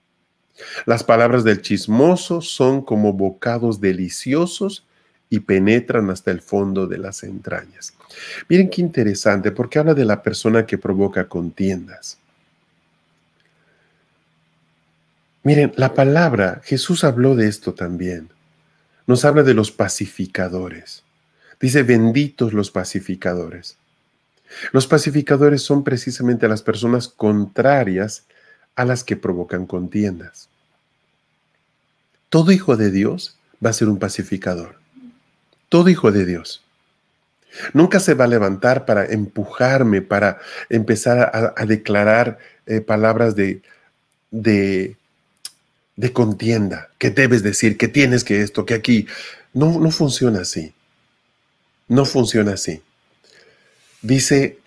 Las 0.85 1.03
palabras 1.03 1.43
del 1.43 1.61
chismoso 1.61 2.39
son 2.39 2.81
como 2.81 3.11
bocados 3.11 3.81
deliciosos 3.81 4.85
y 5.29 5.41
penetran 5.41 6.09
hasta 6.09 6.31
el 6.31 6.39
fondo 6.39 6.87
de 6.87 6.97
las 6.97 7.23
entrañas. 7.23 7.93
Miren 8.47 8.69
qué 8.69 8.79
interesante, 8.81 9.51
porque 9.51 9.79
habla 9.79 9.93
de 9.93 10.05
la 10.05 10.23
persona 10.23 10.65
que 10.65 10.77
provoca 10.77 11.27
contiendas. 11.27 12.17
Miren, 15.43 15.73
la 15.75 15.93
palabra, 15.93 16.61
Jesús 16.63 17.03
habló 17.03 17.35
de 17.35 17.49
esto 17.49 17.73
también. 17.73 18.29
Nos 19.05 19.25
habla 19.25 19.43
de 19.43 19.53
los 19.53 19.71
pacificadores. 19.71 21.03
Dice, 21.59 21.83
benditos 21.83 22.53
los 22.53 22.71
pacificadores. 22.71 23.77
Los 24.71 24.87
pacificadores 24.87 25.61
son 25.61 25.83
precisamente 25.83 26.47
las 26.47 26.61
personas 26.61 27.07
contrarias 27.07 28.23
a 28.75 28.85
las 28.85 29.03
que 29.03 29.17
provocan 29.17 29.65
contiendas. 29.65 30.49
Todo 32.29 32.51
hijo 32.51 32.77
de 32.77 32.91
Dios 32.91 33.37
va 33.63 33.71
a 33.71 33.73
ser 33.73 33.89
un 33.89 33.99
pacificador. 33.99 34.75
Todo 35.69 35.89
hijo 35.89 36.11
de 36.11 36.25
Dios. 36.25 36.63
Nunca 37.73 37.99
se 37.99 38.13
va 38.13 38.25
a 38.25 38.29
levantar 38.29 38.85
para 38.85 39.05
empujarme, 39.05 40.01
para 40.01 40.39
empezar 40.69 41.53
a, 41.55 41.65
declarar 41.65 42.37
eh, 42.67 42.81
palabras 42.81 43.35
de, 43.35 43.61
de, 44.31 44.95
de 45.95 46.13
contienda, 46.13 46.89
que 46.99 47.09
debes 47.09 47.43
decir, 47.43 47.77
que 47.77 47.87
tienes 47.87 48.23
que 48.23 48.41
esto, 48.41 48.65
que 48.65 48.75
aquí. 48.75 49.07
No, 49.53 49.79
no 49.79 49.89
funciona 49.89 50.41
así. 50.41 50.73
No 51.87 52.05
funciona 52.05 52.53
así. 52.53 52.81
Dice, 54.01 54.59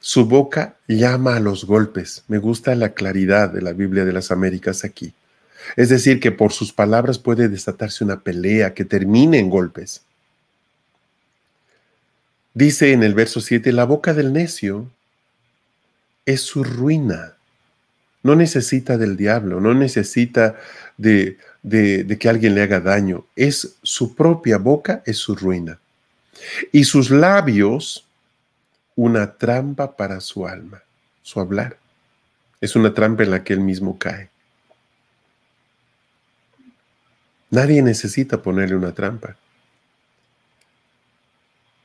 su 0.00 0.26
boca 0.26 0.76
llama 0.86 1.36
a 1.36 1.40
los 1.40 1.64
golpes. 1.64 2.24
Me 2.28 2.38
gusta 2.38 2.74
la 2.74 2.90
claridad 2.90 3.50
de 3.50 3.62
la 3.62 3.72
Biblia 3.72 4.04
de 4.04 4.12
las 4.12 4.30
Américas 4.30 4.84
aquí. 4.84 5.12
Es 5.76 5.88
decir, 5.88 6.20
que 6.20 6.32
por 6.32 6.52
sus 6.52 6.72
palabras 6.72 7.18
puede 7.18 7.48
desatarse 7.48 8.04
una 8.04 8.20
pelea 8.20 8.74
que 8.74 8.84
termine 8.84 9.38
en 9.38 9.50
golpes. 9.50 10.02
Dice 12.54 12.92
en 12.92 13.02
el 13.02 13.14
verso 13.14 13.40
7, 13.40 13.72
la 13.72 13.84
boca 13.84 14.12
del 14.12 14.32
necio 14.32 14.90
es 16.26 16.42
su 16.42 16.64
ruina. 16.64 17.34
No 18.22 18.36
necesita 18.36 18.98
del 18.98 19.16
diablo, 19.16 19.60
no 19.60 19.74
necesita 19.74 20.56
de, 20.96 21.38
de, 21.62 22.18
que 22.18 22.28
alguien 22.28 22.54
le 22.54 22.62
haga 22.62 22.80
daño. 22.80 23.24
Es 23.34 23.76
su 23.82 24.14
propia 24.14 24.58
boca, 24.58 25.02
es 25.06 25.16
su 25.16 25.34
ruina. 25.34 25.78
Y 26.72 26.84
sus 26.84 27.10
labios, 27.10 28.06
una 28.96 29.34
trampa 29.34 29.96
para 29.96 30.20
su 30.20 30.46
alma, 30.46 30.82
su 31.22 31.40
hablar. 31.40 31.78
Es 32.60 32.76
una 32.76 32.94
trampa 32.94 33.22
en 33.22 33.30
la 33.30 33.44
que 33.44 33.52
él 33.52 33.60
mismo 33.60 33.98
cae. 33.98 34.30
Nadie 37.50 37.82
necesita 37.82 38.40
ponerle 38.40 38.76
una 38.76 38.92
trampa. 38.92 39.36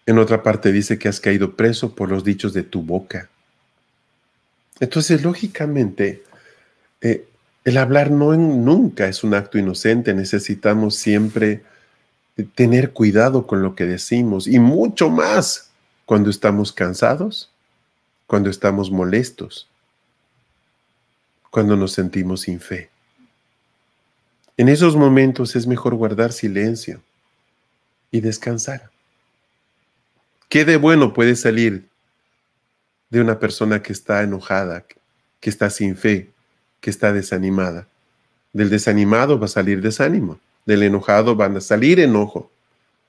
En 0.06 0.18
otra 0.18 0.42
parte 0.42 0.72
dice 0.72 0.98
que 0.98 1.10
has 1.10 1.20
caído 1.20 1.56
preso 1.56 1.94
por 1.94 2.10
los 2.10 2.24
dichos 2.24 2.54
de 2.54 2.64
tu 2.64 2.82
boca. 2.82 3.30
Entonces, 4.80 5.24
lógicamente, 5.24 6.24
eh, 7.02 7.28
el 7.66 7.78
hablar 7.78 8.12
no 8.12 8.34
nunca 8.34 9.08
es 9.08 9.26
un 9.26 9.34
acto 9.34 9.58
inocente. 9.58 10.14
Necesitamos 10.14 10.96
siempre 10.96 11.64
tener 12.44 12.94
cuidado 12.94 13.48
con 13.48 13.62
lo 13.62 13.76
que 13.76 13.86
decimos 13.86 14.48
y 14.48 14.60
mucho 14.60 15.10
más 15.10 15.70
cuando 16.06 16.30
estamos 16.30 16.72
cansados, 16.72 17.52
cuando 18.28 18.50
estamos 18.50 18.92
molestos, 18.92 19.68
cuando 21.50 21.76
nos 21.76 21.94
sentimos 21.94 22.42
sin 22.42 22.60
fe. 22.60 22.90
En 24.58 24.70
esos 24.70 24.96
momentos 24.96 25.56
es 25.56 25.68
mejor 25.68 25.96
guardar 25.96 26.32
silencio 26.32 27.02
y 28.12 28.22
descansar. 28.22 28.90
¿Qué 30.50 30.66
de 30.66 30.78
bueno 30.78 31.14
puede 31.14 31.36
salir 31.36 31.88
de 33.10 33.22
una 33.22 33.40
persona 33.40 33.82
que 33.82 33.94
está 33.94 34.24
enojada, 34.24 34.86
que 35.40 35.50
está 35.50 35.70
sin 35.70 35.96
fe, 35.96 36.32
que 36.80 36.90
está 36.90 37.12
desanimada? 37.12 37.88
Del 38.54 38.70
desanimado 38.70 39.40
va 39.40 39.46
a 39.46 39.50
salir 39.50 39.82
desánimo, 39.82 40.40
del 40.68 40.84
enojado 40.84 41.36
van 41.36 41.58
a 41.58 41.62
salir 41.62 42.00
enojo, 42.00 42.52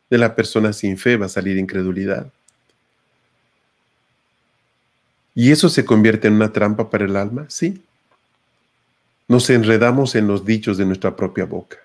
de 0.09 0.16
la 0.16 0.34
persona 0.34 0.72
sin 0.72 0.96
fe 0.96 1.16
va 1.16 1.26
a 1.26 1.28
salir 1.28 1.59
incredulidad. 1.59 2.32
¿Y 5.34 5.52
eso 5.52 5.68
se 5.68 5.84
convierte 5.84 6.28
en 6.28 6.34
una 6.34 6.52
trampa 6.52 6.88
para 6.88 7.04
el 7.04 7.16
alma? 7.16 7.46
Sí, 7.48 7.82
nos 9.26 9.50
enredamos 9.50 10.14
en 10.14 10.26
los 10.26 10.44
dichos 10.44 10.78
de 10.78 10.86
nuestra 10.86 11.14
propia 11.14 11.44
boca. 11.44 11.76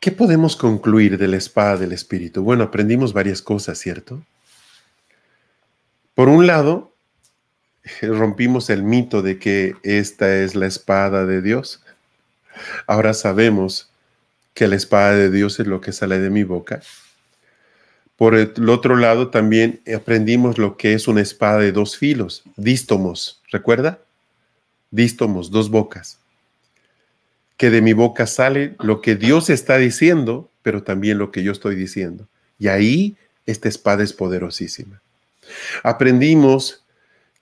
¿Qué 0.00 0.12
podemos 0.12 0.56
concluir 0.56 1.18
de 1.18 1.28
la 1.28 1.36
espada 1.36 1.76
del 1.76 1.92
Espíritu? 1.92 2.42
Bueno, 2.42 2.64
aprendimos 2.64 3.12
varias 3.12 3.42
cosas, 3.42 3.78
¿cierto? 3.78 4.22
Por 6.14 6.28
un 6.28 6.46
lado, 6.46 6.87
rompimos 8.02 8.70
el 8.70 8.82
mito 8.82 9.22
de 9.22 9.38
que 9.38 9.74
esta 9.82 10.36
es 10.36 10.54
la 10.54 10.66
espada 10.66 11.26
de 11.26 11.42
Dios. 11.42 11.82
Ahora 12.86 13.14
sabemos 13.14 13.90
que 14.54 14.68
la 14.68 14.76
espada 14.76 15.14
de 15.14 15.30
Dios 15.30 15.60
es 15.60 15.66
lo 15.66 15.80
que 15.80 15.92
sale 15.92 16.18
de 16.18 16.30
mi 16.30 16.42
boca 16.42 16.80
por 18.18 18.34
el 18.34 18.68
otro 18.68 18.96
lado, 18.96 19.28
también 19.28 19.80
aprendimos 19.96 20.58
lo 20.58 20.76
que 20.76 20.92
es 20.92 21.06
una 21.06 21.20
espada 21.20 21.60
de 21.60 21.70
dos 21.70 21.96
filos, 21.96 22.42
dístomos, 22.56 23.40
¿recuerda? 23.48 24.00
Dístomos, 24.90 25.52
dos 25.52 25.70
bocas. 25.70 26.18
Que 27.56 27.70
de 27.70 27.80
mi 27.80 27.92
boca 27.92 28.26
sale 28.26 28.74
lo 28.80 29.02
que 29.02 29.14
Dios 29.14 29.50
está 29.50 29.76
diciendo, 29.76 30.50
pero 30.62 30.82
también 30.82 31.16
lo 31.16 31.30
que 31.30 31.44
yo 31.44 31.52
estoy 31.52 31.76
diciendo. 31.76 32.26
Y 32.58 32.66
ahí 32.66 33.16
esta 33.46 33.68
espada 33.68 34.02
es 34.02 34.12
poderosísima. 34.12 35.00
Aprendimos 35.84 36.82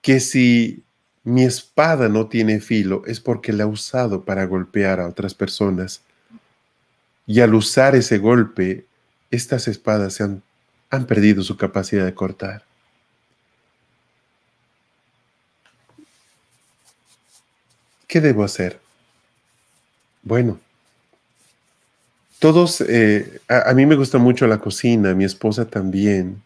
que 0.07 0.21
si 0.21 0.85
mi 1.25 1.43
espada 1.43 2.09
no 2.09 2.29
tiene 2.29 2.61
filo 2.61 3.03
es 3.07 3.19
porque 3.19 3.53
la 3.53 3.65
he 3.65 3.67
usado 3.67 4.25
para 4.25 4.45
golpear 4.45 5.01
a 5.01 5.09
otras 5.09 5.35
personas. 5.35 6.01
Y 7.27 7.41
al 7.41 7.57
usar 7.57 7.97
ese 7.97 8.19
golpe, 8.19 8.87
estas 9.33 9.67
espadas 9.67 10.15
se 10.15 10.23
han 10.23 10.43
han 10.91 11.07
perdido 11.07 11.43
su 11.43 11.57
capacidad 11.57 12.05
de 12.05 12.15
cortar. 12.15 12.65
¿Qué 18.07 18.21
debo 18.21 18.45
hacer? 18.45 18.81
Bueno, 20.23 20.61
todos, 22.39 22.81
eh, 22.83 23.41
a, 23.49 23.73
mí 23.75 23.85
me 23.87 23.97
gusta 23.97 24.19
mucho 24.19 24.47
la 24.47 24.59
cocina, 24.59 25.15
mi 25.15 25.25
esposa 25.25 25.67
también. 25.67 26.43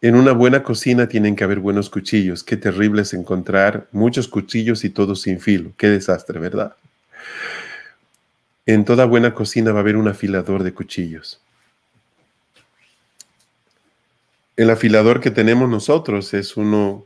En 0.00 0.14
una 0.14 0.30
buena 0.30 0.62
cocina 0.62 1.08
tienen 1.08 1.34
que 1.34 1.42
haber 1.42 1.58
buenos 1.58 1.90
cuchillos. 1.90 2.44
Qué 2.44 2.56
terrible 2.56 3.02
es 3.02 3.14
encontrar 3.14 3.88
muchos 3.90 4.28
cuchillos 4.28 4.84
y 4.84 4.90
todos 4.90 5.22
sin 5.22 5.40
filo. 5.40 5.72
Qué 5.76 5.88
desastre, 5.88 6.38
¿verdad? 6.38 6.76
En 8.64 8.84
toda 8.84 9.06
buena 9.06 9.34
cocina 9.34 9.72
va 9.72 9.78
a 9.78 9.82
haber 9.82 9.96
un 9.96 10.06
afilador 10.06 10.62
de 10.62 10.72
cuchillos. 10.72 11.40
El 14.56 14.70
afilador 14.70 15.20
que 15.20 15.32
tenemos 15.32 15.68
nosotros 15.68 16.32
es 16.32 16.56
uno 16.56 17.04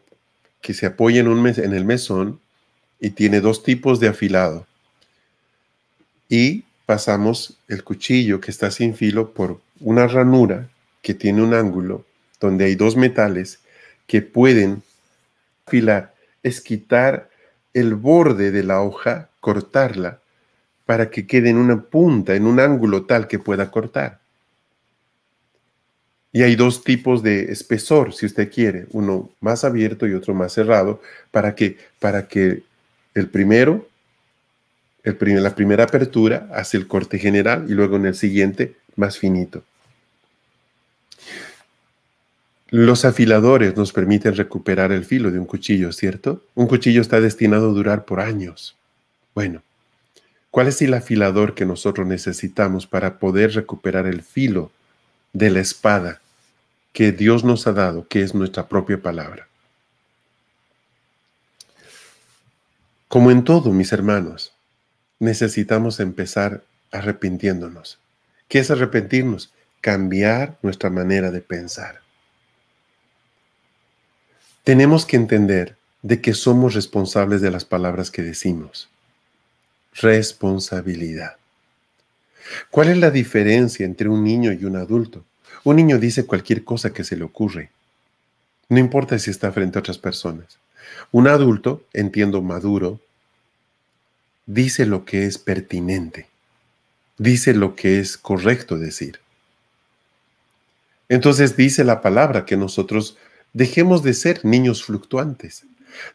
que 0.60 0.74
se 0.74 0.84
apoya 0.84 1.20
en, 1.20 1.28
un 1.28 1.42
mes, 1.42 1.56
en 1.56 1.72
el 1.72 1.86
mesón 1.86 2.40
y 3.00 3.10
tiene 3.10 3.40
dos 3.40 3.62
tipos 3.62 4.00
de 4.00 4.08
afilado. 4.08 4.66
Y 6.28 6.64
pasamos 6.84 7.56
el 7.68 7.84
cuchillo 7.84 8.38
que 8.38 8.50
está 8.50 8.70
sin 8.70 8.94
filo 8.94 9.32
por 9.32 9.62
una 9.80 10.06
ranura 10.06 10.68
que 11.00 11.14
tiene 11.14 11.42
un 11.42 11.54
ángulo 11.54 12.04
donde 12.46 12.66
hay 12.66 12.74
dos 12.74 12.96
metales 12.96 13.60
que 14.06 14.20
pueden 14.20 14.82
afilar, 15.66 16.14
es 16.42 16.60
quitar 16.60 17.30
el 17.72 17.94
borde 17.94 18.50
de 18.50 18.62
la 18.62 18.82
hoja, 18.82 19.30
cortarla, 19.40 20.20
para 20.84 21.10
que 21.10 21.26
quede 21.26 21.50
en 21.50 21.56
una 21.56 21.80
punta, 21.80 22.34
en 22.34 22.46
un 22.46 22.60
ángulo 22.60 23.04
tal 23.04 23.28
que 23.28 23.38
pueda 23.38 23.70
cortar. 23.70 24.20
Y 26.32 26.42
hay 26.42 26.56
dos 26.56 26.82
tipos 26.82 27.22
de 27.22 27.52
espesor, 27.52 28.14
si 28.14 28.26
usted 28.26 28.50
quiere, 28.50 28.86
uno 28.90 29.30
más 29.40 29.64
abierto 29.64 30.06
y 30.06 30.14
otro 30.14 30.34
más 30.34 30.52
cerrado, 30.52 31.00
para 31.30 31.54
que, 31.54 31.76
para 32.00 32.26
que 32.26 32.62
el 33.14 33.28
primero, 33.28 33.86
el 35.04 35.16
la 35.42 35.54
primera 35.54 35.84
apertura 35.84 36.48
hace 36.52 36.76
el 36.76 36.86
corte 36.86 37.18
general 37.18 37.66
y 37.68 37.72
luego 37.72 37.96
en 37.96 38.06
el 38.06 38.14
siguiente 38.14 38.74
más 38.96 39.18
finito. 39.18 39.62
Los 42.72 43.04
afiladores 43.04 43.76
nos 43.76 43.92
permiten 43.92 44.34
recuperar 44.34 44.90
el 44.90 45.04
filo 45.04 45.30
de 45.30 45.38
un 45.38 45.44
cuchillo, 45.46 45.92
¿cierto? 45.92 46.42
Un 46.54 46.66
cuchillo 46.66 47.00
está 47.00 47.20
destinado 47.20 47.70
a 47.70 47.72
durar 47.72 48.04
por 48.04 48.18
años. 48.18 48.74
Bueno, 49.34 49.62
¿cuál 50.50 50.66
es 50.66 50.82
el 50.82 50.94
afilador 50.94 51.54
que 51.54 51.66
nosotros 51.66 52.06
necesitamos 52.06 52.88
para 52.88 53.20
poder 53.20 53.52
recuperar 53.52 54.06
el 54.06 54.22
filo 54.22 54.72
de 55.32 55.50
la 55.50 55.60
espada 55.60 56.20
que 56.92 57.12
Dios 57.12 57.42
nos 57.42 57.66
ha 57.66 57.72
dado, 57.72 58.06
que 58.06 58.22
es 58.22 58.34
nuestra 58.34 58.68
propia 58.68 59.00
palabra. 59.00 59.48
Como 63.08 63.30
en 63.30 63.44
todo, 63.44 63.70
mis 63.72 63.92
hermanos, 63.92 64.52
necesitamos 65.18 66.00
empezar 66.00 66.62
arrepintiéndonos. 66.90 67.98
¿Qué 68.48 68.58
es 68.58 68.70
arrepentirnos? 68.70 69.52
Cambiar 69.80 70.58
nuestra 70.62 70.90
manera 70.90 71.30
de 71.30 71.40
pensar. 71.40 72.01
Tenemos 74.64 75.06
que 75.06 75.16
entender 75.16 75.76
de 76.02 76.20
que 76.20 76.34
somos 76.34 76.74
responsables 76.74 77.40
de 77.40 77.50
las 77.50 77.64
palabras 77.64 78.10
que 78.10 78.22
decimos. 78.22 78.88
Responsabilidad. 79.94 81.36
¿Cuál 82.70 82.88
es 82.88 82.98
la 82.98 83.10
diferencia 83.10 83.84
entre 83.84 84.08
un 84.08 84.22
niño 84.22 84.52
y 84.52 84.64
un 84.64 84.76
adulto? 84.76 85.24
Un 85.64 85.76
niño 85.76 85.98
dice 85.98 86.26
cualquier 86.26 86.62
cosa 86.64 86.92
que 86.92 87.02
se 87.02 87.16
le 87.16 87.24
ocurre. 87.24 87.70
No 88.68 88.78
importa 88.78 89.18
si 89.18 89.30
está 89.30 89.50
frente 89.50 89.78
a 89.78 89.80
otras 89.80 89.98
personas. 89.98 90.58
Un 91.10 91.26
adulto, 91.28 91.84
entiendo 91.92 92.40
maduro, 92.40 93.00
dice 94.46 94.86
lo 94.86 95.04
que 95.04 95.26
es 95.26 95.38
pertinente, 95.38 96.28
dice 97.18 97.52
lo 97.52 97.74
que 97.74 97.98
es 97.98 98.16
correcto 98.16 98.78
decir. 98.78 99.20
Entonces 101.08 101.56
dice 101.56 101.84
la 101.84 102.00
palabra 102.00 102.44
que 102.46 102.56
nosotros 102.56 103.16
dejemos 103.52 104.02
de 104.02 104.14
ser 104.14 104.44
niños 104.44 104.84
fluctuantes, 104.84 105.64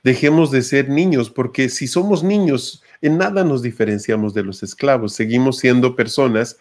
dejemos 0.04 0.52
de 0.52 0.62
ser 0.62 0.90
niños, 0.90 1.30
porque 1.30 1.70
si 1.70 1.88
somos 1.88 2.24
niños, 2.24 2.84
en 3.02 3.18
nada 3.18 3.44
nos 3.44 3.62
diferenciamos 3.62 4.34
de 4.34 4.44
los 4.44 4.64
esclavos, 4.64 5.14
seguimos 5.14 5.58
siendo 5.58 5.96
personas 5.96 6.58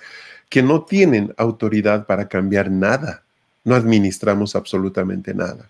que 0.49 0.63
no 0.63 0.85
tienen 0.85 1.35
autoridad 1.37 2.07
para 2.07 2.29
cambiar 2.29 2.71
nada, 2.71 3.23
no 3.65 3.75
administramos 3.75 4.55
absolutamente 4.55 5.35
nada. 5.35 5.69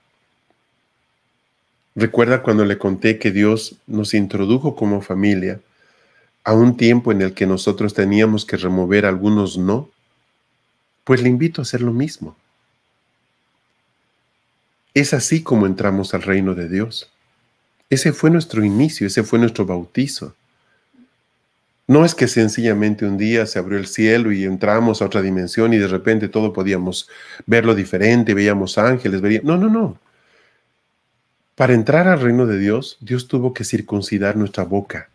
Recuerda 1.95 2.43
cuando 2.43 2.65
le 2.67 2.77
conté 2.77 3.19
que 3.19 3.31
Dios 3.31 3.77
nos 3.87 4.13
introdujo 4.13 4.77
como 4.77 5.01
familia 5.01 5.61
a 6.45 6.53
un 6.53 6.77
tiempo 6.77 7.11
en 7.11 7.23
el 7.23 7.33
que 7.33 7.47
nosotros 7.47 7.95
teníamos 7.95 8.45
que 8.45 8.59
remover 8.59 9.07
algunos 9.07 9.57
no, 9.57 9.89
pues 11.05 11.23
le 11.23 11.31
invito 11.31 11.61
a 11.61 11.65
hacer 11.65 11.81
lo 11.81 11.93
mismo. 11.93 12.37
Es 14.97 15.13
así 15.13 15.43
como 15.43 15.67
entramos 15.67 16.15
al 16.15 16.23
reino 16.23 16.55
de 16.55 16.71
Dios. 16.71 17.13
Ese 17.91 18.15
fue 18.15 18.31
nuestro 18.31 18.65
inicio, 18.65 19.07
ese 19.07 19.25
fue 19.25 19.39
nuestro 19.39 19.67
bautizo. 19.67 20.35
No 21.87 22.07
es 22.07 22.15
que 22.15 22.27
sencillamente 22.27 23.05
un 23.05 23.19
día 23.19 23.45
se 23.45 23.59
abrió 23.59 23.79
el 23.79 23.89
cielo 23.89 24.33
y 24.33 24.45
entramos 24.45 25.03
a 25.03 25.05
otra 25.05 25.21
dimensión 25.21 25.75
y 25.75 25.77
de 25.77 25.87
repente 25.87 26.29
todo 26.29 26.55
podíamos 26.55 27.11
verlo 27.45 27.75
diferente, 27.75 28.33
veíamos 28.33 28.79
ángeles, 28.79 29.21
veíamos... 29.21 29.45
No, 29.45 29.59
no, 29.59 29.69
no. 29.69 29.99
Para 31.57 31.75
entrar 31.75 32.09
al 32.09 32.23
reino 32.23 32.47
de 32.47 32.59
Dios, 32.59 32.97
Dios 33.01 33.29
tuvo 33.29 33.53
que 33.53 33.65
circuncidar 33.65 34.35
nuestra 34.35 34.65
boca. 34.65 35.11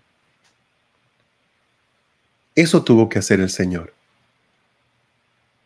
Eso 2.53 2.83
tuvo 2.83 3.09
que 3.09 3.17
hacer 3.17 3.39
el 3.39 3.49
Señor. 3.49 3.95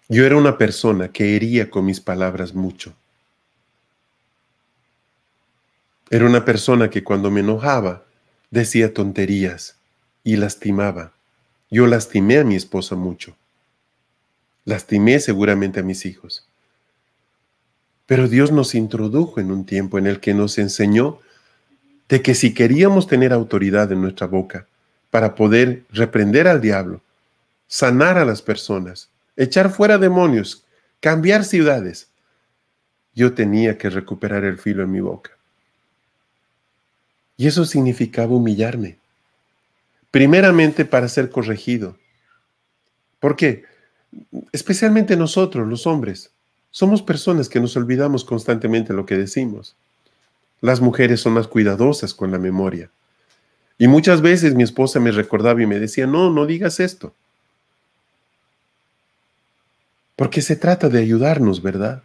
Yo 0.08 0.26
era 0.26 0.38
una 0.38 0.58
persona 0.58 1.10
que 1.10 1.36
hería 1.36 1.70
con 1.70 1.84
mis 1.84 2.00
palabras 2.00 2.56
mucho. 2.56 2.96
Era 6.10 6.26
una 6.26 6.46
persona 6.46 6.90
que 6.90 7.04
cuando 7.04 7.32
me 7.32 7.40
enojaba 7.40 8.06
decía 8.52 8.94
tonterías 8.94 9.78
y 10.24 10.36
lastimaba. 10.36 11.14
Yo 11.72 11.88
lastimé 11.88 12.38
a 12.38 12.44
mi 12.44 12.56
esposa 12.56 12.96
mucho. 12.96 13.36
Lastimé 14.66 15.20
seguramente 15.20 15.80
a 15.80 15.84
mis 15.84 16.06
hijos. 16.06 16.48
Pero 18.06 18.28
Dios 18.28 18.52
nos 18.52 18.76
introdujo 18.76 19.40
en 19.40 19.52
un 19.52 19.66
tiempo 19.66 19.98
en 19.98 20.06
el 20.06 20.20
que 20.20 20.36
nos 20.36 20.60
enseñó 20.60 21.20
de 22.08 22.22
que 22.22 22.36
si 22.36 22.54
queríamos 22.54 23.08
tener 23.08 23.34
autoridad 23.34 23.92
en 23.92 24.02
nuestra 24.02 24.28
boca 24.28 24.68
para 25.10 25.34
poder 25.34 25.86
reprender 25.90 26.48
al 26.48 26.62
diablo, 26.62 27.02
sanar 27.68 28.20
a 28.20 28.26
las 28.26 28.44
personas, 28.44 29.10
echar 29.36 29.72
fuera 29.72 29.98
demonios, 29.98 30.66
cambiar 31.00 31.44
ciudades, 31.44 32.10
yo 33.16 33.34
tenía 33.34 33.78
que 33.80 33.90
recuperar 33.90 34.44
el 34.44 34.60
filo 34.60 34.84
en 34.84 34.92
mi 34.92 35.00
boca. 35.00 35.35
Y 37.38 37.48
eso 37.48 37.66
significaba 37.66 38.34
humillarme. 38.34 38.98
Primeramente 40.12 40.86
para 40.86 41.10
ser 41.10 41.30
corregido. 41.30 41.98
¿Por 43.20 43.36
qué? 43.36 43.64
Especialmente 44.52 45.18
nosotros, 45.18 45.68
los 45.68 45.86
hombres. 45.88 46.32
Somos 46.72 47.02
personas 47.02 47.50
que 47.50 47.60
nos 47.60 47.76
olvidamos 47.76 48.24
constantemente 48.24 48.94
lo 48.94 49.06
que 49.06 49.18
decimos. 49.18 49.76
Las 50.62 50.82
mujeres 50.82 51.22
son 51.22 51.34
más 51.34 51.48
cuidadosas 51.48 52.14
con 52.14 52.32
la 52.32 52.38
memoria. 52.38 52.90
Y 53.78 53.88
muchas 53.88 54.22
veces 54.22 54.56
mi 54.56 54.64
esposa 54.64 55.00
me 55.00 55.12
recordaba 55.12 55.62
y 55.62 55.66
me 55.66 55.80
decía, 55.80 56.08
no, 56.08 56.30
no 56.32 56.46
digas 56.46 56.80
esto. 56.80 57.14
Porque 60.16 60.42
se 60.42 60.56
trata 60.56 60.88
de 60.88 61.00
ayudarnos, 61.00 61.62
¿verdad? 61.62 62.04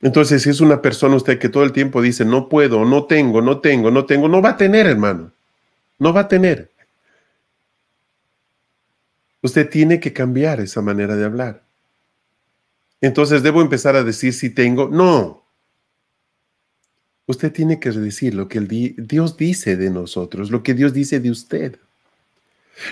Entonces, 0.00 0.42
si 0.42 0.50
es 0.50 0.60
una 0.60 0.80
persona 0.80 1.16
usted 1.16 1.38
que 1.38 1.48
todo 1.48 1.64
el 1.64 1.72
tiempo 1.72 2.00
dice, 2.00 2.24
no 2.24 2.48
puedo, 2.48 2.84
no 2.84 3.04
tengo, 3.04 3.42
no 3.42 3.60
tengo, 3.60 3.90
no 3.90 4.06
tengo, 4.06 4.28
no 4.28 4.40
va 4.40 4.50
a 4.50 4.56
tener, 4.56 4.86
hermano. 4.86 5.32
No 5.98 6.12
va 6.12 6.20
a 6.20 6.28
tener. 6.28 6.70
Usted 9.42 9.68
tiene 9.68 9.98
que 9.98 10.12
cambiar 10.12 10.60
esa 10.60 10.82
manera 10.82 11.16
de 11.16 11.24
hablar. 11.24 11.62
Entonces 13.00 13.42
debo 13.42 13.60
empezar 13.62 13.96
a 13.96 14.04
decir 14.04 14.32
si 14.32 14.50
tengo. 14.50 14.88
No. 14.88 15.42
Usted 17.26 17.52
tiene 17.52 17.78
que 17.78 17.90
decir 17.90 18.34
lo 18.34 18.48
que 18.48 18.60
Dios 18.60 19.36
dice 19.36 19.76
de 19.76 19.90
nosotros, 19.90 20.50
lo 20.50 20.62
que 20.62 20.74
Dios 20.74 20.92
dice 20.92 21.20
de 21.20 21.30
usted. 21.30 21.78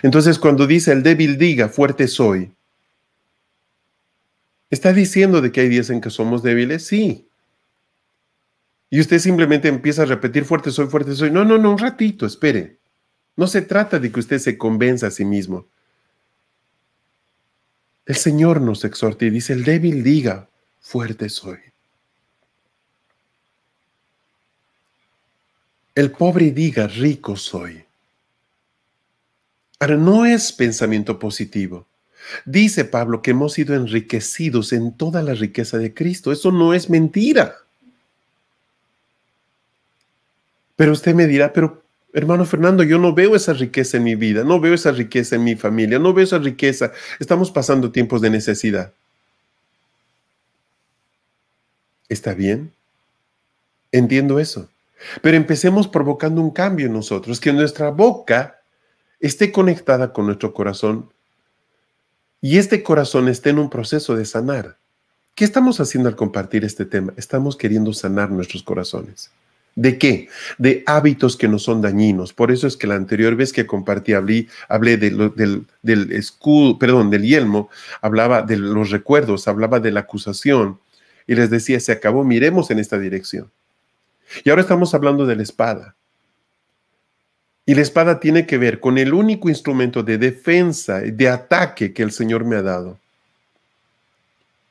Entonces 0.02 0.38
cuando 0.38 0.66
dice 0.66 0.92
el 0.92 1.02
débil 1.02 1.38
diga, 1.38 1.68
fuerte 1.68 2.06
soy, 2.06 2.52
¿está 4.70 4.92
diciendo 4.92 5.40
de 5.40 5.52
que 5.52 5.60
hay 5.60 5.68
días 5.68 5.90
en 5.90 6.00
que 6.00 6.10
somos 6.10 6.42
débiles? 6.42 6.86
Sí. 6.86 7.28
Y 8.90 9.00
usted 9.00 9.18
simplemente 9.18 9.68
empieza 9.68 10.02
a 10.02 10.06
repetir 10.06 10.44
fuerte 10.44 10.70
soy, 10.70 10.86
fuerte 10.86 11.14
soy. 11.14 11.30
No, 11.30 11.44
no, 11.44 11.58
no, 11.58 11.72
un 11.72 11.78
ratito, 11.78 12.26
espere. 12.26 12.78
No 13.36 13.46
se 13.46 13.62
trata 13.62 13.98
de 13.98 14.10
que 14.10 14.20
usted 14.20 14.38
se 14.38 14.56
convenza 14.56 15.08
a 15.08 15.10
sí 15.10 15.24
mismo. 15.24 15.66
El 18.06 18.16
Señor 18.16 18.60
nos 18.60 18.84
exhorta 18.84 19.24
y 19.24 19.30
dice, 19.30 19.52
el 19.52 19.64
débil 19.64 20.02
diga, 20.04 20.48
fuerte 20.80 21.28
soy. 21.28 21.58
El 25.94 26.12
pobre 26.12 26.52
diga, 26.52 26.86
rico 26.86 27.36
soy. 27.36 27.84
Ahora, 29.80 29.96
no 29.96 30.24
es 30.24 30.52
pensamiento 30.52 31.18
positivo. 31.18 31.86
Dice 32.44 32.84
Pablo 32.84 33.22
que 33.22 33.32
hemos 33.32 33.52
sido 33.54 33.74
enriquecidos 33.74 34.72
en 34.72 34.96
toda 34.96 35.22
la 35.22 35.34
riqueza 35.34 35.78
de 35.78 35.94
Cristo. 35.94 36.32
Eso 36.32 36.52
no 36.52 36.74
es 36.74 36.90
mentira. 36.90 37.56
Pero 40.76 40.92
usted 40.92 41.14
me 41.14 41.26
dirá, 41.26 41.52
pero 41.52 41.82
Hermano 42.16 42.46
Fernando, 42.46 42.82
yo 42.82 42.98
no 42.98 43.12
veo 43.12 43.36
esa 43.36 43.52
riqueza 43.52 43.98
en 43.98 44.04
mi 44.04 44.14
vida, 44.14 44.42
no 44.42 44.58
veo 44.58 44.72
esa 44.72 44.90
riqueza 44.90 45.36
en 45.36 45.44
mi 45.44 45.54
familia, 45.54 45.98
no 45.98 46.14
veo 46.14 46.24
esa 46.24 46.38
riqueza. 46.38 46.92
Estamos 47.20 47.50
pasando 47.50 47.92
tiempos 47.92 48.22
de 48.22 48.30
necesidad. 48.30 48.94
¿Está 52.08 52.32
bien? 52.32 52.72
Entiendo 53.92 54.40
eso. 54.40 54.70
Pero 55.20 55.36
empecemos 55.36 55.88
provocando 55.88 56.40
un 56.40 56.52
cambio 56.52 56.86
en 56.86 56.94
nosotros, 56.94 57.38
que 57.38 57.52
nuestra 57.52 57.90
boca 57.90 58.62
esté 59.20 59.52
conectada 59.52 60.14
con 60.14 60.24
nuestro 60.24 60.54
corazón 60.54 61.12
y 62.46 62.58
este 62.58 62.84
corazón 62.84 63.28
esté 63.28 63.50
en 63.50 63.58
un 63.58 63.68
proceso 63.68 64.14
de 64.14 64.24
sanar. 64.24 64.76
¿Qué 65.34 65.44
estamos 65.44 65.80
haciendo 65.80 66.08
al 66.08 66.14
compartir 66.14 66.64
este 66.64 66.84
tema? 66.84 67.12
Estamos 67.16 67.56
queriendo 67.56 67.92
sanar 67.92 68.30
nuestros 68.30 68.62
corazones. 68.62 69.32
¿De 69.74 69.98
qué? 69.98 70.28
De 70.56 70.84
hábitos 70.86 71.36
que 71.36 71.48
no 71.48 71.58
son 71.58 71.82
dañinos. 71.82 72.32
Por 72.32 72.52
eso 72.52 72.68
es 72.68 72.76
que 72.76 72.86
la 72.86 72.94
anterior 72.94 73.34
vez 73.34 73.52
que 73.52 73.66
compartí, 73.66 74.12
hablé, 74.12 74.46
hablé 74.68 74.96
del, 74.96 75.66
del 75.82 76.12
escudo, 76.12 76.78
perdón, 76.78 77.10
del 77.10 77.24
yelmo, 77.24 77.68
hablaba 78.00 78.42
de 78.42 78.58
los 78.58 78.90
recuerdos, 78.90 79.48
hablaba 79.48 79.80
de 79.80 79.90
la 79.90 80.00
acusación 80.00 80.78
y 81.26 81.34
les 81.34 81.50
decía, 81.50 81.80
se 81.80 81.90
acabó, 81.90 82.22
miremos 82.22 82.70
en 82.70 82.78
esta 82.78 82.96
dirección. 82.96 83.50
Y 84.44 84.50
ahora 84.50 84.62
estamos 84.62 84.94
hablando 84.94 85.26
de 85.26 85.34
la 85.34 85.42
espada. 85.42 85.95
Y 87.66 87.74
la 87.74 87.82
espada 87.82 88.20
tiene 88.20 88.46
que 88.46 88.58
ver 88.58 88.80
con 88.80 88.96
el 88.96 89.12
único 89.12 89.48
instrumento 89.48 90.02
de 90.02 90.18
defensa, 90.18 91.00
de 91.00 91.28
ataque 91.28 91.92
que 91.92 92.02
el 92.02 92.12
Señor 92.12 92.44
me 92.44 92.56
ha 92.56 92.62
dado. 92.62 92.98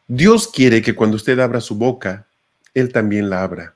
Dios 0.08 0.48
quiere 0.48 0.82
que 0.82 0.96
cuando 0.96 1.18
usted 1.18 1.38
abra 1.40 1.62
su 1.62 1.76
boca, 1.76 2.26
Él 2.74 2.92
también 2.92 3.30
la 3.30 3.44
abra 3.44 3.76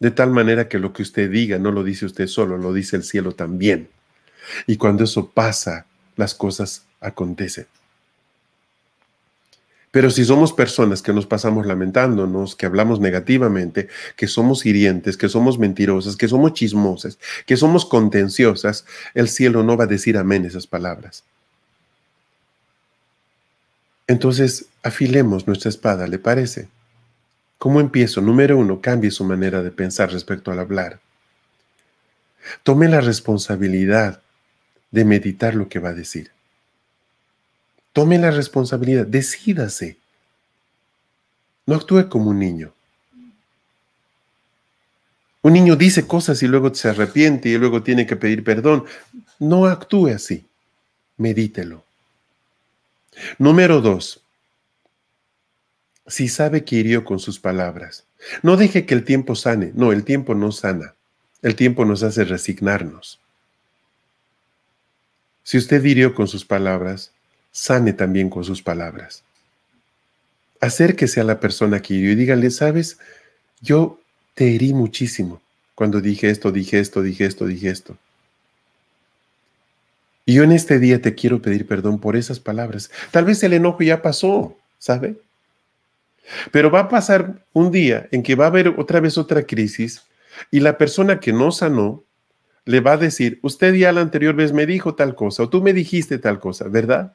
de 0.00 0.10
tal 0.10 0.30
manera 0.30 0.66
que 0.66 0.78
lo 0.78 0.92
que 0.92 1.02
usted 1.02 1.30
diga 1.30 1.58
no 1.58 1.70
lo 1.70 1.84
dice 1.84 2.06
usted 2.06 2.26
solo, 2.26 2.56
lo 2.56 2.72
dice 2.72 2.96
el 2.96 3.04
cielo 3.04 3.32
también. 3.32 3.88
Y 4.66 4.76
cuando 4.76 5.04
eso 5.04 5.28
pasa, 5.28 5.86
las 6.16 6.34
cosas 6.34 6.86
acontecen. 7.00 7.66
Pero 9.90 10.10
si 10.10 10.24
somos 10.24 10.52
personas 10.52 11.02
que 11.02 11.12
nos 11.12 11.26
pasamos 11.26 11.66
lamentándonos, 11.66 12.54
que 12.54 12.66
hablamos 12.66 13.00
negativamente, 13.00 13.88
que 14.16 14.28
somos 14.28 14.64
hirientes, 14.64 15.16
que 15.16 15.28
somos 15.28 15.58
mentirosas, 15.58 16.16
que 16.16 16.28
somos 16.28 16.52
chismosas, 16.52 17.18
que 17.44 17.56
somos 17.56 17.84
contenciosas, 17.84 18.84
el 19.14 19.28
cielo 19.28 19.64
no 19.64 19.76
va 19.76 19.84
a 19.84 19.88
decir 19.88 20.16
amén 20.16 20.44
esas 20.44 20.68
palabras. 20.68 21.24
Entonces, 24.06 24.66
afilemos 24.82 25.46
nuestra 25.46 25.68
espada, 25.68 26.06
¿le 26.06 26.18
parece? 26.18 26.68
¿Cómo 27.58 27.80
empiezo? 27.80 28.20
Número 28.20 28.58
uno, 28.58 28.80
cambie 28.80 29.10
su 29.10 29.24
manera 29.24 29.62
de 29.62 29.70
pensar 29.70 30.10
respecto 30.12 30.52
al 30.52 30.60
hablar. 30.60 31.00
Tome 32.62 32.88
la 32.88 33.00
responsabilidad 33.00 34.22
de 34.90 35.04
meditar 35.04 35.54
lo 35.54 35.68
que 35.68 35.78
va 35.78 35.90
a 35.90 35.94
decir. 35.94 36.30
Tome 37.92 38.18
la 38.18 38.30
responsabilidad, 38.30 39.06
decídase. 39.06 39.96
No 41.66 41.74
actúe 41.74 42.08
como 42.08 42.30
un 42.30 42.38
niño. 42.38 42.72
Un 45.42 45.54
niño 45.54 45.76
dice 45.76 46.06
cosas 46.06 46.42
y 46.42 46.46
luego 46.46 46.74
se 46.74 46.88
arrepiente 46.88 47.48
y 47.48 47.56
luego 47.56 47.82
tiene 47.82 48.06
que 48.06 48.16
pedir 48.16 48.44
perdón. 48.44 48.84
No 49.38 49.66
actúe 49.66 50.08
así. 50.08 50.44
Medítelo. 51.16 51.84
Número 53.38 53.80
dos. 53.80 54.20
Si 56.06 56.28
sabe 56.28 56.64
que 56.64 56.76
hirió 56.76 57.04
con 57.04 57.18
sus 57.18 57.38
palabras, 57.38 58.04
no 58.42 58.56
deje 58.56 58.84
que 58.84 58.94
el 58.94 59.04
tiempo 59.04 59.34
sane. 59.34 59.72
No, 59.74 59.92
el 59.92 60.04
tiempo 60.04 60.34
no 60.34 60.52
sana. 60.52 60.94
El 61.42 61.56
tiempo 61.56 61.84
nos 61.84 62.02
hace 62.02 62.24
resignarnos. 62.24 63.18
Si 65.42 65.56
usted 65.56 65.82
hirió 65.84 66.14
con 66.14 66.28
sus 66.28 66.44
palabras, 66.44 67.12
sane 67.52 67.92
también 67.92 68.30
con 68.30 68.44
sus 68.44 68.62
palabras. 68.62 69.22
Acérquese 70.60 71.20
a 71.20 71.24
la 71.24 71.40
persona 71.40 71.80
que 71.80 71.94
hirió 71.94 72.12
y 72.12 72.16
dígale, 72.16 72.50
sabes, 72.50 72.98
yo 73.60 73.98
te 74.34 74.54
herí 74.54 74.72
muchísimo 74.72 75.40
cuando 75.74 76.00
dije 76.00 76.28
esto, 76.28 76.52
dije 76.52 76.78
esto, 76.78 77.02
dije 77.02 77.24
esto, 77.24 77.46
dije 77.46 77.70
esto. 77.70 77.96
Y 80.26 80.34
yo 80.34 80.42
en 80.44 80.52
este 80.52 80.78
día 80.78 81.00
te 81.00 81.14
quiero 81.14 81.40
pedir 81.40 81.66
perdón 81.66 81.98
por 81.98 82.16
esas 82.16 82.38
palabras. 82.38 82.90
Tal 83.10 83.24
vez 83.24 83.42
el 83.42 83.54
enojo 83.54 83.82
ya 83.82 84.02
pasó, 84.02 84.56
¿sabe? 84.78 85.16
Pero 86.52 86.70
va 86.70 86.80
a 86.80 86.88
pasar 86.88 87.44
un 87.52 87.70
día 87.72 88.08
en 88.12 88.22
que 88.22 88.34
va 88.34 88.44
a 88.44 88.48
haber 88.48 88.68
otra 88.68 89.00
vez 89.00 89.18
otra 89.18 89.42
crisis 89.42 90.02
y 90.50 90.60
la 90.60 90.78
persona 90.78 91.18
que 91.18 91.32
no 91.32 91.50
sanó 91.50 92.04
le 92.64 92.80
va 92.80 92.92
a 92.92 92.96
decir, 92.96 93.40
usted 93.42 93.74
ya 93.74 93.90
la 93.92 94.02
anterior 94.02 94.34
vez 94.34 94.52
me 94.52 94.66
dijo 94.66 94.94
tal 94.94 95.14
cosa 95.14 95.44
o 95.44 95.48
tú 95.48 95.62
me 95.62 95.72
dijiste 95.72 96.18
tal 96.18 96.38
cosa, 96.38 96.68
¿verdad? 96.68 97.14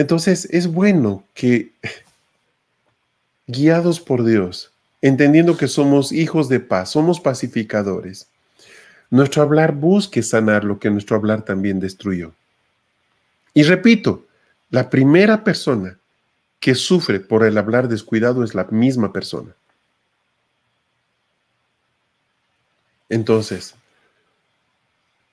Entonces 0.00 0.48
es 0.50 0.66
bueno 0.66 1.24
que, 1.34 1.72
guiados 3.46 4.00
por 4.00 4.24
Dios, 4.24 4.72
entendiendo 5.02 5.58
que 5.58 5.68
somos 5.68 6.10
hijos 6.10 6.48
de 6.48 6.58
paz, 6.58 6.92
somos 6.92 7.20
pacificadores, 7.20 8.26
nuestro 9.10 9.42
hablar 9.42 9.74
busque 9.74 10.22
sanar 10.22 10.64
lo 10.64 10.78
que 10.78 10.88
nuestro 10.88 11.16
hablar 11.16 11.44
también 11.44 11.80
destruyó. 11.80 12.32
Y 13.52 13.64
repito, 13.64 14.26
la 14.70 14.88
primera 14.88 15.44
persona 15.44 15.98
que 16.60 16.74
sufre 16.74 17.20
por 17.20 17.44
el 17.44 17.58
hablar 17.58 17.86
descuidado 17.86 18.42
es 18.42 18.54
la 18.54 18.64
misma 18.64 19.12
persona. 19.12 19.54
Entonces, 23.10 23.74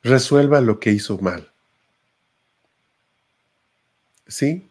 resuelva 0.04 0.60
lo 0.60 0.78
que 0.82 0.92
hizo 0.92 1.18
mal. 1.20 1.50
¿Sí? 4.28 4.68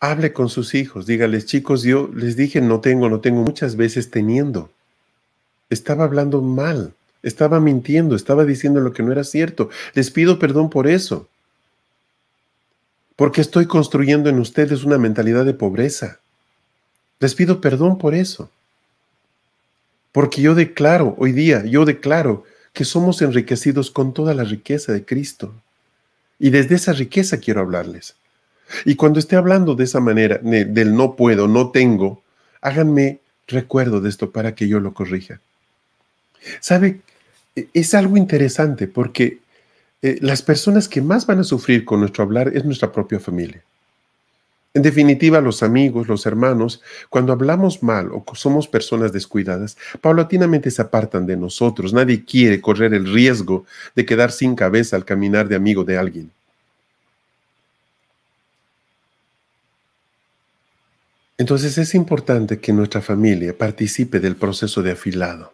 Hable 0.00 0.32
con 0.32 0.48
sus 0.48 0.74
hijos, 0.74 1.06
dígales, 1.06 1.46
chicos, 1.46 1.82
yo 1.82 2.10
les 2.14 2.36
dije 2.36 2.60
no 2.60 2.80
tengo, 2.80 3.08
no 3.08 3.20
tengo, 3.20 3.42
muchas 3.42 3.76
veces 3.76 4.10
teniendo. 4.10 4.70
Estaba 5.70 6.04
hablando 6.04 6.42
mal, 6.42 6.92
estaba 7.22 7.60
mintiendo, 7.60 8.16
estaba 8.16 8.44
diciendo 8.44 8.80
lo 8.80 8.92
que 8.92 9.02
no 9.02 9.12
era 9.12 9.24
cierto. 9.24 9.70
Les 9.94 10.10
pido 10.10 10.38
perdón 10.38 10.70
por 10.70 10.88
eso. 10.88 11.28
Porque 13.14 13.40
estoy 13.40 13.66
construyendo 13.66 14.28
en 14.28 14.40
ustedes 14.40 14.82
una 14.82 14.98
mentalidad 14.98 15.44
de 15.44 15.54
pobreza. 15.54 16.18
Les 17.20 17.34
pido 17.36 17.60
perdón 17.60 17.98
por 17.98 18.14
eso. 18.14 18.50
Porque 20.10 20.42
yo 20.42 20.54
declaro, 20.54 21.14
hoy 21.18 21.32
día, 21.32 21.64
yo 21.64 21.84
declaro 21.84 22.44
que 22.72 22.84
somos 22.84 23.22
enriquecidos 23.22 23.90
con 23.90 24.12
toda 24.12 24.34
la 24.34 24.44
riqueza 24.44 24.92
de 24.92 25.04
Cristo. 25.04 25.54
Y 26.38 26.50
desde 26.50 26.74
esa 26.74 26.92
riqueza 26.92 27.38
quiero 27.38 27.60
hablarles. 27.60 28.14
Y 28.84 28.96
cuando 28.96 29.18
esté 29.18 29.36
hablando 29.36 29.74
de 29.74 29.84
esa 29.84 30.00
manera, 30.00 30.38
del 30.38 30.96
no 30.96 31.14
puedo, 31.14 31.46
no 31.46 31.70
tengo, 31.70 32.22
háganme 32.60 33.20
recuerdo 33.46 34.00
de 34.00 34.08
esto 34.08 34.30
para 34.30 34.54
que 34.54 34.68
yo 34.68 34.80
lo 34.80 34.94
corrija. 34.94 35.40
¿Sabe? 36.60 37.00
E, 37.54 37.68
es 37.74 37.94
algo 37.94 38.16
interesante 38.16 38.88
porque 38.88 39.38
eh, 40.00 40.18
las 40.20 40.42
personas 40.42 40.88
que 40.88 41.02
más 41.02 41.26
van 41.26 41.40
a 41.40 41.44
sufrir 41.44 41.84
con 41.84 42.00
nuestro 42.00 42.24
hablar 42.24 42.50
es 42.54 42.64
nuestra 42.64 42.90
propia 42.90 43.20
familia. 43.20 43.62
En 44.74 44.80
definitiva, 44.80 45.42
los 45.42 45.62
amigos, 45.62 46.08
los 46.08 46.24
hermanos, 46.24 46.80
cuando 47.10 47.34
hablamos 47.34 47.82
mal 47.82 48.10
o 48.10 48.24
somos 48.34 48.66
personas 48.66 49.12
descuidadas, 49.12 49.76
paulatinamente 50.00 50.70
se 50.70 50.80
apartan 50.80 51.26
de 51.26 51.36
nosotros. 51.36 51.92
Nadie 51.92 52.24
quiere 52.24 52.62
correr 52.62 52.94
el 52.94 53.12
riesgo 53.12 53.66
de 53.94 54.06
quedar 54.06 54.32
sin 54.32 54.54
cabeza 54.54 54.96
al 54.96 55.04
caminar 55.04 55.46
de 55.48 55.56
amigo 55.56 55.84
de 55.84 55.98
alguien. 55.98 56.30
Entonces 61.36 61.76
es 61.76 61.94
importante 61.94 62.58
que 62.58 62.72
nuestra 62.72 63.02
familia 63.02 63.56
participe 63.56 64.20
del 64.20 64.36
proceso 64.36 64.82
de 64.82 64.92
afilado. 64.92 65.52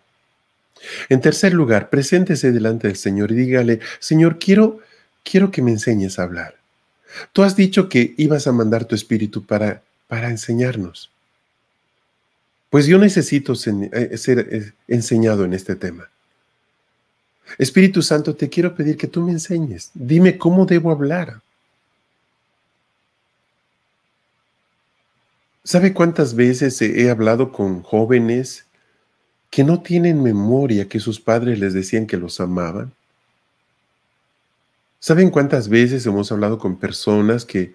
En 1.08 1.20
tercer 1.20 1.54
lugar, 1.54 1.90
preséntese 1.90 2.52
delante 2.52 2.86
del 2.86 2.96
Señor 2.96 3.32
y 3.32 3.34
dígale, 3.34 3.80
Señor, 3.98 4.38
quiero, 4.38 4.78
quiero 5.24 5.50
que 5.50 5.62
me 5.62 5.72
enseñes 5.72 6.18
a 6.18 6.22
hablar. 6.22 6.57
Tú 7.32 7.42
has 7.42 7.56
dicho 7.56 7.88
que 7.88 8.14
ibas 8.16 8.46
a 8.46 8.52
mandar 8.52 8.84
tu 8.84 8.94
espíritu 8.94 9.44
para, 9.44 9.82
para 10.06 10.30
enseñarnos. 10.30 11.10
Pues 12.70 12.86
yo 12.86 12.98
necesito 12.98 13.54
eh, 13.54 14.16
ser 14.18 14.48
eh, 14.50 14.72
enseñado 14.88 15.44
en 15.44 15.54
este 15.54 15.74
tema. 15.74 16.08
Espíritu 17.56 18.02
Santo, 18.02 18.34
te 18.34 18.48
quiero 18.50 18.74
pedir 18.74 18.98
que 18.98 19.06
tú 19.06 19.22
me 19.22 19.32
enseñes. 19.32 19.90
Dime 19.94 20.36
cómo 20.36 20.66
debo 20.66 20.90
hablar. 20.90 21.40
¿Sabe 25.64 25.92
cuántas 25.92 26.34
veces 26.34 26.80
he 26.80 27.10
hablado 27.10 27.52
con 27.52 27.82
jóvenes 27.82 28.64
que 29.50 29.64
no 29.64 29.82
tienen 29.82 30.22
memoria 30.22 30.88
que 30.88 31.00
sus 31.00 31.20
padres 31.20 31.58
les 31.58 31.74
decían 31.74 32.06
que 32.06 32.16
los 32.16 32.40
amaban? 32.40 32.92
¿Saben 35.00 35.30
cuántas 35.30 35.68
veces 35.68 36.04
hemos 36.06 36.32
hablado 36.32 36.58
con 36.58 36.76
personas 36.76 37.44
que, 37.44 37.72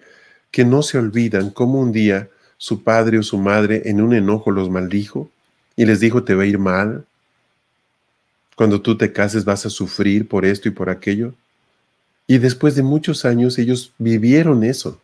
que 0.50 0.64
no 0.64 0.82
se 0.82 0.98
olvidan 0.98 1.50
cómo 1.50 1.80
un 1.80 1.90
día 1.90 2.28
su 2.58 2.82
padre 2.82 3.18
o 3.18 3.22
su 3.22 3.38
madre 3.38 3.82
en 3.86 4.02
un 4.02 4.14
enojo 4.14 4.50
los 4.50 4.68
maldijo 4.68 5.30
y 5.74 5.86
les 5.86 6.00
dijo 6.00 6.22
te 6.22 6.34
va 6.34 6.42
a 6.42 6.46
ir 6.46 6.58
mal? 6.58 7.06
Cuando 8.56 8.82
tú 8.82 8.98
te 8.98 9.10
cases 9.12 9.44
vas 9.44 9.64
a 9.64 9.70
sufrir 9.70 10.28
por 10.28 10.44
esto 10.44 10.68
y 10.68 10.72
por 10.72 10.90
aquello. 10.90 11.34
Y 12.26 12.38
después 12.38 12.74
de 12.74 12.82
muchos 12.82 13.24
años 13.24 13.58
ellos 13.58 13.94
vivieron 13.98 14.62
eso. 14.62 15.00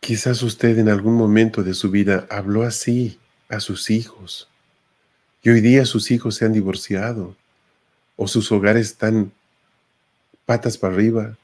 Quizás 0.00 0.42
usted 0.42 0.78
en 0.78 0.88
algún 0.88 1.14
momento 1.14 1.62
de 1.62 1.74
su 1.74 1.90
vida 1.90 2.26
habló 2.30 2.62
así 2.62 3.18
a 3.48 3.60
sus 3.60 3.90
hijos 3.90 4.48
y 5.44 5.50
hoy 5.50 5.60
día 5.60 5.84
sus 5.84 6.10
hijos 6.10 6.36
se 6.36 6.46
han 6.46 6.52
divorciado 6.52 7.36
o 8.16 8.26
sus 8.26 8.50
hogares 8.50 8.86
están 8.86 9.30
patas 10.46 10.78
para 10.78 10.94
arriba. 10.94 11.36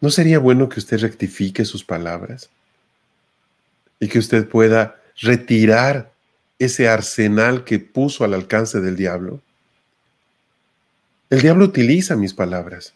¿No 0.00 0.10
sería 0.10 0.38
bueno 0.38 0.68
que 0.68 0.78
usted 0.78 1.00
rectifique 1.00 1.64
sus 1.64 1.82
palabras 1.82 2.50
y 3.98 4.06
que 4.08 4.20
usted 4.20 4.48
pueda 4.48 5.02
retirar 5.20 6.12
ese 6.60 6.88
arsenal 6.88 7.64
que 7.64 7.80
puso 7.80 8.24
al 8.24 8.32
alcance 8.32 8.80
del 8.80 8.94
diablo? 8.94 9.42
El 11.30 11.42
diablo 11.42 11.64
utiliza 11.64 12.14
mis 12.14 12.32
palabras. 12.32 12.94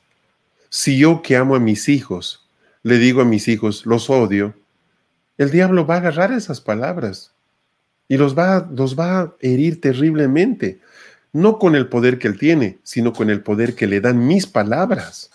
Si 0.69 0.97
yo 0.97 1.23
que 1.23 1.37
amo 1.37 1.57
a 1.57 1.61
mis 1.61 1.89
hijos 1.89 2.47
le 2.85 2.99
digo 2.99 3.21
a 3.21 3.25
mis 3.25 3.49
hijos, 3.49 3.85
los 3.85 4.11
odio, 4.11 4.55
el 5.39 5.51
diablo 5.51 5.87
va 5.87 5.97
a 5.97 5.99
agarrar 5.99 6.33
esas 6.33 6.61
palabras 6.61 7.33
y 8.13 8.19
los 8.19 8.37
va, 8.39 8.69
los 8.71 8.99
va 8.99 9.21
a 9.21 9.33
herir 9.41 9.81
terriblemente, 9.81 10.81
no 11.33 11.59
con 11.59 11.75
el 11.75 11.89
poder 11.89 12.19
que 12.19 12.29
él 12.29 12.39
tiene, 12.39 12.79
sino 12.83 13.15
con 13.15 13.31
el 13.31 13.43
poder 13.43 13.75
que 13.75 13.87
le 13.87 14.03
dan 14.03 14.27
mis 14.27 14.47
palabras. 14.47 15.31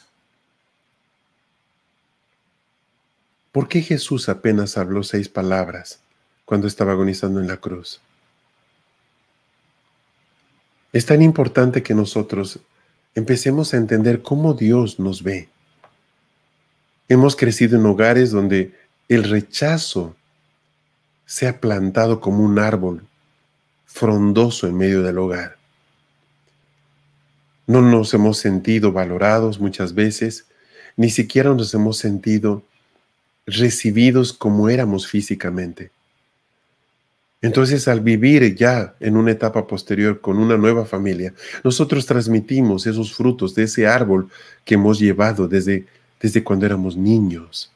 ¿Por 3.51 3.67
qué 3.67 3.81
Jesús 3.81 4.29
apenas 4.29 4.77
habló 4.77 5.01
seis 5.01 5.27
palabras 5.27 6.01
cuando 6.45 6.67
estaba 6.67 6.91
agonizando 6.91 7.39
en 7.39 7.47
la 7.47 7.57
cruz? 7.57 7.99
Es 10.93 11.07
tan 11.07 11.23
importante 11.23 11.81
que 11.81 11.95
nosotros 11.95 12.59
empecemos 13.15 13.73
a 13.73 13.77
entender 13.77 14.21
cómo 14.21 14.53
Dios 14.53 14.99
nos 14.99 15.23
ve. 15.23 15.49
Hemos 17.09 17.35
crecido 17.35 17.79
en 17.79 17.87
hogares 17.87 18.29
donde 18.29 18.75
el 19.09 19.23
rechazo 19.23 20.15
se 21.27 21.45
ha 21.45 21.59
plantado 21.59 22.19
como 22.21 22.43
un 22.43 22.57
árbol 22.57 23.05
frondoso 23.85 24.65
en 24.65 24.77
medio 24.77 25.03
del 25.03 25.19
hogar. 25.19 25.57
No 27.67 27.81
nos 27.81 28.13
hemos 28.13 28.37
sentido 28.37 28.93
valorados 28.93 29.59
muchas 29.59 29.93
veces, 29.93 30.45
ni 30.95 31.09
siquiera 31.09 31.53
nos 31.53 31.73
hemos 31.73 31.97
sentido 31.97 32.63
recibidos 33.45 34.31
como 34.31 34.69
éramos 34.69 35.05
físicamente. 35.07 35.91
Entonces, 37.41 37.87
al 37.87 37.99
vivir 37.99 38.55
ya 38.55 38.95
en 38.99 39.17
una 39.17 39.31
etapa 39.31 39.67
posterior 39.67 40.21
con 40.21 40.39
una 40.39 40.57
nueva 40.57 40.85
familia, 40.85 41.33
nosotros 41.63 42.05
transmitimos 42.05 42.87
esos 42.87 43.13
frutos 43.13 43.53
de 43.53 43.63
ese 43.63 43.85
árbol 43.85 44.29
que 44.63 44.75
hemos 44.75 44.97
llevado 44.97 45.47
desde, 45.47 45.85
desde 46.21 46.43
cuando 46.43 46.65
éramos 46.65 46.95
niños. 46.95 47.71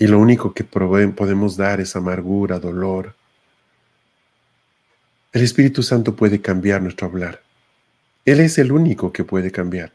Y 0.00 0.06
lo 0.06 0.18
único 0.18 0.54
que 0.54 0.64
podemos 0.64 1.58
dar 1.58 1.78
es 1.78 1.94
amargura, 1.94 2.58
dolor. 2.58 3.14
El 5.30 5.42
Espíritu 5.42 5.82
Santo 5.82 6.16
puede 6.16 6.40
cambiar 6.40 6.80
nuestro 6.80 7.06
hablar. 7.06 7.42
Él 8.24 8.40
es 8.40 8.56
el 8.56 8.72
único 8.72 9.12
que 9.12 9.24
puede 9.24 9.50
cambiar. 9.52 9.92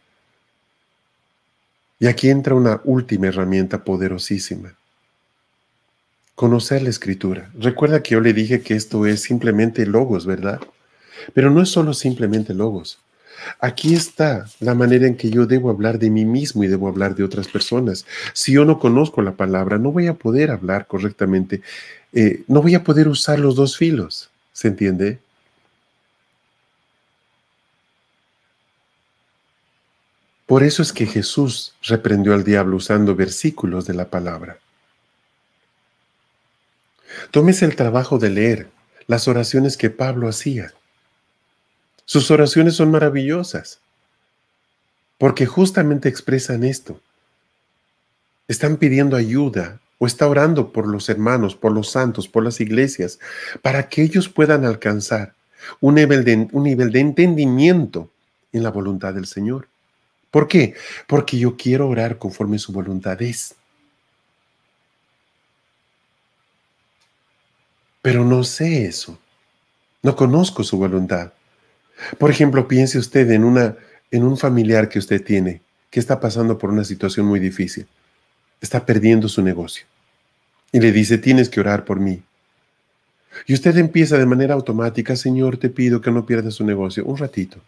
Y 1.97 2.05
aquí 2.05 2.29
entra 2.29 2.53
una 2.53 2.81
última 2.83 3.27
herramienta 3.27 3.83
poderosísima. 3.83 4.75
Conocer 6.35 6.83
la 6.83 6.91
escritura. 6.91 7.49
Recuerda 7.57 8.03
que 8.03 8.11
yo 8.11 8.21
le 8.21 8.33
dije 8.33 8.61
que 8.61 8.75
esto 8.75 9.07
es 9.07 9.23
simplemente 9.23 9.87
logos, 9.87 10.27
¿verdad? 10.27 10.59
Pero 11.33 11.49
no 11.49 11.63
es 11.63 11.69
solo 11.69 11.95
simplemente 11.95 12.53
logos. 12.53 12.99
Aquí 13.59 13.93
está 13.93 14.45
la 14.59 14.73
manera 14.73 15.07
en 15.07 15.15
que 15.15 15.29
yo 15.29 15.45
debo 15.45 15.69
hablar 15.69 15.99
de 15.99 16.09
mí 16.09 16.25
mismo 16.25 16.63
y 16.63 16.67
debo 16.67 16.87
hablar 16.87 17.15
de 17.15 17.23
otras 17.23 17.47
personas. 17.47 18.05
Si 18.33 18.53
yo 18.53 18.65
no 18.65 18.79
conozco 18.79 19.21
la 19.21 19.33
palabra, 19.33 19.77
no 19.77 19.91
voy 19.91 20.07
a 20.07 20.13
poder 20.13 20.51
hablar 20.51 20.87
correctamente, 20.87 21.61
eh, 22.13 22.43
no 22.47 22.61
voy 22.61 22.75
a 22.75 22.83
poder 22.83 23.07
usar 23.07 23.39
los 23.39 23.55
dos 23.55 23.77
filos, 23.77 24.29
¿se 24.53 24.67
entiende? 24.69 25.19
Por 30.45 30.63
eso 30.63 30.81
es 30.83 30.93
que 30.93 31.07
Jesús 31.07 31.73
reprendió 31.81 32.33
al 32.33 32.43
diablo 32.43 32.77
usando 32.77 33.15
versículos 33.15 33.85
de 33.87 33.95
la 33.95 34.09
palabra. 34.09 34.59
Tómese 37.31 37.65
el 37.65 37.75
trabajo 37.75 38.19
de 38.19 38.29
leer 38.29 38.69
las 39.07 39.27
oraciones 39.27 39.77
que 39.77 39.89
Pablo 39.89 40.27
hacía. 40.27 40.73
Sus 42.05 42.29
oraciones 42.31 42.75
son 42.75 42.91
maravillosas, 42.91 43.79
porque 45.17 45.45
justamente 45.45 46.07
expresan 46.07 46.63
esto. 46.63 46.99
Están 48.47 48.77
pidiendo 48.77 49.15
ayuda 49.15 49.79
o 49.97 50.05
está 50.05 50.27
orando 50.27 50.71
por 50.71 50.87
los 50.87 51.09
hermanos, 51.09 51.55
por 51.55 51.71
los 51.71 51.89
santos, 51.89 52.27
por 52.27 52.43
las 52.43 52.61
iglesias, 52.61 53.19
para 53.61 53.89
que 53.89 54.03
ellos 54.03 54.29
puedan 54.29 54.65
alcanzar 54.65 55.33
un 55.81 55.95
nivel 55.95 56.23
de, 56.23 56.47
un 56.51 56.63
nivel 56.63 56.91
de 56.91 56.99
entendimiento 56.99 58.11
en 58.51 58.63
la 58.63 58.69
voluntad 58.69 59.13
del 59.13 59.25
Señor. 59.25 59.67
¿Por 60.29 60.47
qué? 60.47 60.75
Porque 61.07 61.39
yo 61.39 61.55
quiero 61.55 61.87
orar 61.87 62.17
conforme 62.17 62.59
su 62.59 62.71
voluntad 62.71 63.19
es. 63.21 63.55
Pero 68.01 68.23
no 68.23 68.43
sé 68.43 68.85
eso. 68.85 69.17
No 70.03 70.15
conozco 70.15 70.63
su 70.63 70.77
voluntad. 70.77 71.31
Por 72.17 72.29
ejemplo, 72.31 72.67
piense 72.67 72.97
usted 72.97 73.29
en, 73.31 73.43
una, 73.43 73.75
en 74.11 74.23
un 74.23 74.37
familiar 74.37 74.89
que 74.89 74.99
usted 74.99 75.23
tiene 75.23 75.61
que 75.95 75.99
está 76.01 76.19
pasando 76.19 76.57
por 76.57 76.71
una 76.71 76.83
situación 76.83 77.25
muy 77.25 77.39
difícil. 77.39 77.87
Está 78.59 78.85
perdiendo 78.85 79.29
su 79.29 79.41
negocio. 79.41 79.85
Y 80.73 80.81
le 80.81 80.91
dice, 80.91 81.17
tienes 81.17 81.47
que 81.47 81.61
orar 81.61 81.85
por 81.85 82.01
mí. 82.01 82.21
Y 83.47 83.53
usted 83.53 83.77
empieza 83.77 84.17
de 84.17 84.25
manera 84.25 84.55
automática, 84.55 85.15
Señor, 85.15 85.55
te 85.55 85.69
pido 85.69 86.01
que 86.01 86.11
no 86.11 86.25
pierdas 86.25 86.55
su 86.55 86.65
negocio. 86.65 87.05
Un 87.05 87.17
ratito. 87.17 87.59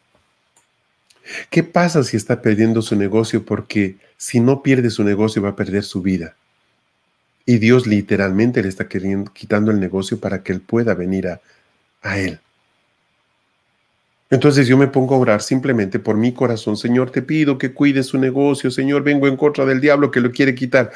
¿Qué 1.49 1.63
pasa 1.63 2.03
si 2.03 2.17
está 2.17 2.41
perdiendo 2.41 2.81
su 2.81 2.97
negocio? 2.97 3.45
Porque 3.45 3.95
si 4.17 4.41
no 4.41 4.61
pierde 4.61 4.89
su 4.89 5.05
negocio 5.05 5.41
va 5.41 5.49
a 5.49 5.55
perder 5.55 5.83
su 5.83 6.01
vida. 6.01 6.35
Y 7.45 7.59
Dios 7.59 7.87
literalmente 7.87 8.61
le 8.61 8.67
está 8.67 8.89
quitando 8.89 9.71
el 9.71 9.79
negocio 9.79 10.19
para 10.19 10.43
que 10.43 10.51
él 10.51 10.59
pueda 10.59 10.93
venir 10.95 11.29
a, 11.29 11.39
a 12.01 12.19
él. 12.19 12.41
Entonces 14.29 14.67
yo 14.67 14.77
me 14.77 14.87
pongo 14.87 15.15
a 15.15 15.19
orar 15.19 15.41
simplemente 15.41 15.99
por 15.99 16.17
mi 16.17 16.33
corazón. 16.33 16.75
Señor, 16.75 17.11
te 17.11 17.21
pido 17.21 17.57
que 17.57 17.73
cuides 17.73 18.07
su 18.07 18.17
negocio. 18.17 18.69
Señor, 18.71 19.03
vengo 19.03 19.27
en 19.27 19.37
contra 19.37 19.65
del 19.65 19.79
diablo 19.79 20.11
que 20.11 20.19
lo 20.19 20.31
quiere 20.31 20.53
quitar. 20.53 20.91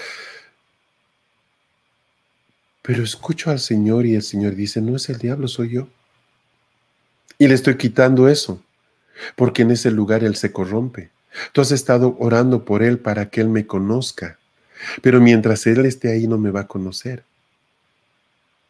Pero 2.82 3.04
escucho 3.04 3.50
al 3.50 3.60
Señor 3.60 4.06
y 4.06 4.16
el 4.16 4.24
Señor 4.24 4.56
dice, 4.56 4.82
no 4.82 4.96
es 4.98 5.08
el 5.10 5.18
diablo, 5.18 5.48
soy 5.48 5.70
yo. 5.70 5.88
Y 7.38 7.48
le 7.48 7.54
estoy 7.54 7.78
quitando 7.78 8.28
eso, 8.28 8.62
porque 9.36 9.62
en 9.62 9.72
ese 9.72 9.92
lugar 9.92 10.24
Él 10.24 10.36
se 10.36 10.52
corrompe. 10.52 11.10
Tú 11.54 11.62
has 11.62 11.72
estado 11.72 12.18
orando 12.20 12.66
por 12.66 12.84
Él 12.84 13.00
para 13.00 13.30
que 13.30 13.40
Él 13.40 13.50
me 13.50 13.66
conozca, 13.66 14.38
pero 15.02 15.22
mientras 15.22 15.66
Él 15.68 15.86
esté 15.86 16.12
ahí 16.12 16.28
no 16.28 16.38
me 16.38 16.52
va 16.52 16.62
a 16.62 16.68
conocer. 16.68 17.24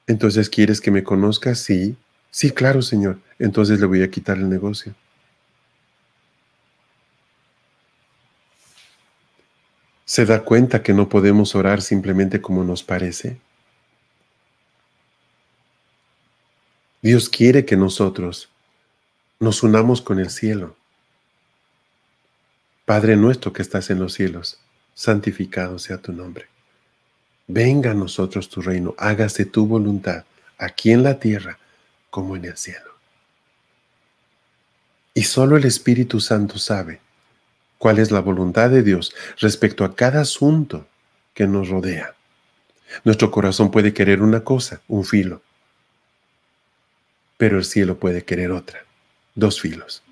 Entonces, 0.08 0.50
¿quieres 0.50 0.82
que 0.82 0.92
me 0.92 1.04
conozca? 1.04 1.56
Sí, 1.56 1.96
Sí, 2.32 2.52
claro, 2.52 2.82
Señor. 2.82 3.20
Entonces 3.41 3.80
le 3.80 3.88
voy 3.88 4.03
a 4.03 4.11
quitar 4.11 4.38
el 4.38 4.47
negocio. 4.47 4.93
¿Se 10.05 10.27
da 10.27 10.43
cuenta 10.43 10.84
que 10.84 10.93
no 10.93 11.09
podemos 11.09 11.55
orar 11.55 11.81
simplemente 11.81 12.39
como 12.39 12.63
nos 12.63 12.84
parece? 12.84 13.39
Dios 17.01 17.30
quiere 17.30 17.65
que 17.65 17.76
nosotros 17.76 18.47
nos 19.39 19.63
unamos 19.63 20.03
con 20.03 20.19
el 20.19 20.30
cielo. 20.30 20.76
Padre 22.85 23.15
nuestro 23.15 23.53
que 23.53 23.63
estás 23.63 23.89
en 23.89 23.97
los 23.97 24.13
cielos, 24.13 24.59
santificado 24.93 25.80
sea 25.80 25.97
tu 25.97 26.13
nombre. 26.13 26.45
Venga 27.47 27.89
a 27.89 27.95
nosotros 27.95 28.49
tu 28.49 28.61
reino, 28.61 28.93
hágase 28.99 29.45
tu 29.45 29.65
voluntad, 29.65 30.26
aquí 30.59 30.91
en 30.91 31.01
la 31.01 31.19
tierra 31.19 31.57
como 32.11 32.35
en 32.35 32.45
el 32.45 32.55
cielo. 32.55 32.90
Y 35.14 35.24
solo 35.24 35.58
el 35.58 35.66
Espíritu 35.66 36.20
Santo 36.20 36.58
sabe 36.58 37.02
cuál 37.78 38.00
es 38.00 38.12
la 38.12 38.20
voluntad 38.20 38.70
de 38.70 38.84
Dios 38.84 39.14
respecto 39.40 39.84
a 39.84 39.96
cada 39.96 40.22
asunto 40.22 40.88
que 41.34 41.48
nos 41.48 41.70
rodea. 41.70 42.16
Nuestro 43.04 43.32
corazón 43.32 43.72
puede 43.72 43.94
querer 43.94 44.22
una 44.22 44.44
cosa, 44.44 44.82
un 44.88 45.04
filo, 45.04 45.42
pero 47.38 47.58
el 47.58 47.66
cielo 47.66 47.98
puede 47.98 48.24
querer 48.24 48.52
otra, 48.52 48.84
dos 49.34 49.60
filos. 49.60 50.04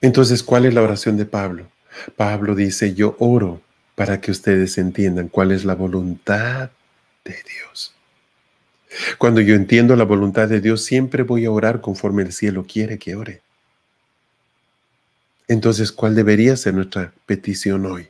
Entonces, 0.00 0.42
¿cuál 0.42 0.66
es 0.66 0.74
la 0.74 0.82
oración 0.82 1.16
de 1.16 1.24
Pablo? 1.24 1.68
Pablo 2.14 2.54
dice, 2.54 2.94
yo 2.94 3.16
oro 3.18 3.62
para 3.96 4.20
que 4.20 4.30
ustedes 4.30 4.78
entiendan 4.78 5.28
cuál 5.28 5.50
es 5.50 5.64
la 5.64 5.74
voluntad 5.74 6.70
de 7.24 7.36
Dios. 7.42 7.95
Cuando 9.18 9.40
yo 9.40 9.54
entiendo 9.54 9.96
la 9.96 10.04
voluntad 10.04 10.48
de 10.48 10.60
Dios, 10.60 10.82
siempre 10.82 11.22
voy 11.22 11.44
a 11.44 11.50
orar 11.50 11.80
conforme 11.80 12.22
el 12.22 12.32
cielo 12.32 12.64
quiere 12.66 12.98
que 12.98 13.16
ore. 13.16 13.42
Entonces, 15.48 15.92
¿cuál 15.92 16.14
debería 16.14 16.56
ser 16.56 16.74
nuestra 16.74 17.12
petición 17.24 17.86
hoy? 17.86 18.08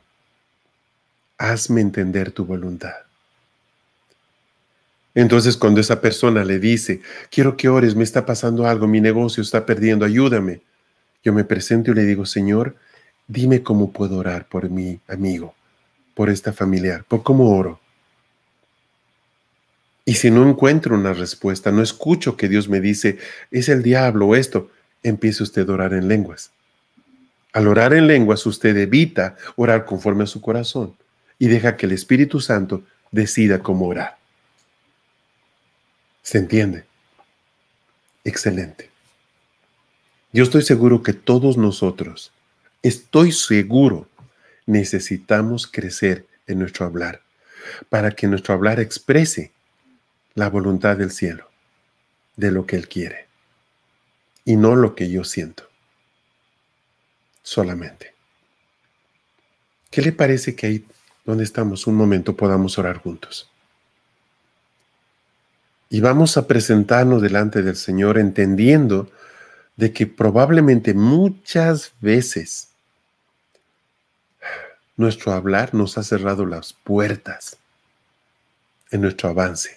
Hazme 1.37 1.81
entender 1.81 2.31
tu 2.31 2.45
voluntad. 2.45 2.95
Entonces, 5.13 5.57
cuando 5.57 5.81
esa 5.81 5.99
persona 5.99 6.43
le 6.43 6.59
dice, 6.59 7.01
quiero 7.31 7.57
que 7.57 7.69
ores, 7.69 7.95
me 7.95 8.03
está 8.03 8.25
pasando 8.25 8.67
algo, 8.67 8.87
mi 8.87 9.01
negocio 9.01 9.41
está 9.41 9.65
perdiendo, 9.65 10.05
ayúdame, 10.05 10.61
yo 11.23 11.33
me 11.33 11.43
presento 11.43 11.91
y 11.91 11.95
le 11.95 12.03
digo, 12.03 12.25
Señor, 12.25 12.75
dime 13.27 13.63
cómo 13.63 13.91
puedo 13.91 14.17
orar 14.17 14.47
por 14.47 14.69
mi 14.69 14.99
amigo, 15.07 15.55
por 16.13 16.29
esta 16.29 16.53
familiar, 16.53 17.03
por 17.07 17.23
cómo 17.23 17.55
oro. 17.57 17.79
Y 20.07 20.13
si 20.13 20.31
no 20.31 20.47
encuentro 20.47 20.95
una 20.95 21.11
respuesta, 21.11 21.69
no 21.69 21.83
escucho 21.83 22.37
que 22.37 22.47
Dios 22.47 22.69
me 22.69 22.79
dice, 22.79 23.17
es 23.51 23.67
el 23.67 23.83
diablo 23.83 24.37
esto, 24.37 24.71
empiece 25.03 25.43
usted 25.43 25.69
a 25.69 25.73
orar 25.73 25.93
en 25.93 26.07
lenguas. 26.07 26.51
Al 27.51 27.67
orar 27.67 27.93
en 27.93 28.07
lenguas, 28.07 28.45
usted 28.45 28.77
evita 28.77 29.35
orar 29.57 29.83
conforme 29.83 30.23
a 30.23 30.27
su 30.27 30.39
corazón 30.39 30.95
y 31.37 31.47
deja 31.47 31.75
que 31.75 31.87
el 31.87 31.91
Espíritu 31.91 32.39
Santo 32.39 32.83
decida 33.11 33.59
cómo 33.59 33.85
orar. 33.85 34.15
¿Se 36.21 36.37
entiende? 36.37 36.85
Excelente. 38.23 38.89
Yo 40.31 40.43
estoy 40.43 40.61
seguro 40.61 41.03
que 41.03 41.11
todos 41.11 41.57
nosotros, 41.57 42.31
estoy 42.81 43.33
seguro, 43.33 44.07
necesitamos 44.67 45.67
crecer 45.67 46.25
en 46.47 46.59
nuestro 46.59 46.85
hablar 46.85 47.19
para 47.89 48.11
que 48.11 48.27
nuestro 48.27 48.53
hablar 48.53 48.79
exprese 48.79 49.51
la 50.37 50.51
voluntad 50.51 50.95
del 50.95 51.09
cielo, 51.09 51.49
de 52.35 52.51
lo 52.51 52.67
que 52.67 52.75
Él 52.75 52.87
quiere, 52.87 53.25
y 54.45 54.55
no 54.55 54.75
lo 54.75 54.93
que 54.93 55.09
yo 55.09 55.23
siento, 55.23 55.67
solamente. 57.41 58.13
¿Qué 59.89 60.03
le 60.03 60.11
parece 60.11 60.55
que 60.55 60.67
ahí 60.67 60.85
donde 61.25 61.43
estamos 61.43 61.87
un 61.87 61.95
momento 61.95 62.37
podamos 62.37 62.77
orar 62.77 62.99
juntos? 62.99 63.49
Y 65.89 66.01
vamos 66.01 66.37
a 66.37 66.45
presentarnos 66.45 67.19
delante 67.23 67.63
del 67.63 67.75
Señor 67.75 68.19
entendiendo 68.19 69.09
de 69.75 69.91
que 69.91 70.05
probablemente 70.05 70.93
muchas 70.93 71.93
veces 71.99 72.67
nuestro 74.97 75.31
hablar 75.31 75.73
nos 75.73 75.97
ha 75.97 76.03
cerrado 76.03 76.45
las 76.45 76.73
puertas 76.73 77.57
en 78.91 79.01
nuestro 79.01 79.29
avance. 79.29 79.76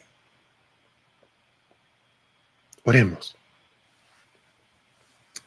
Oremos. 2.84 3.36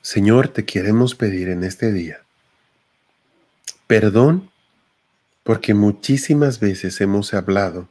Señor, 0.01 0.49
te 0.49 0.65
queremos 0.65 1.15
pedir 1.15 1.49
en 1.49 1.63
este 1.63 1.91
día 1.91 2.23
perdón 3.93 4.49
Porque 5.43 5.73
muchísimas 5.73 6.59
veces 6.59 6.99
hemos 6.99 7.33
hablado 7.33 7.87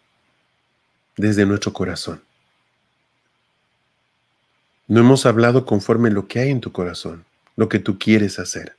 desde 1.16 1.46
nuestro 1.46 1.72
corazón. 1.72 2.22
No 4.88 5.00
hemos 5.00 5.26
hablado 5.26 5.64
conforme 5.64 6.10
lo 6.10 6.26
que 6.26 6.40
hay 6.40 6.50
en 6.50 6.60
tu 6.60 6.72
corazón, 6.72 7.24
lo 7.54 7.68
que 7.68 7.78
tú 7.78 7.98
quieres 7.98 8.38
hacer. 8.38 8.74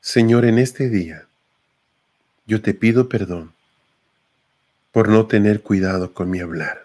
Señor, 0.00 0.46
en 0.46 0.58
este 0.58 0.88
día, 0.88 1.26
yo 2.46 2.60
te 2.60 2.74
pido 2.74 3.08
perdón 3.08 3.52
por 4.90 5.08
no 5.08 5.26
tener 5.26 5.62
cuidado 5.62 6.12
con 6.12 6.28
mi 6.28 6.40
hablar. 6.40 6.81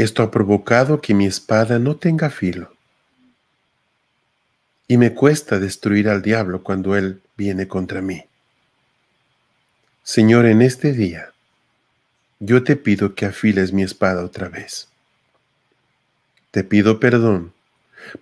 Esto 0.00 0.22
ha 0.22 0.30
provocado 0.30 1.02
que 1.02 1.12
mi 1.12 1.26
espada 1.26 1.78
no 1.78 1.94
tenga 1.94 2.30
filo. 2.30 2.72
Y 4.88 4.96
me 4.96 5.12
cuesta 5.12 5.58
destruir 5.58 6.08
al 6.08 6.22
diablo 6.22 6.62
cuando 6.62 6.96
él 6.96 7.20
viene 7.36 7.68
contra 7.68 8.00
mí. 8.00 8.24
Señor, 10.02 10.46
en 10.46 10.62
este 10.62 10.94
día, 10.94 11.32
yo 12.38 12.64
te 12.64 12.76
pido 12.76 13.14
que 13.14 13.26
afiles 13.26 13.74
mi 13.74 13.82
espada 13.82 14.24
otra 14.24 14.48
vez. 14.48 14.88
Te 16.50 16.64
pido 16.64 16.98
perdón 16.98 17.52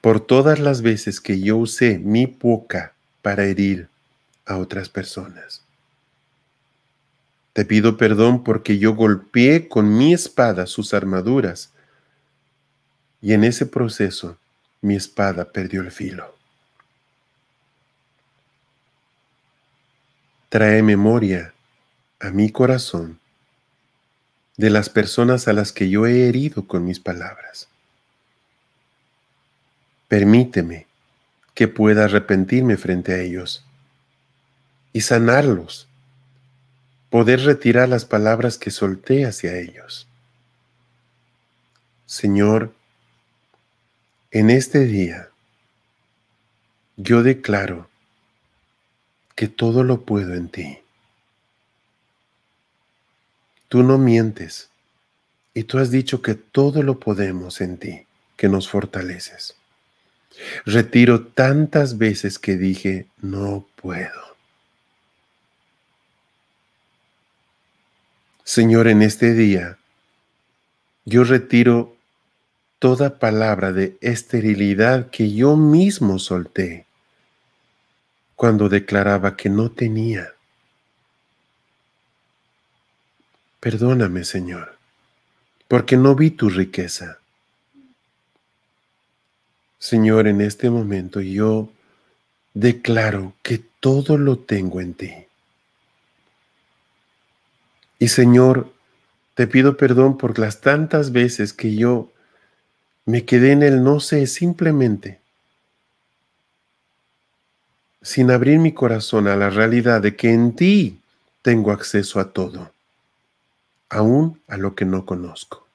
por 0.00 0.18
todas 0.18 0.58
las 0.58 0.82
veces 0.82 1.20
que 1.20 1.38
yo 1.38 1.58
usé 1.58 2.00
mi 2.00 2.26
boca 2.26 2.92
para 3.22 3.44
herir 3.44 3.86
a 4.46 4.56
otras 4.56 4.88
personas. 4.88 5.62
Te 7.58 7.64
pido 7.64 7.96
perdón 7.96 8.44
porque 8.44 8.78
yo 8.78 8.94
golpeé 8.94 9.66
con 9.66 9.98
mi 9.98 10.14
espada 10.14 10.64
sus 10.64 10.94
armaduras 10.94 11.72
y 13.20 13.32
en 13.32 13.42
ese 13.42 13.66
proceso 13.66 14.38
mi 14.80 14.94
espada 14.94 15.50
perdió 15.50 15.80
el 15.80 15.90
filo. 15.90 16.36
Trae 20.50 20.84
memoria 20.84 21.52
a 22.20 22.30
mi 22.30 22.52
corazón 22.52 23.18
de 24.56 24.70
las 24.70 24.88
personas 24.88 25.48
a 25.48 25.52
las 25.52 25.72
que 25.72 25.90
yo 25.90 26.06
he 26.06 26.28
herido 26.28 26.68
con 26.68 26.84
mis 26.84 27.00
palabras. 27.00 27.66
Permíteme 30.06 30.86
que 31.54 31.66
pueda 31.66 32.04
arrepentirme 32.04 32.76
frente 32.76 33.14
a 33.14 33.18
ellos 33.18 33.66
y 34.92 35.00
sanarlos, 35.00 35.87
poder 37.10 37.40
retirar 37.40 37.88
las 37.88 38.04
palabras 38.04 38.58
que 38.58 38.70
solté 38.70 39.24
hacia 39.24 39.56
ellos. 39.56 40.06
Señor, 42.06 42.74
en 44.30 44.50
este 44.50 44.80
día 44.84 45.30
yo 46.96 47.22
declaro 47.22 47.88
que 49.34 49.48
todo 49.48 49.84
lo 49.84 50.02
puedo 50.02 50.34
en 50.34 50.48
ti. 50.48 50.78
Tú 53.68 53.82
no 53.82 53.98
mientes 53.98 54.68
y 55.54 55.64
tú 55.64 55.78
has 55.78 55.90
dicho 55.90 56.22
que 56.22 56.34
todo 56.34 56.82
lo 56.82 56.98
podemos 56.98 57.60
en 57.60 57.78
ti, 57.78 58.06
que 58.36 58.48
nos 58.48 58.68
fortaleces. 58.68 59.54
Retiro 60.64 61.26
tantas 61.26 61.98
veces 61.98 62.38
que 62.38 62.56
dije, 62.56 63.06
no 63.20 63.66
puedo. 63.76 64.27
Señor, 68.48 68.88
en 68.88 69.02
este 69.02 69.34
día, 69.34 69.76
yo 71.04 71.22
retiro 71.24 71.94
toda 72.78 73.18
palabra 73.18 73.72
de 73.74 73.98
esterilidad 74.00 75.10
que 75.10 75.34
yo 75.34 75.54
mismo 75.54 76.18
solté 76.18 76.86
cuando 78.36 78.70
declaraba 78.70 79.36
que 79.36 79.50
no 79.50 79.70
tenía. 79.70 80.32
Perdóname, 83.60 84.24
Señor, 84.24 84.78
porque 85.68 85.98
no 85.98 86.14
vi 86.14 86.30
tu 86.30 86.48
riqueza. 86.48 87.18
Señor, 89.78 90.26
en 90.26 90.40
este 90.40 90.70
momento 90.70 91.20
yo 91.20 91.68
declaro 92.54 93.34
que 93.42 93.58
todo 93.58 94.16
lo 94.16 94.38
tengo 94.38 94.80
en 94.80 94.94
ti. 94.94 95.27
Y 97.98 98.08
Señor, 98.08 98.72
te 99.34 99.46
pido 99.46 99.76
perdón 99.76 100.18
por 100.18 100.38
las 100.38 100.60
tantas 100.60 101.12
veces 101.12 101.52
que 101.52 101.74
yo 101.74 102.10
me 103.04 103.24
quedé 103.24 103.52
en 103.52 103.62
el 103.62 103.82
no 103.82 104.00
sé 104.00 104.26
simplemente, 104.26 105.20
sin 108.02 108.30
abrir 108.30 108.58
mi 108.58 108.72
corazón 108.72 109.28
a 109.28 109.36
la 109.36 109.50
realidad 109.50 110.00
de 110.00 110.16
que 110.16 110.32
en 110.32 110.54
ti 110.54 111.00
tengo 111.42 111.72
acceso 111.72 112.20
a 112.20 112.32
todo 112.32 112.72
aún 113.88 114.40
a 114.48 114.56
lo 114.56 114.74
que 114.74 114.84
no 114.84 115.06
conozco. 115.06 115.66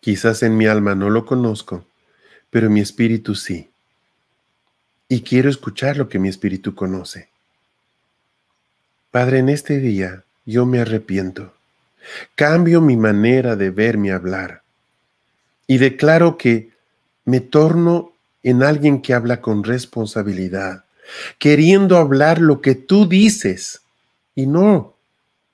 Quizás 0.00 0.42
en 0.42 0.56
mi 0.56 0.66
alma 0.66 0.94
no 0.94 1.10
lo 1.10 1.24
conozco, 1.24 1.84
pero 2.50 2.68
mi 2.68 2.80
espíritu 2.80 3.34
sí. 3.34 3.70
Y 5.08 5.22
quiero 5.22 5.48
escuchar 5.48 5.96
lo 5.96 6.08
que 6.08 6.18
mi 6.18 6.28
espíritu 6.28 6.74
conoce. 6.74 7.31
Padre, 9.12 9.40
en 9.40 9.50
este 9.50 9.78
día 9.78 10.24
yo 10.46 10.64
me 10.64 10.80
arrepiento. 10.80 11.52
Cambio 12.34 12.80
mi 12.80 12.96
manera 12.96 13.56
de 13.56 13.68
verme 13.68 14.10
hablar. 14.10 14.62
Y 15.66 15.76
declaro 15.76 16.38
que 16.38 16.70
me 17.26 17.40
torno 17.40 18.12
en 18.42 18.62
alguien 18.62 19.02
que 19.02 19.12
habla 19.12 19.42
con 19.42 19.64
responsabilidad, 19.64 20.86
queriendo 21.38 21.98
hablar 21.98 22.40
lo 22.40 22.62
que 22.62 22.74
tú 22.74 23.06
dices 23.06 23.82
y 24.34 24.46
no 24.46 24.94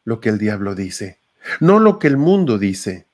lo 0.05 0.21
que 0.21 0.29
el 0.29 0.39
diablo 0.39 0.77
dice, 0.77 1.19
no 1.59 1.81
lo 1.81 1.99
que 1.99 2.07
el 2.07 2.17
mundo 2.17 2.59
dice, 2.59 3.07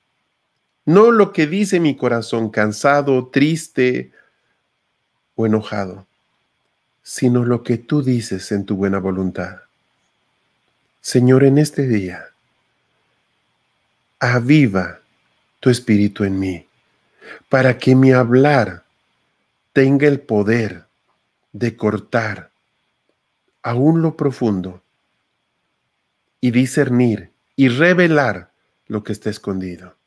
no 0.84 1.10
lo 1.10 1.32
que 1.32 1.46
dice 1.46 1.80
mi 1.80 1.96
corazón 1.96 2.50
cansado, 2.50 3.28
triste 3.28 4.12
o 5.36 5.46
enojado, 5.46 6.06
sino 7.02 7.46
lo 7.46 7.62
que 7.62 7.78
tú 7.78 8.02
dices 8.02 8.52
en 8.52 8.66
tu 8.66 8.76
buena 8.76 8.98
voluntad. 8.98 9.63
Señor, 11.04 11.44
en 11.44 11.58
este 11.58 11.86
día, 11.86 12.30
aviva 14.18 15.00
tu 15.60 15.68
espíritu 15.68 16.24
en 16.24 16.38
mí, 16.38 16.66
para 17.50 17.76
que 17.76 17.94
mi 17.94 18.12
hablar 18.12 18.84
tenga 19.74 20.08
el 20.08 20.18
poder 20.20 20.86
de 21.52 21.76
cortar 21.76 22.50
aún 23.62 24.00
lo 24.00 24.16
profundo 24.16 24.82
y 26.40 26.52
discernir 26.52 27.32
y 27.54 27.68
revelar 27.68 28.50
lo 28.86 29.04
que 29.04 29.12
está 29.12 29.28
escondido. 29.28 29.98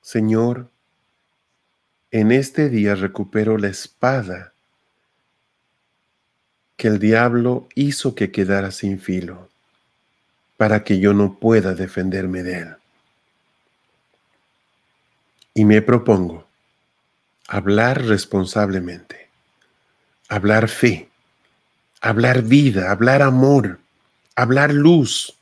Señor, 0.00 0.70
en 2.10 2.32
este 2.32 2.70
día 2.70 2.94
recupero 2.94 3.58
la 3.58 3.68
espada 3.68 4.53
que 6.76 6.88
el 6.88 6.98
diablo 6.98 7.68
hizo 7.74 8.14
que 8.14 8.30
quedara 8.30 8.70
sin 8.70 8.98
filo, 8.98 9.48
para 10.56 10.84
que 10.84 10.98
yo 10.98 11.14
no 11.14 11.38
pueda 11.38 11.74
defenderme 11.74 12.42
de 12.42 12.58
él. 12.58 12.76
Y 15.54 15.64
me 15.64 15.82
propongo 15.82 16.46
hablar 17.48 18.04
responsablemente, 18.04 19.28
hablar 20.28 20.68
fe, 20.68 21.08
hablar 22.00 22.42
vida, 22.42 22.90
hablar 22.90 23.22
amor, 23.22 23.78
hablar 24.34 24.72
luz, 24.72 25.38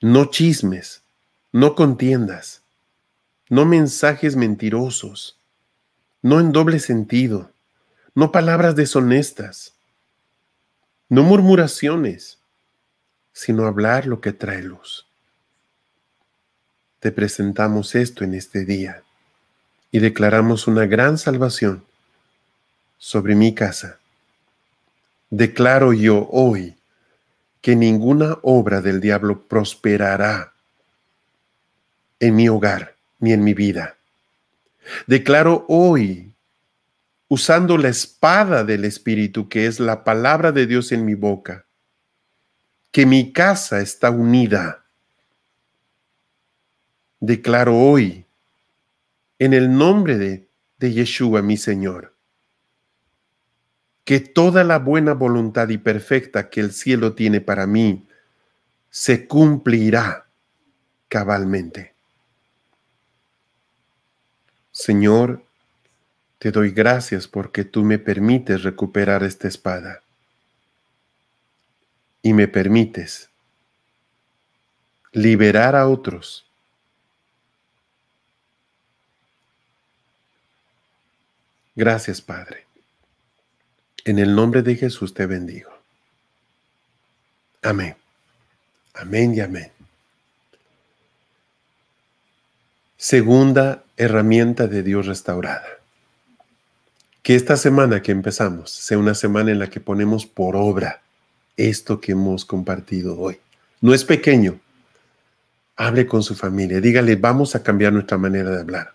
no 0.00 0.26
chismes, 0.26 1.02
no 1.52 1.74
contiendas, 1.74 2.62
no 3.48 3.64
mensajes 3.64 4.36
mentirosos, 4.36 5.38
no 6.20 6.40
en 6.40 6.52
doble 6.52 6.78
sentido, 6.80 7.50
no 8.16 8.32
palabras 8.32 8.74
deshonestas, 8.74 9.74
no 11.10 11.22
murmuraciones, 11.22 12.38
sino 13.34 13.66
hablar 13.66 14.06
lo 14.06 14.22
que 14.22 14.32
trae 14.32 14.62
luz. 14.62 15.06
Te 16.98 17.12
presentamos 17.12 17.94
esto 17.94 18.24
en 18.24 18.32
este 18.32 18.64
día 18.64 19.02
y 19.90 19.98
declaramos 19.98 20.66
una 20.66 20.86
gran 20.86 21.18
salvación 21.18 21.84
sobre 22.96 23.34
mi 23.34 23.54
casa. 23.54 23.98
Declaro 25.28 25.92
yo 25.92 26.26
hoy 26.30 26.74
que 27.60 27.76
ninguna 27.76 28.38
obra 28.40 28.80
del 28.80 29.02
diablo 29.02 29.42
prosperará 29.42 30.54
en 32.18 32.34
mi 32.34 32.48
hogar 32.48 32.96
ni 33.18 33.34
en 33.34 33.44
mi 33.44 33.52
vida. 33.52 33.98
Declaro 35.06 35.66
hoy, 35.68 36.32
usando 37.28 37.76
la 37.76 37.88
espada 37.88 38.64
del 38.64 38.84
Espíritu, 38.84 39.48
que 39.48 39.66
es 39.66 39.80
la 39.80 40.04
palabra 40.04 40.52
de 40.52 40.66
Dios 40.66 40.92
en 40.92 41.04
mi 41.04 41.14
boca, 41.14 41.66
que 42.92 43.06
mi 43.06 43.32
casa 43.32 43.80
está 43.80 44.10
unida. 44.10 44.86
Declaro 47.20 47.76
hoy, 47.76 48.26
en 49.38 49.52
el 49.54 49.76
nombre 49.76 50.18
de, 50.18 50.48
de 50.78 50.92
Yeshua, 50.92 51.42
mi 51.42 51.56
Señor, 51.56 52.14
que 54.04 54.20
toda 54.20 54.62
la 54.62 54.78
buena 54.78 55.14
voluntad 55.14 55.68
y 55.68 55.78
perfecta 55.78 56.48
que 56.48 56.60
el 56.60 56.72
cielo 56.72 57.14
tiene 57.14 57.40
para 57.40 57.66
mí 57.66 58.06
se 58.88 59.26
cumplirá 59.26 60.28
cabalmente. 61.08 61.94
Señor, 64.70 65.45
te 66.38 66.50
doy 66.50 66.70
gracias 66.70 67.26
porque 67.28 67.64
tú 67.64 67.84
me 67.84 67.98
permites 67.98 68.62
recuperar 68.62 69.22
esta 69.22 69.48
espada 69.48 70.02
y 72.22 72.32
me 72.32 72.48
permites 72.48 73.30
liberar 75.12 75.74
a 75.76 75.88
otros 75.88 76.46
Gracias, 81.76 82.22
Padre. 82.22 82.64
En 84.06 84.18
el 84.18 84.34
nombre 84.34 84.62
de 84.62 84.76
Jesús 84.76 85.12
te 85.12 85.26
bendigo. 85.26 85.70
Amén. 87.62 87.94
Amén 88.94 89.34
y 89.34 89.40
amén. 89.40 89.70
Segunda 92.96 93.84
herramienta 93.98 94.66
de 94.66 94.82
Dios 94.82 95.06
restaurada. 95.06 95.68
Que 97.26 97.34
esta 97.34 97.56
semana 97.56 98.02
que 98.02 98.12
empezamos 98.12 98.70
sea 98.70 98.98
una 98.98 99.12
semana 99.12 99.50
en 99.50 99.58
la 99.58 99.68
que 99.68 99.80
ponemos 99.80 100.24
por 100.26 100.54
obra 100.54 101.02
esto 101.56 102.00
que 102.00 102.12
hemos 102.12 102.44
compartido 102.44 103.18
hoy. 103.18 103.40
No 103.80 103.92
es 103.92 104.04
pequeño. 104.04 104.60
Hable 105.74 106.06
con 106.06 106.22
su 106.22 106.36
familia. 106.36 106.80
Dígale, 106.80 107.16
vamos 107.16 107.56
a 107.56 107.64
cambiar 107.64 107.92
nuestra 107.92 108.16
manera 108.16 108.52
de 108.52 108.60
hablar. 108.60 108.94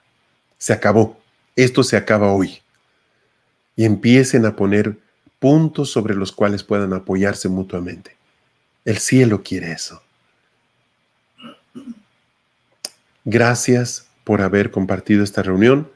Se 0.58 0.72
acabó. 0.72 1.20
Esto 1.58 1.84
se 1.84 1.98
acaba 1.98 2.32
hoy 2.32 2.62
y 3.76 3.84
empiecen 3.84 4.45
a 4.45 4.56
poner 4.56 4.95
puntos 5.38 5.91
sobre 5.91 6.16
los 6.16 6.32
cuales 6.32 6.64
puedan 6.64 6.94
apoyarse 6.94 7.49
mutuamente. 7.49 8.16
El 8.86 8.99
cielo 8.99 9.44
quiere 9.44 9.74
eso. 9.74 10.02
Gracias 13.26 14.08
por 14.24 14.41
haber 14.41 14.72
compartido 14.72 15.22
esta 15.22 15.44
reunión. 15.44 15.91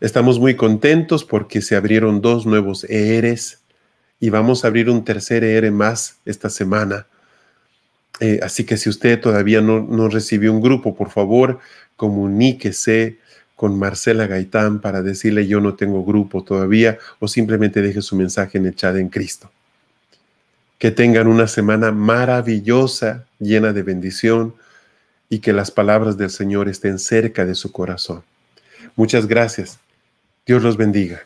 Estamos 0.00 0.38
muy 0.38 0.56
contentos 0.56 1.24
porque 1.24 1.60
se 1.60 1.76
abrieron 1.76 2.22
dos 2.22 2.46
nuevos 2.46 2.84
ERES 2.88 3.58
y 4.18 4.30
vamos 4.30 4.64
a 4.64 4.68
abrir 4.68 4.88
un 4.88 5.04
tercer 5.04 5.44
ERE 5.44 5.70
más 5.70 6.16
esta 6.24 6.48
semana. 6.48 7.06
Eh, 8.18 8.40
así 8.42 8.64
que 8.64 8.78
si 8.78 8.88
usted 8.88 9.20
todavía 9.20 9.60
no, 9.60 9.80
no 9.80 10.08
recibió 10.08 10.54
un 10.54 10.62
grupo, 10.62 10.94
por 10.94 11.10
favor, 11.10 11.58
comuníquese 11.96 13.18
con 13.56 13.78
Marcela 13.78 14.26
Gaitán 14.26 14.80
para 14.80 15.02
decirle 15.02 15.46
yo 15.46 15.60
no 15.60 15.74
tengo 15.74 16.02
grupo 16.02 16.42
todavía 16.42 16.96
o 17.18 17.28
simplemente 17.28 17.82
deje 17.82 18.00
su 18.00 18.16
mensaje 18.16 18.56
en 18.56 18.64
el 18.64 18.74
chat 18.74 18.96
en 18.96 19.10
Cristo. 19.10 19.50
Que 20.78 20.90
tengan 20.90 21.28
una 21.28 21.46
semana 21.46 21.92
maravillosa, 21.92 23.26
llena 23.38 23.74
de 23.74 23.82
bendición 23.82 24.54
y 25.28 25.40
que 25.40 25.52
las 25.52 25.70
palabras 25.70 26.16
del 26.16 26.30
Señor 26.30 26.70
estén 26.70 26.98
cerca 26.98 27.44
de 27.44 27.54
su 27.54 27.70
corazón. 27.70 28.22
Muchas 28.96 29.26
gracias. 29.26 29.78
Dios 30.50 30.64
los 30.64 30.76
bendiga. 30.76 31.22